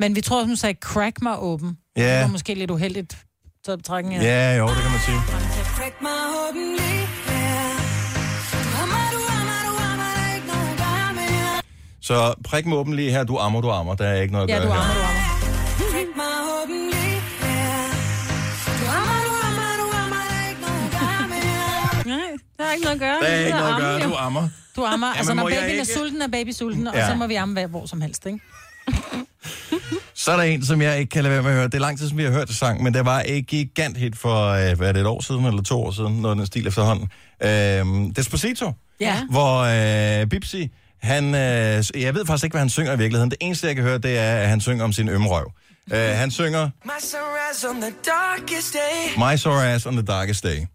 [0.00, 1.76] Men vi tror, hun sagde, crack mig åben.
[1.96, 2.14] Ja.
[2.14, 3.18] Det var måske lidt uheldigt.
[3.66, 4.22] Så trækken her.
[4.22, 5.18] Ja, jo, det kan man sige.
[5.76, 6.10] Prik mig
[6.48, 7.60] åben lige her.
[12.02, 13.24] Så prik mig åben lige her.
[13.24, 13.94] Du ammer, du ammer.
[13.94, 14.80] Der er ikke noget at Ja, gøre du her.
[14.80, 15.29] ammer, du ammer.
[22.60, 23.18] Der er ikke noget at gøre.
[23.22, 24.00] Der er ikke noget at gøre.
[24.10, 24.48] Du ammer.
[24.76, 25.06] Du ammer.
[25.06, 27.08] Jamen, altså, når babyen er ikke- sulten, er baby sulten, og Ja.
[27.08, 28.40] så må vi amme hvor som helst, ikke?
[30.14, 31.66] Så er der en, som jeg ikke kan lade være med at høre.
[31.66, 33.96] Det er lang tid, som vi har hørt det sang, men det var et gigant
[33.96, 36.36] hit for, øh, hvad er det, et år siden, eller to år siden, noget af
[36.36, 37.08] den stil efterhånden.
[37.42, 39.22] Øhm, Despacito, Ja.
[39.30, 39.58] hvor
[40.20, 40.56] øh, Bipsy,
[41.02, 43.30] han, øh, jeg ved faktisk ikke, hvad han synger i virkeligheden.
[43.30, 45.52] Det eneste, jeg kan høre, det er, at han synger om sin ømrøv.
[45.92, 49.18] Øh, han synger My sunrise on the darkest day.
[49.32, 50.66] My Sore Ass on the Darkest Day.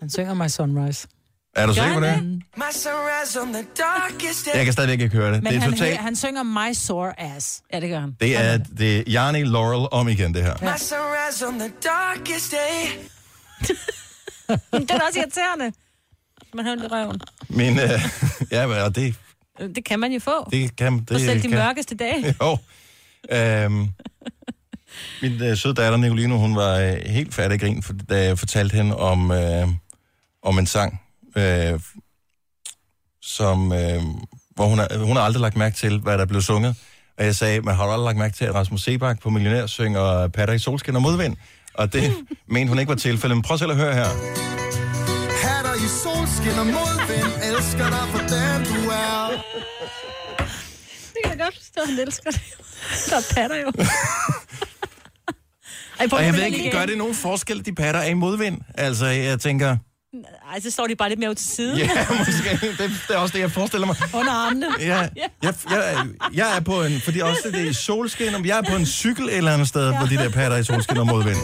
[0.00, 1.06] Han synger My Sunrise.
[1.58, 2.42] Er du sikker på det?
[4.54, 5.42] Jeg kan stadigvæk ikke høre det.
[5.42, 5.96] Men det er han, totalt...
[5.96, 7.62] han synger My Sore Ass.
[7.72, 8.16] Ja, det gør han.
[8.20, 10.54] Det er, det er Jarni Laurel om igen, det her.
[10.62, 13.00] My sunrise on the darkest day.
[14.80, 15.72] det er også irriterende.
[16.54, 17.20] Man har i røven.
[17.48, 17.90] Men, øh,
[18.52, 19.14] ja, og det,
[19.58, 20.50] Det kan man jo få.
[20.50, 20.98] det kan...
[20.98, 22.34] Det Og selv de kan, mørkeste dage.
[22.42, 22.58] Jo.
[23.32, 23.88] Øhm,
[25.22, 28.76] min øh, søde datter Nicoline, hun var øh, helt færdig grin, for, da jeg fortalte
[28.76, 29.68] hende om, øh,
[30.42, 31.00] om en sang,
[31.36, 31.80] øh,
[33.22, 34.02] som, øh,
[34.54, 36.76] hvor hun har, hun har aldrig lagt mærke til, hvad der blev sunget.
[37.18, 40.28] Og jeg sagde, man har aldrig lagt mærke til, at Rasmus Sebak på Millionær synger
[40.28, 41.36] Patter i solskin og modvind.
[41.74, 42.12] Og det
[42.54, 43.36] mente hun ikke var tilfældet.
[43.36, 44.08] Men prøv selv at høre her.
[45.44, 47.32] Hatter i solskin og modvind.
[47.50, 49.30] Elsker dig for den du er.
[51.14, 52.40] Det kan jeg godt forstå, han elsker det.
[53.10, 53.72] Der er patter jo.
[56.00, 58.60] Ej, prøv Og jeg ved ikke, gør det nogen forskel, de patter er i modvind?
[58.74, 59.76] Altså, jeg tænker,
[60.52, 61.78] Ej, så står de bare lidt mere ud til siden.
[61.78, 61.88] ja,
[62.18, 63.96] måske, det, det er også det, jeg forestiller mig.
[64.14, 64.66] Under armene.
[64.80, 64.96] Ja,
[65.42, 68.62] jeg, jeg, jeg er på en, fordi også det er i solskin, om jeg er
[68.70, 71.36] på en cykel et eller andet sted, hvor de der patter i solskin og modvind.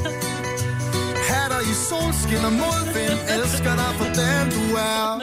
[1.28, 3.18] Hatter i solskin og modvind.
[3.34, 4.33] Elsker dig for den
[4.74, 5.20] er.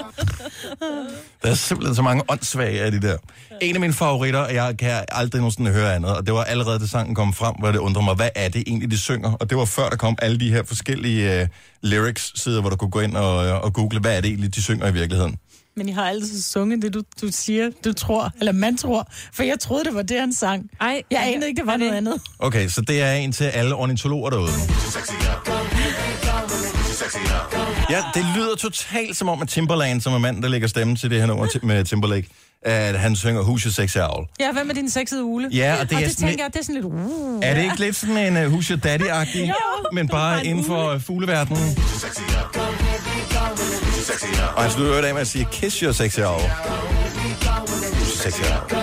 [1.44, 3.18] Der er simpelthen så mange åndssvage af de der.
[3.62, 6.80] En af mine favoritter, og jeg kan aldrig nogensinde høre andet, og det var allerede,
[6.80, 9.32] da sangen kom frem, hvor det undrede mig, hvad er det egentlig, de synger?
[9.34, 11.48] Og det var før, der kom alle de her forskellige uh,
[11.90, 14.64] lyrics-sider, hvor du kunne gå ind og, øh, og google, hvad er det egentlig, de
[14.64, 15.38] synger i virkeligheden.
[15.76, 19.08] Men I har altid sunget det, du, du siger, du tror, eller man tror.
[19.34, 20.70] For jeg troede, det var det, han sang.
[20.82, 22.22] Ej, jeg anede ikke, det var noget andet.
[22.40, 24.52] Okay, så det er en til alle ornitologer derude.
[27.90, 31.10] Ja, det lyder totalt som om, at Timberland, som er manden, der lægger stemme til
[31.10, 32.28] det her nummer til- med Timberlake,
[32.62, 34.28] at han synger Who's Your Sexy Owl.
[34.40, 35.50] Ja, hvad med din sexede ule?
[35.52, 36.86] Ja, og det og er det sådan tænker jeg, det er sådan lidt...
[36.86, 39.54] Uh, Er det ikke lidt sådan en uh, Who's Your Daddy-agtig,
[39.94, 41.78] men bare inden for uh, fugleverdenen?
[44.56, 46.42] Og han slutter jo af med at sige, Kiss Your Sexy Owl.
[46.42, 48.82] Who's Your Sexy Owl?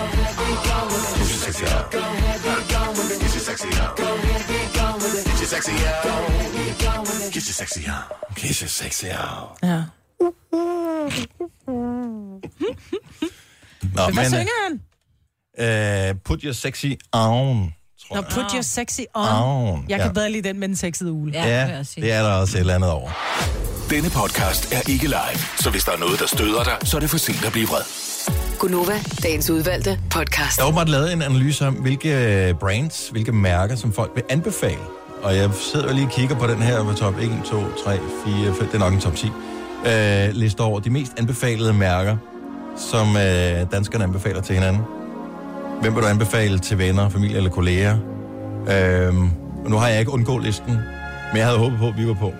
[1.19, 1.99] Who's Your
[5.59, 7.05] Sexy Owl?
[7.31, 8.17] Kiss Your Sexy Owl.
[8.35, 9.57] Kiss Your Sexy Owl.
[9.63, 9.75] Ja.
[13.95, 14.73] Nå, Men hvad men, synger han?
[16.11, 17.73] uh, Put Your Sexy On.
[18.11, 19.27] Nå, put your sexy on.
[19.43, 20.13] On, Jeg kan ja.
[20.13, 21.31] bedre lide den med den sexede ule.
[21.33, 23.09] Ja, det er der også et eller andet over.
[23.89, 27.01] Denne podcast er ikke live, så hvis der er noget, der støder dig, så er
[27.01, 27.81] det for sent at blive vred.
[28.59, 30.57] Gunova, dagens udvalgte podcast.
[30.57, 34.79] Der er åbenbart lavet en analyse om, hvilke brands, hvilke mærker, som folk vil anbefale.
[35.23, 37.97] Og jeg sidder jo lige og kigger på den her med top 1, 2, 3,
[38.25, 39.27] 4, 5, det er nok en top 10,
[39.85, 42.17] øh, liste over de mest anbefalede mærker,
[42.77, 44.81] som øh, danskerne anbefaler til hinanden.
[45.81, 47.97] Hvem vil du anbefale til venner, familie eller kolleger?
[48.71, 49.29] Øhm,
[49.67, 50.73] nu har jeg ikke undgået listen,
[51.31, 52.33] men jeg havde håbet på, at vi var på.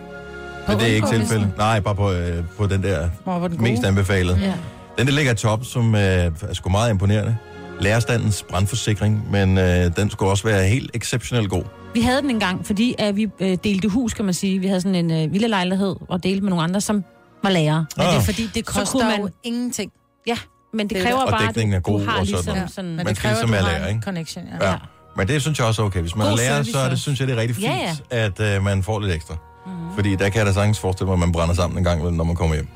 [0.68, 1.52] Men det er ikke tilfældet.
[1.58, 4.40] Nej, bare på, øh, på den der var den mest anbefalede.
[4.42, 4.54] Ja.
[4.98, 7.38] Den, der ligger top, som øh, er sgu meget imponerende.
[7.80, 11.64] Lærerstandens brandforsikring, men øh, den skulle også være helt exceptionelt god.
[11.94, 14.60] Vi havde den engang, fordi at vi øh, delte hus, kan man sige.
[14.60, 17.04] Vi havde sådan en øh, vildelejlighed og delte med nogle andre, som
[17.44, 17.86] var lærere.
[17.98, 18.24] Men det er Ah.
[18.24, 19.92] fordi, det Så kunne koster man- jo ingenting.
[20.28, 20.38] Ja,
[20.74, 21.32] men det Det er kræver det.
[21.32, 22.70] Bare, er at du, god du har og ligesom sådan.
[22.70, 22.90] sådan...
[22.90, 24.02] Men Man det kræver, ligesom at du lærer, ikke?
[24.02, 24.44] connection.
[24.62, 24.70] Ja.
[24.70, 24.76] Ja.
[25.18, 26.02] Men det synes jeg også er okay.
[26.02, 27.96] Hvis man God er lærer, så er det, synes jeg, det er rigtig fint, Ja,
[28.12, 28.26] ja.
[28.26, 29.36] at øh, man får lidt ekstra.
[29.66, 29.96] Mm-hmm.
[29.96, 32.24] Fordi der kan jeg da sagtens forestille mig, at man brænder sammen en gang, når
[32.24, 32.68] man kommer hjem.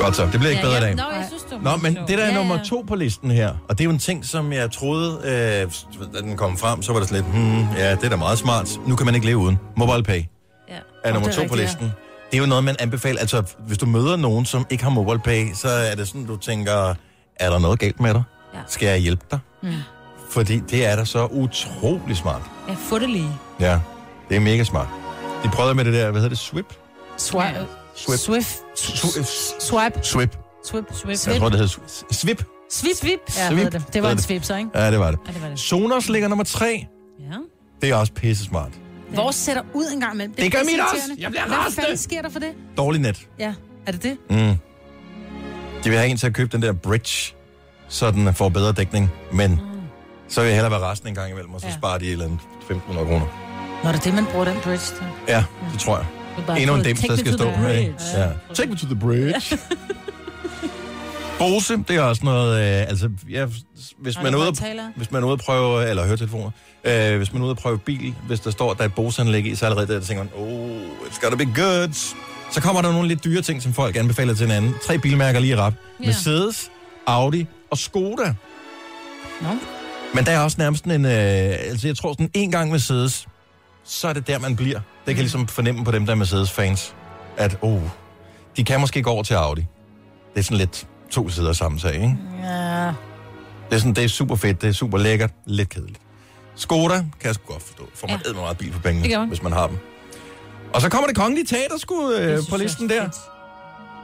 [0.00, 0.94] Godt så, det bliver ikke bedre i dag.
[0.94, 1.26] Nå, jeg
[1.62, 2.62] Nå, men det der er Ja, nummer ja.
[2.64, 6.20] to på listen her, og det er jo en ting, som jeg troede, øh, da
[6.20, 8.80] den kom frem, så var det sådan lidt, hmm, ja, det er da meget smart.
[8.86, 9.58] Nu kan man ikke leve uden.
[9.76, 10.22] Mobile Pay
[10.68, 10.74] Ja.
[11.04, 11.64] er nummer er to på rigtigt, ja.
[11.64, 11.92] listen.
[12.30, 13.20] Det er jo noget, man anbefaler.
[13.20, 16.36] Altså, hvis du møder nogen, som ikke har mobile pay, så er det sådan, du
[16.36, 16.94] tænker,
[17.36, 18.22] er der noget galt med dig?
[18.54, 18.58] Ja.
[18.68, 19.38] Skal jeg hjælpe dig?
[19.62, 19.72] Mm.
[20.30, 22.42] Fordi det er da så utrolig smart.
[22.68, 23.30] Ja, få det lige.
[23.60, 23.80] Ja,
[24.28, 24.86] det er mega smart.
[25.44, 26.74] De prøvede med det der, hvad hedder det, Swip?
[27.16, 27.66] Swipe.
[27.96, 28.18] Swip.
[28.18, 28.48] Swift.
[29.62, 29.98] Swipe.
[30.02, 30.38] Swipe.
[30.64, 30.84] Swip.
[30.92, 31.26] Swip.
[31.34, 31.74] Jeg tror, det hedder
[32.10, 32.44] Svip.
[32.70, 32.94] Svip.
[32.94, 33.20] Svip.
[33.36, 33.72] Ja, Svip.
[33.72, 33.84] det.
[33.92, 34.24] Det var en det.
[34.24, 34.70] svip, så, ikke?
[34.74, 35.18] Ja, det var det.
[35.28, 35.58] Ja, det var det.
[35.58, 36.86] Sonos ligger nummer tre.
[37.20, 37.24] Ja.
[37.80, 38.72] Det er også pisse smart.
[39.14, 40.34] Vores sætter ud en gang imellem.
[40.34, 41.16] Det gør mit også.
[41.18, 41.82] Jeg bliver Hvad rasende.
[41.82, 42.52] fanden sker der for det?
[42.76, 43.28] Dårlig net.
[43.38, 43.54] Ja,
[43.86, 44.16] er det det?
[44.30, 44.36] Mm.
[45.84, 47.34] De vil have en til at købe den der bridge,
[47.88, 49.10] så den får bedre dækning.
[49.32, 49.60] Men
[50.28, 51.72] så vil jeg hellere være resten en gang imellem, og så Ja.
[51.74, 52.40] sparer de et eller andet
[52.70, 53.26] 1.500 kroner.
[53.84, 55.06] Nå, det er det, man bruger den bridge til.
[55.28, 56.06] Ja, det tror jeg.
[56.48, 57.44] Det Endnu en "Take der skal stå.
[57.44, 57.94] the bridge." Ikke?
[58.14, 58.28] Ja.
[58.54, 59.58] Take me to the bridge.
[61.38, 63.46] Bose, det er også noget, øh, altså, ja,
[63.98, 64.64] hvis man, er ude at,
[64.96, 66.50] hvis man er ude at prøve, eller høretelefoner,
[66.84, 68.94] øh, hvis man er ude at prøve bil, hvis der står, at der er et
[68.94, 72.14] Bose-anlæg i, så allerede der, der tænker man, oh, it's gotta be good.
[72.50, 74.74] Så kommer der nogle lidt dyre ting, som folk anbefaler til hinanden.
[74.86, 75.74] Tre bilmærker lige rap.
[76.00, 76.06] Ja.
[76.06, 76.70] Mercedes,
[77.06, 78.34] Audi og Skoda.
[79.40, 79.48] Nå.
[80.14, 83.26] Men der er også nærmest en, øh, altså jeg tror sådan en gang Mercedes,
[83.84, 84.78] så er det der, man bliver.
[84.78, 86.94] Det kan jeg ligesom fornemme på dem, der er Mercedes-fans,
[87.36, 87.82] at oh,
[88.56, 89.64] de kan måske gå over til Audi.
[90.34, 92.16] Det er sådan lidt to sider samme sag, ikke?
[92.42, 92.86] Ja.
[93.70, 95.98] Det er, sådan, det er super fedt, det er super lækkert, lidt kedeligt.
[96.56, 97.88] Skoda kan jeg sgu godt forstå.
[97.94, 98.32] Får man ja.
[98.32, 99.78] meget bil for pengene, Det hvis man har dem.
[100.72, 103.02] Og så kommer det kongelige teater sgu øh, på listen der.
[103.02, 103.10] Det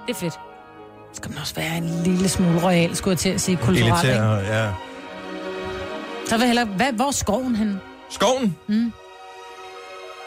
[0.08, 0.34] er fedt.
[1.12, 4.72] Skal man også være en lille smule royal, skulle jeg til at sige, kulturelt, ja.
[6.26, 6.64] Så vil jeg hellere...
[6.64, 7.80] Hvad, hvor er skoven hen?
[8.10, 8.56] Skoven?
[8.66, 8.92] Mm.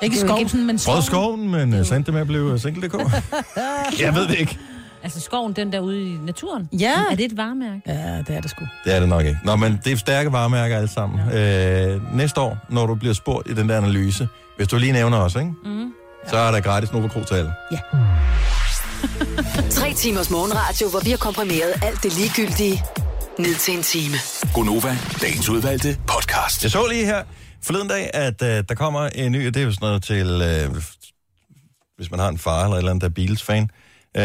[0.01, 0.95] Ikke Det er skovsen, men skoven.
[0.95, 2.93] Brød skoven, men uh, sendte det med at blive single.dk.
[4.01, 4.59] jeg ved det ikke.
[5.03, 6.69] Altså skoven, den der ude i naturen.
[6.79, 6.93] Ja.
[7.11, 7.81] Er det et varemærke?
[7.87, 8.65] Ja, det er det sgu.
[8.85, 9.39] Det er det nok ikke.
[9.43, 11.19] Nå, men det er stærke varemærker alle sammen.
[11.31, 11.87] Ja.
[11.95, 14.27] Øh, næste år, når du bliver spurgt i den der analyse,
[14.57, 15.51] hvis du lige nævner os, ikke?
[15.65, 15.93] Mm.
[16.29, 17.53] så er der gratis Nova Cruz til alle.
[19.79, 22.83] Tre timers morgenradio, hvor vi har komprimeret alt det ligegyldige
[23.39, 24.15] ned til en time.
[24.53, 26.63] Gonova, dagens udvalgte podcast.
[26.63, 27.23] Jeg så lige her
[27.63, 30.27] forleden dag, at uh, der kommer en ny, det er jo sådan noget til,
[30.67, 30.75] uh,
[31.97, 33.69] hvis man har en far eller et eller andet, der er Beatles-fan.
[34.17, 34.21] Uh,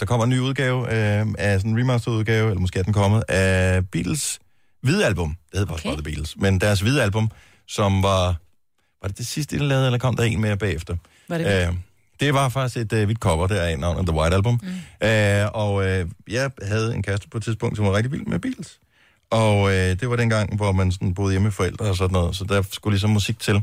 [0.00, 2.92] der kommer en ny udgave uh, af sådan en remastered udgave, eller måske er den
[2.92, 4.38] kommet, af Beatles
[4.82, 5.28] hvide album.
[5.28, 5.84] Det hedder Okay.
[5.84, 6.36] bare The Beatles.
[6.36, 7.30] Men deres hvide album,
[7.68, 8.36] som var...
[9.02, 10.96] Var det det sidste, de lavede, eller kom der en mere bagefter?
[11.28, 11.68] Var det?
[11.68, 11.74] Øh,
[12.20, 14.60] Det var faktisk et øh, hvidt cover, der af navnet The White Album.
[15.00, 15.06] Mm.
[15.08, 18.38] Øh, og øh, jeg havde en kæreste på et tidspunkt, som var rigtig vild med
[18.38, 18.78] Beatles.
[19.30, 22.36] Og øh, det var den hvor man sådan boede hjemme med forældre og sådan noget,
[22.36, 23.62] så der skulle ligesom musik til.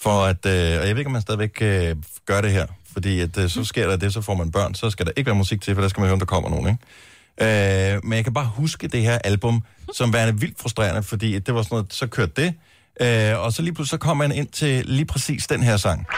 [0.00, 3.20] For at, øh, og jeg ved ikke, om man stadigvæk øh, gør det her, fordi
[3.20, 5.34] at, øh, så sker der det, så får man børn, så skal der ikke være
[5.36, 7.94] musik til, for der skal man høre, om der kommer nogen, ikke?
[7.94, 9.62] Øh, men jeg kan bare huske det her album,
[9.92, 12.54] som værende vildt frustrerende, fordi det var sådan noget, så kørte det,
[13.00, 16.06] øh, og så lige pludselig så kom man ind til lige præcis den her sang.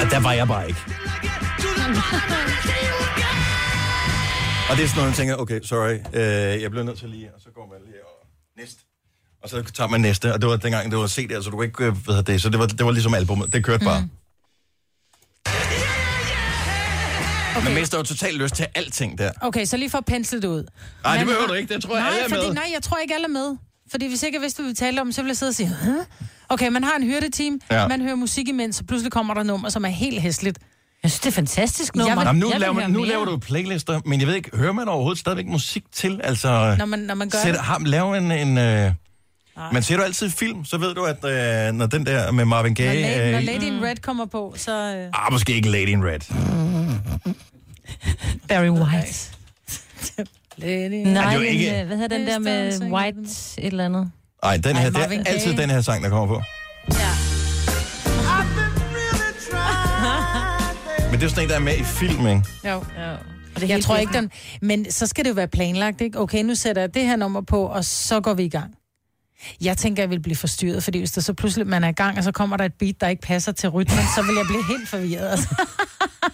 [0.00, 0.80] Og der var jeg bare ikke.
[4.70, 7.28] Og det er sådan noget, man tænker, okay, sorry, øh, jeg bliver nødt til lige,
[7.34, 8.26] og så går man lige og
[8.58, 8.80] næste.
[9.42, 11.66] Og så tager man næste, og det var dengang, det var CD, altså du kunne
[11.66, 14.00] ikke, øh, hvad hedder det, så det var, det var ligesom albumet, det kørte bare.
[14.00, 14.10] Mm.
[17.56, 17.64] Okay.
[17.64, 19.30] Man mister jo totalt lyst til alting der.
[19.40, 20.64] Okay, så lige for at pensle det ud.
[21.04, 22.54] Nej, det behøver du ikke, det tror jeg, nej, alle er fordi, med.
[22.54, 23.56] Nej, jeg tror ikke alle er med.
[23.90, 25.68] Fordi hvis ikke jeg vidste, hvad vi talte om, så ville jeg sidde og sige,
[25.82, 25.90] Hæ?
[26.48, 27.88] Okay, man har en hyrdeteam, Ja.
[27.88, 30.58] man hører musik imens, og pludselig kommer der nummer, som er helt hæsligt.
[31.06, 32.10] Jeg synes, det er fantastisk nummer.
[32.10, 33.08] Jeg vil, Nå, men nu jeg laver, man, nu mere.
[33.08, 36.20] laver du playlister, men jeg ved ikke, hører man overhovedet stadigvæk musik til?
[36.24, 37.60] Altså, Når man, når man gør sæt, det.
[37.62, 38.32] har, lave en...
[38.32, 38.92] en øh,
[39.72, 41.24] men ser du altid film, så ved du, at
[41.68, 43.04] øh, når den der med Marvin Når, Gaye...
[43.04, 44.94] la- når Øh, Lady in Red kommer på, så...
[44.96, 45.26] Øh...
[45.26, 46.20] ah, måske ikke Lady in Red.
[48.48, 49.30] Barry White.
[50.56, 53.18] Lady in Nej, det er men, ikke- øh, hvad hedder den der med White
[53.58, 54.10] et eller andet?
[54.44, 56.42] Nej, den Ej, her, det Marvin er altid den her sang, der kommer på.
[61.10, 62.42] Men det er jo sådan en, der er med i film, ikke?
[62.64, 62.70] Jo.
[62.70, 63.16] jo.
[63.60, 64.30] Jeg helt tror ikke, den...
[64.62, 66.20] Men så skal det jo være planlagt, ikke?
[66.20, 68.74] Okay, nu sætter jeg det her nummer på, og så går vi i gang.
[69.60, 72.18] Jeg tænker, jeg vil blive forstyrret, fordi hvis der så pludselig man er i gang,
[72.18, 74.64] og så kommer der et beat, der ikke passer til rytmen, så vil jeg blive
[74.68, 75.30] helt forvirret.
[75.30, 75.48] Altså.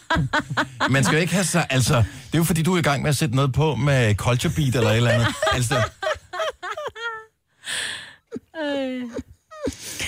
[0.91, 1.67] Man skal jo ikke have sig...
[1.71, 4.15] Altså, det er jo fordi, du er i gang med at sætte noget på med
[4.15, 5.29] culture beat eller et eller andet.
[5.53, 5.75] Altså,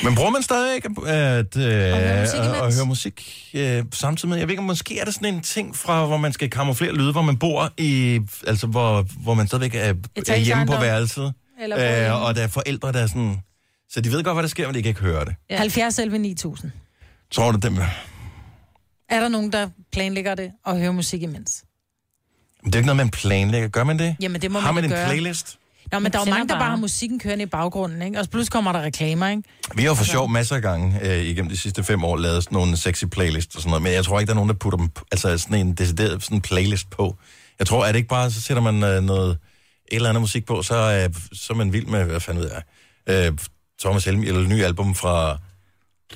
[0.04, 4.38] men bruger man stadigvæk at, øh, at, høre musik øh, samtidig med?
[4.38, 6.92] Jeg ved ikke, om måske er det sådan en ting fra, hvor man skal kamuflere
[6.92, 8.20] lyde, hvor man bor i...
[8.46, 9.94] Altså, hvor, hvor man stadigvæk er,
[10.28, 11.32] er hjemme på værelset.
[11.62, 12.12] Eller.
[12.14, 13.36] Øh, og der er forældre, der er sådan...
[13.90, 15.34] Så de ved godt, hvad der sker, men de kan ikke høre det.
[15.50, 15.56] Ja.
[15.56, 16.72] 70 11 9000.
[17.30, 17.78] Tror du, dem...
[19.08, 21.64] Er der nogen, der planlægger det og hører musik imens?
[22.62, 23.68] Men det er ikke noget, man planlægger.
[23.68, 24.16] Gør man det?
[24.20, 25.06] Jamen, det må Har man man en gøre.
[25.06, 25.58] playlist?
[25.94, 28.18] Nå, men der er jo mange, der bare har musikken kørende i baggrunden, ikke?
[28.18, 29.42] Og så pludselig kommer der reklamer, ikke?
[29.74, 32.44] Vi har jo for sjov masser af gange øh, igennem de sidste fem år lavet
[32.44, 34.54] sådan nogle sexy playlists og sådan noget, men jeg tror ikke, der er nogen, der
[34.54, 37.16] putter dem, altså sådan en decideret sådan playlist på.
[37.58, 39.38] Jeg tror, er det ikke bare, så sætter man øh, noget, et
[39.96, 43.26] eller andet musik på, så, øh, så er man vild med, hvad fanden ved jeg,
[43.26, 43.38] øh,
[43.80, 45.38] Thomas Helm, eller et ny album fra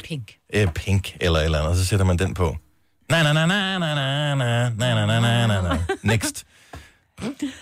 [0.04, 0.32] Pink.
[0.54, 2.56] øh, Pink, eller et eller andet, og så sætter man den på.
[3.10, 6.44] Na na na na na na na na na na na na Next.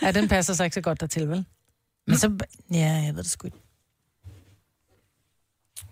[0.03, 1.45] Ja, den passer sig ikke så godt dertil, vel?
[2.07, 2.39] Men så...
[2.73, 3.59] Ja, jeg ved det sgu ikke.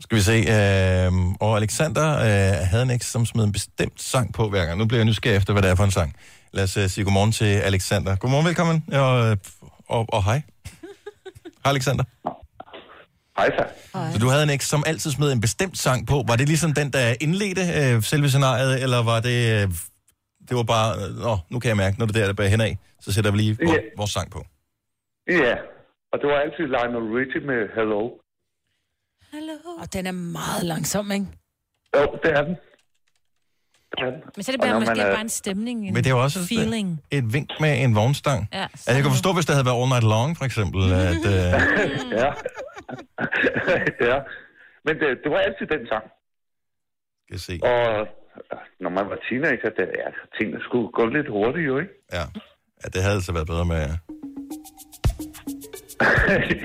[0.00, 0.32] Skal vi se.
[0.32, 4.78] Øh, og Alexander øh, havde en eks, som smed en bestemt sang på hver gang.
[4.78, 6.16] Nu bliver jeg nysgerrig efter, hvad det er for en sang.
[6.52, 8.16] Lad os øh, sige godmorgen til Alexander.
[8.16, 8.84] Godmorgen, velkommen.
[8.92, 9.36] Og, øh,
[9.88, 10.42] og, og hej.
[11.64, 12.04] Hej, Alexander.
[13.36, 13.66] Hej, så.
[14.12, 16.24] Så du havde en eks, som altid smed en bestemt sang på.
[16.28, 19.62] Var det ligesom den, der indledte øh, selve scenariet, eller var det...
[19.62, 19.68] Øh,
[20.48, 21.08] det var bare...
[21.08, 23.30] Øh, Nå, nu kan jeg mærke, når det er der, der bærer henad, så sætter
[23.30, 24.44] vi lige vores, vores sang på.
[25.28, 25.54] Ja,
[26.14, 28.00] og det var altid Lionel Richie med Hello.
[29.82, 31.26] Og den er meget langsom, ikke?
[31.96, 32.56] Jo, det er den.
[34.36, 36.22] Men så er det bare, måske er- bare en stemning, en Men det er jo
[36.22, 36.88] også feeling.
[37.10, 38.48] et, et vink med en vognstang.
[38.52, 41.22] Ja, altså, jeg kan forstå, hvis det havde været All Night Long, for eksempel, at...
[41.32, 41.50] Øh,
[42.20, 42.30] ja.
[44.10, 44.16] ja.
[44.86, 46.04] Men det, det var altid den sang.
[47.26, 47.54] Skal se.
[47.70, 48.06] Og øh,
[48.80, 50.08] når man var teenager, det, ja,
[50.38, 51.92] tingene skulle gå lidt hurtigt, jo, ikke?
[52.12, 52.24] Ja.
[52.82, 53.82] ja, det havde altså været bedre med...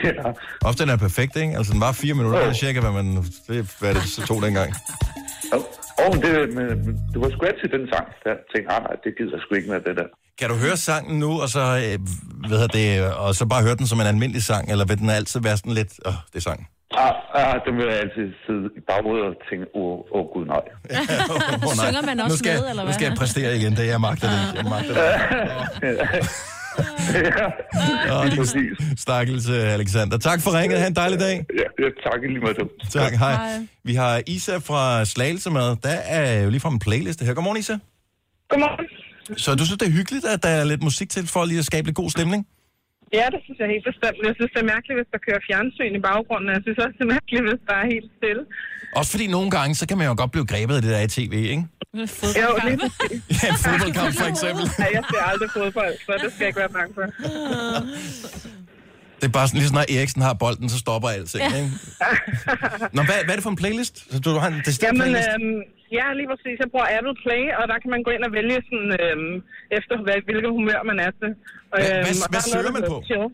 [0.03, 0.31] ja.
[0.65, 1.57] Ofte den er perfekt, ikke?
[1.57, 3.07] Altså, den var fire minutter, er cirka, hvad man...
[3.47, 4.73] Det, hvad det så tog dengang.
[6.07, 6.65] Og det, men,
[7.11, 9.55] det var sgu altid den sang, der jeg tænkte, ah, nej, det gider jeg sgu
[9.55, 10.07] ikke med det der.
[10.39, 11.95] Kan du høre sangen nu, og så, øh,
[12.47, 15.09] hvad hedder det, og så bare høre den som en almindelig sang, eller vil den
[15.09, 15.93] altid være sådan lidt...
[16.05, 16.67] Åh, oh, det er sang.
[16.97, 20.45] Ah, ah, den vil jeg altid sidde i baghovedet og tænke, åh, oh, oh, gud
[20.45, 20.63] nej.
[21.67, 21.85] Åh, nej.
[21.85, 22.93] Synger man nu også skal, jeg- med, eller Nu hvad?
[22.93, 24.41] skal jeg præstere igen, det jeg magter det.
[24.55, 26.29] Jeg magter det.
[28.11, 30.17] Åh, din stakkels øh, Alexander.
[30.17, 30.79] Tak for ringet.
[30.79, 31.45] Ha' en dejlig dag.
[31.55, 32.55] Ja, ja tak lige måde.
[32.89, 33.67] Tak, hej.
[33.83, 35.75] Vi har Isa fra Slagelse med.
[35.83, 37.33] Der er jo lige fra en playliste her.
[37.33, 37.77] Godmorgen, Isa.
[38.49, 38.85] Godmorgen.
[39.37, 41.65] Så du synes, det er hyggeligt, at der er lidt musik til for lige at
[41.65, 42.47] skabe lidt god stemning?
[43.17, 44.17] Ja, det synes jeg helt bestemt.
[44.29, 46.47] Jeg synes, det er mærkeligt, hvis der kører fjernsyn i baggrunden.
[46.49, 48.43] og Jeg synes også, det er mærkeligt, hvis der er helt stille.
[48.99, 51.11] Også fordi nogle gange, så kan man jo godt blive grebet af det der i
[51.17, 51.65] tv, ikke?
[52.41, 52.77] Jo, lige.
[53.41, 54.63] Ja, en fodboldkamp for eksempel.
[54.83, 57.05] Ja, jeg ser aldrig fodbold, så det skal jeg ikke være bange for.
[59.19, 61.57] Det er bare sådan, lige snart Eriksen har bolden, så stopper alting, ja.
[61.59, 61.69] ikke?
[62.95, 63.95] Nå, hvad, hvad er det for en playlist?
[64.13, 65.29] Så du har en decideret Jamen, playlist?
[65.35, 65.59] øhm,
[65.99, 66.55] ja, lige præcis.
[66.63, 69.33] Jeg bruger Apple Play, og der kan man gå ind og vælge sådan, øhm,
[69.77, 71.31] efter, hvad, hvilket humør man er til.
[71.73, 72.97] Og, Hvad- øhm, hvad- og hvad der er søger noget, man på?
[73.09, 73.25] Chill.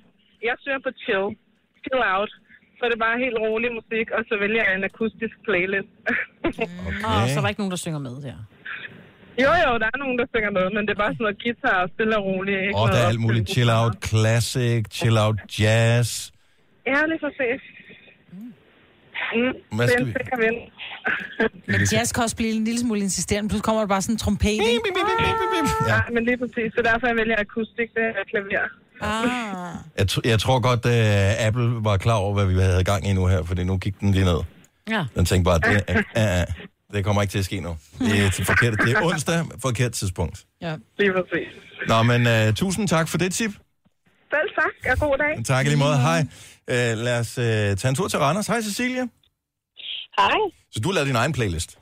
[0.49, 1.25] Jeg søger på chill.
[1.85, 2.31] Chill out.
[2.77, 5.91] Så er det bare helt rolig musik, og så vælger jeg en akustisk playlist.
[7.03, 8.37] Nå, så er der ikke nogen, der synger med der.
[9.43, 11.77] Jo, jo, der er nogen, der synger med, men det er bare sådan noget guitar
[11.83, 12.59] og stille og roligt.
[12.65, 13.49] Ikke oh, der er alt muligt.
[13.53, 16.07] Chill out classic, chill out jazz.
[16.91, 17.61] Ja, lige præcis.
[19.35, 20.57] Mm, Hvad det er skal vi- vind.
[21.71, 23.49] Men jazz kan også blive en lille smule insisterende.
[23.49, 24.49] Pludselig kommer der bare sådan en trompet.
[24.49, 24.81] ikke?
[25.91, 26.69] Ja, men lige præcis.
[26.75, 28.67] Så derfor jeg vælger akustik, det er klaver.
[29.01, 29.75] Ah.
[29.97, 33.13] Jeg, tr- jeg tror godt, at Apple var klar over, hvad vi havde gang i
[33.13, 34.39] nu her, fordi nu gik den lige ned.
[34.89, 35.05] Ja.
[35.15, 36.43] Den tænkte bare, det, uh, uh,
[36.93, 37.77] det kommer ikke til at ske nu.
[37.99, 40.45] Det er, til forkert, det er onsdag, forkert tidspunkt.
[40.61, 40.75] Ja.
[40.99, 41.47] Lige præcis.
[41.87, 43.51] Nå, men uh, tusind tak for det tip.
[44.33, 45.45] Selv tak, og god dag.
[45.45, 45.97] Tak i lige måde.
[45.97, 46.19] Hej.
[46.71, 48.47] Uh, lad os uh, tage en tur til Randers.
[48.47, 49.07] Hej, Cecilia.
[50.19, 50.39] Hej.
[50.71, 51.79] Så du har lavet din egen playlist.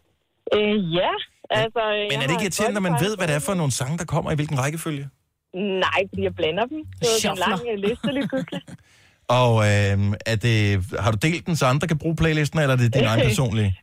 [0.53, 1.11] Øh, ja,
[1.49, 2.07] altså...
[2.11, 4.05] Men er det ikke irriterende, når man ved, hvad det er for nogle sange, der
[4.05, 5.09] kommer i hvilken rækkefølge?
[5.55, 6.79] Nej, fordi jeg blander dem.
[6.99, 8.61] Det er en lang liste lige pludselig.
[9.39, 12.77] Og øh, er det, har du delt den, så andre kan bruge playlisten, eller er
[12.77, 13.75] det din egen personlige?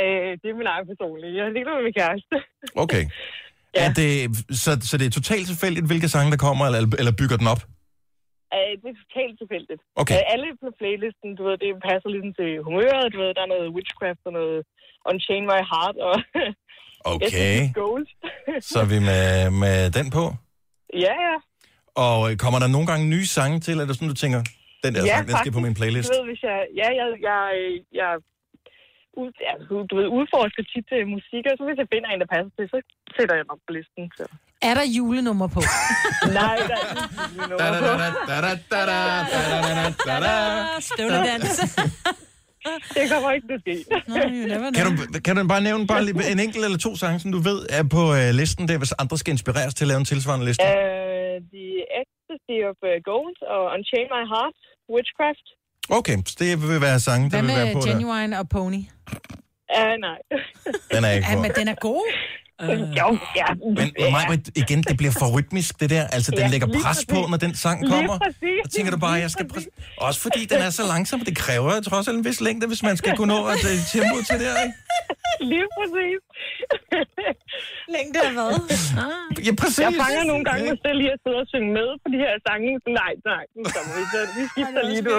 [0.00, 1.32] Øh, det er min egen personlige.
[1.36, 2.34] Jeg lige med min kæreste.
[2.84, 3.04] Okay.
[3.76, 3.80] ja.
[3.84, 4.12] er det,
[4.62, 7.62] så, så det er totalt tilfældigt, hvilke sange der kommer, eller, eller bygger den op?
[8.56, 9.82] Øh, det er totalt tilfældigt.
[10.02, 10.18] Okay.
[10.18, 13.06] Øh, alle på playlisten, du ved, det passer ligesom til humøret.
[13.14, 14.58] Du ved, der er noget witchcraft og noget
[15.10, 16.16] Unchain My Heart og...
[17.14, 17.72] Okay.
[17.74, 18.06] Gold.
[18.70, 20.24] Så er vi med, med den på.
[21.06, 21.36] ja, ja.
[22.06, 24.40] Og øh, kommer der nogle gange nye sange til, eller er sådan, du tænker,
[24.84, 26.08] den der ja, sang, den skal på min playlist?
[26.08, 26.58] Du ved, hvis jeg...
[26.80, 27.08] Ja, jeg...
[27.30, 27.40] jeg,
[28.00, 28.10] jeg
[29.20, 29.52] ud, ja,
[29.90, 32.64] du- ved, udforsker tit til musik, og så hvis jeg finder en, der passer til,
[32.72, 32.78] så
[33.16, 34.02] sætter jeg den op på listen.
[34.18, 34.24] Så.
[34.68, 35.60] Er der julenummer på?
[36.40, 37.86] Nej, der er ikke nummer på.
[40.90, 41.48] Støvledans.
[42.96, 43.76] Det kommer ikke til at ske.
[44.78, 44.92] Kan du,
[45.26, 47.84] kan du bare nævne bare lige en enkelt eller to sange, som du ved er
[47.96, 50.62] på øh, listen der, hvis andre skal inspireres til at lave en tilsvarende liste?
[50.64, 51.68] Uh, the
[52.02, 54.56] Ecstasy of uh, Gold og Unchain My Heart,
[54.94, 55.46] Witchcraft.
[55.98, 57.98] Okay, så det vil være sange, der Hvad vil være på med der.
[57.98, 58.82] Genuine og Pony?
[59.78, 60.18] Uh, nej.
[60.92, 61.42] Den er ikke Ja, på.
[61.42, 62.04] men den er god.
[63.00, 63.48] Jo, ja.
[63.78, 66.04] Men mig, igen, det bliver for rytmisk, det der.
[66.16, 68.16] Altså, den Ja, lægger lige pres på, når den sang Lige kommer.
[68.64, 69.48] Og tænker du bare, jeg skal...
[69.48, 69.64] Præs...
[69.98, 72.96] Også fordi den er så langsom, det kræver trods alt en vis længde, hvis man
[72.96, 74.76] skal kunne nå at uh, tempo til det her, ikke?
[75.52, 76.20] Lige præcis.
[77.94, 78.52] Længde af hvad?
[79.46, 79.78] Ja, præcis.
[79.86, 82.32] Jeg fanger nogle gange mig selv i at sidde og synge med på de her
[82.46, 82.70] sange.
[83.00, 85.16] Nej, nej, nu kommer vi, så vi skifter lige nu.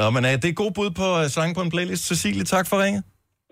[0.00, 2.02] Nå, men uh, det er god bud på uh, sang på en playlist.
[2.10, 3.02] Cecilie, tak for ringet.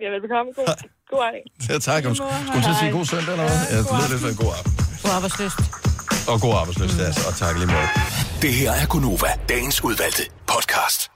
[0.03, 0.53] Ja, velbekomme.
[0.57, 0.67] God,
[1.11, 1.69] god aften.
[1.69, 2.03] Ja, tak.
[2.03, 3.59] Skulle du til at sige god søndag eller hvad?
[3.71, 4.73] Ja, det lyder lidt som en god aften.
[5.03, 5.59] God arbejdsløst.
[6.29, 7.29] Og god arbejdsløst, altså.
[7.29, 7.89] Og tak lige måde.
[8.43, 11.10] Det her er Gunova, dagens udvalgte podcast.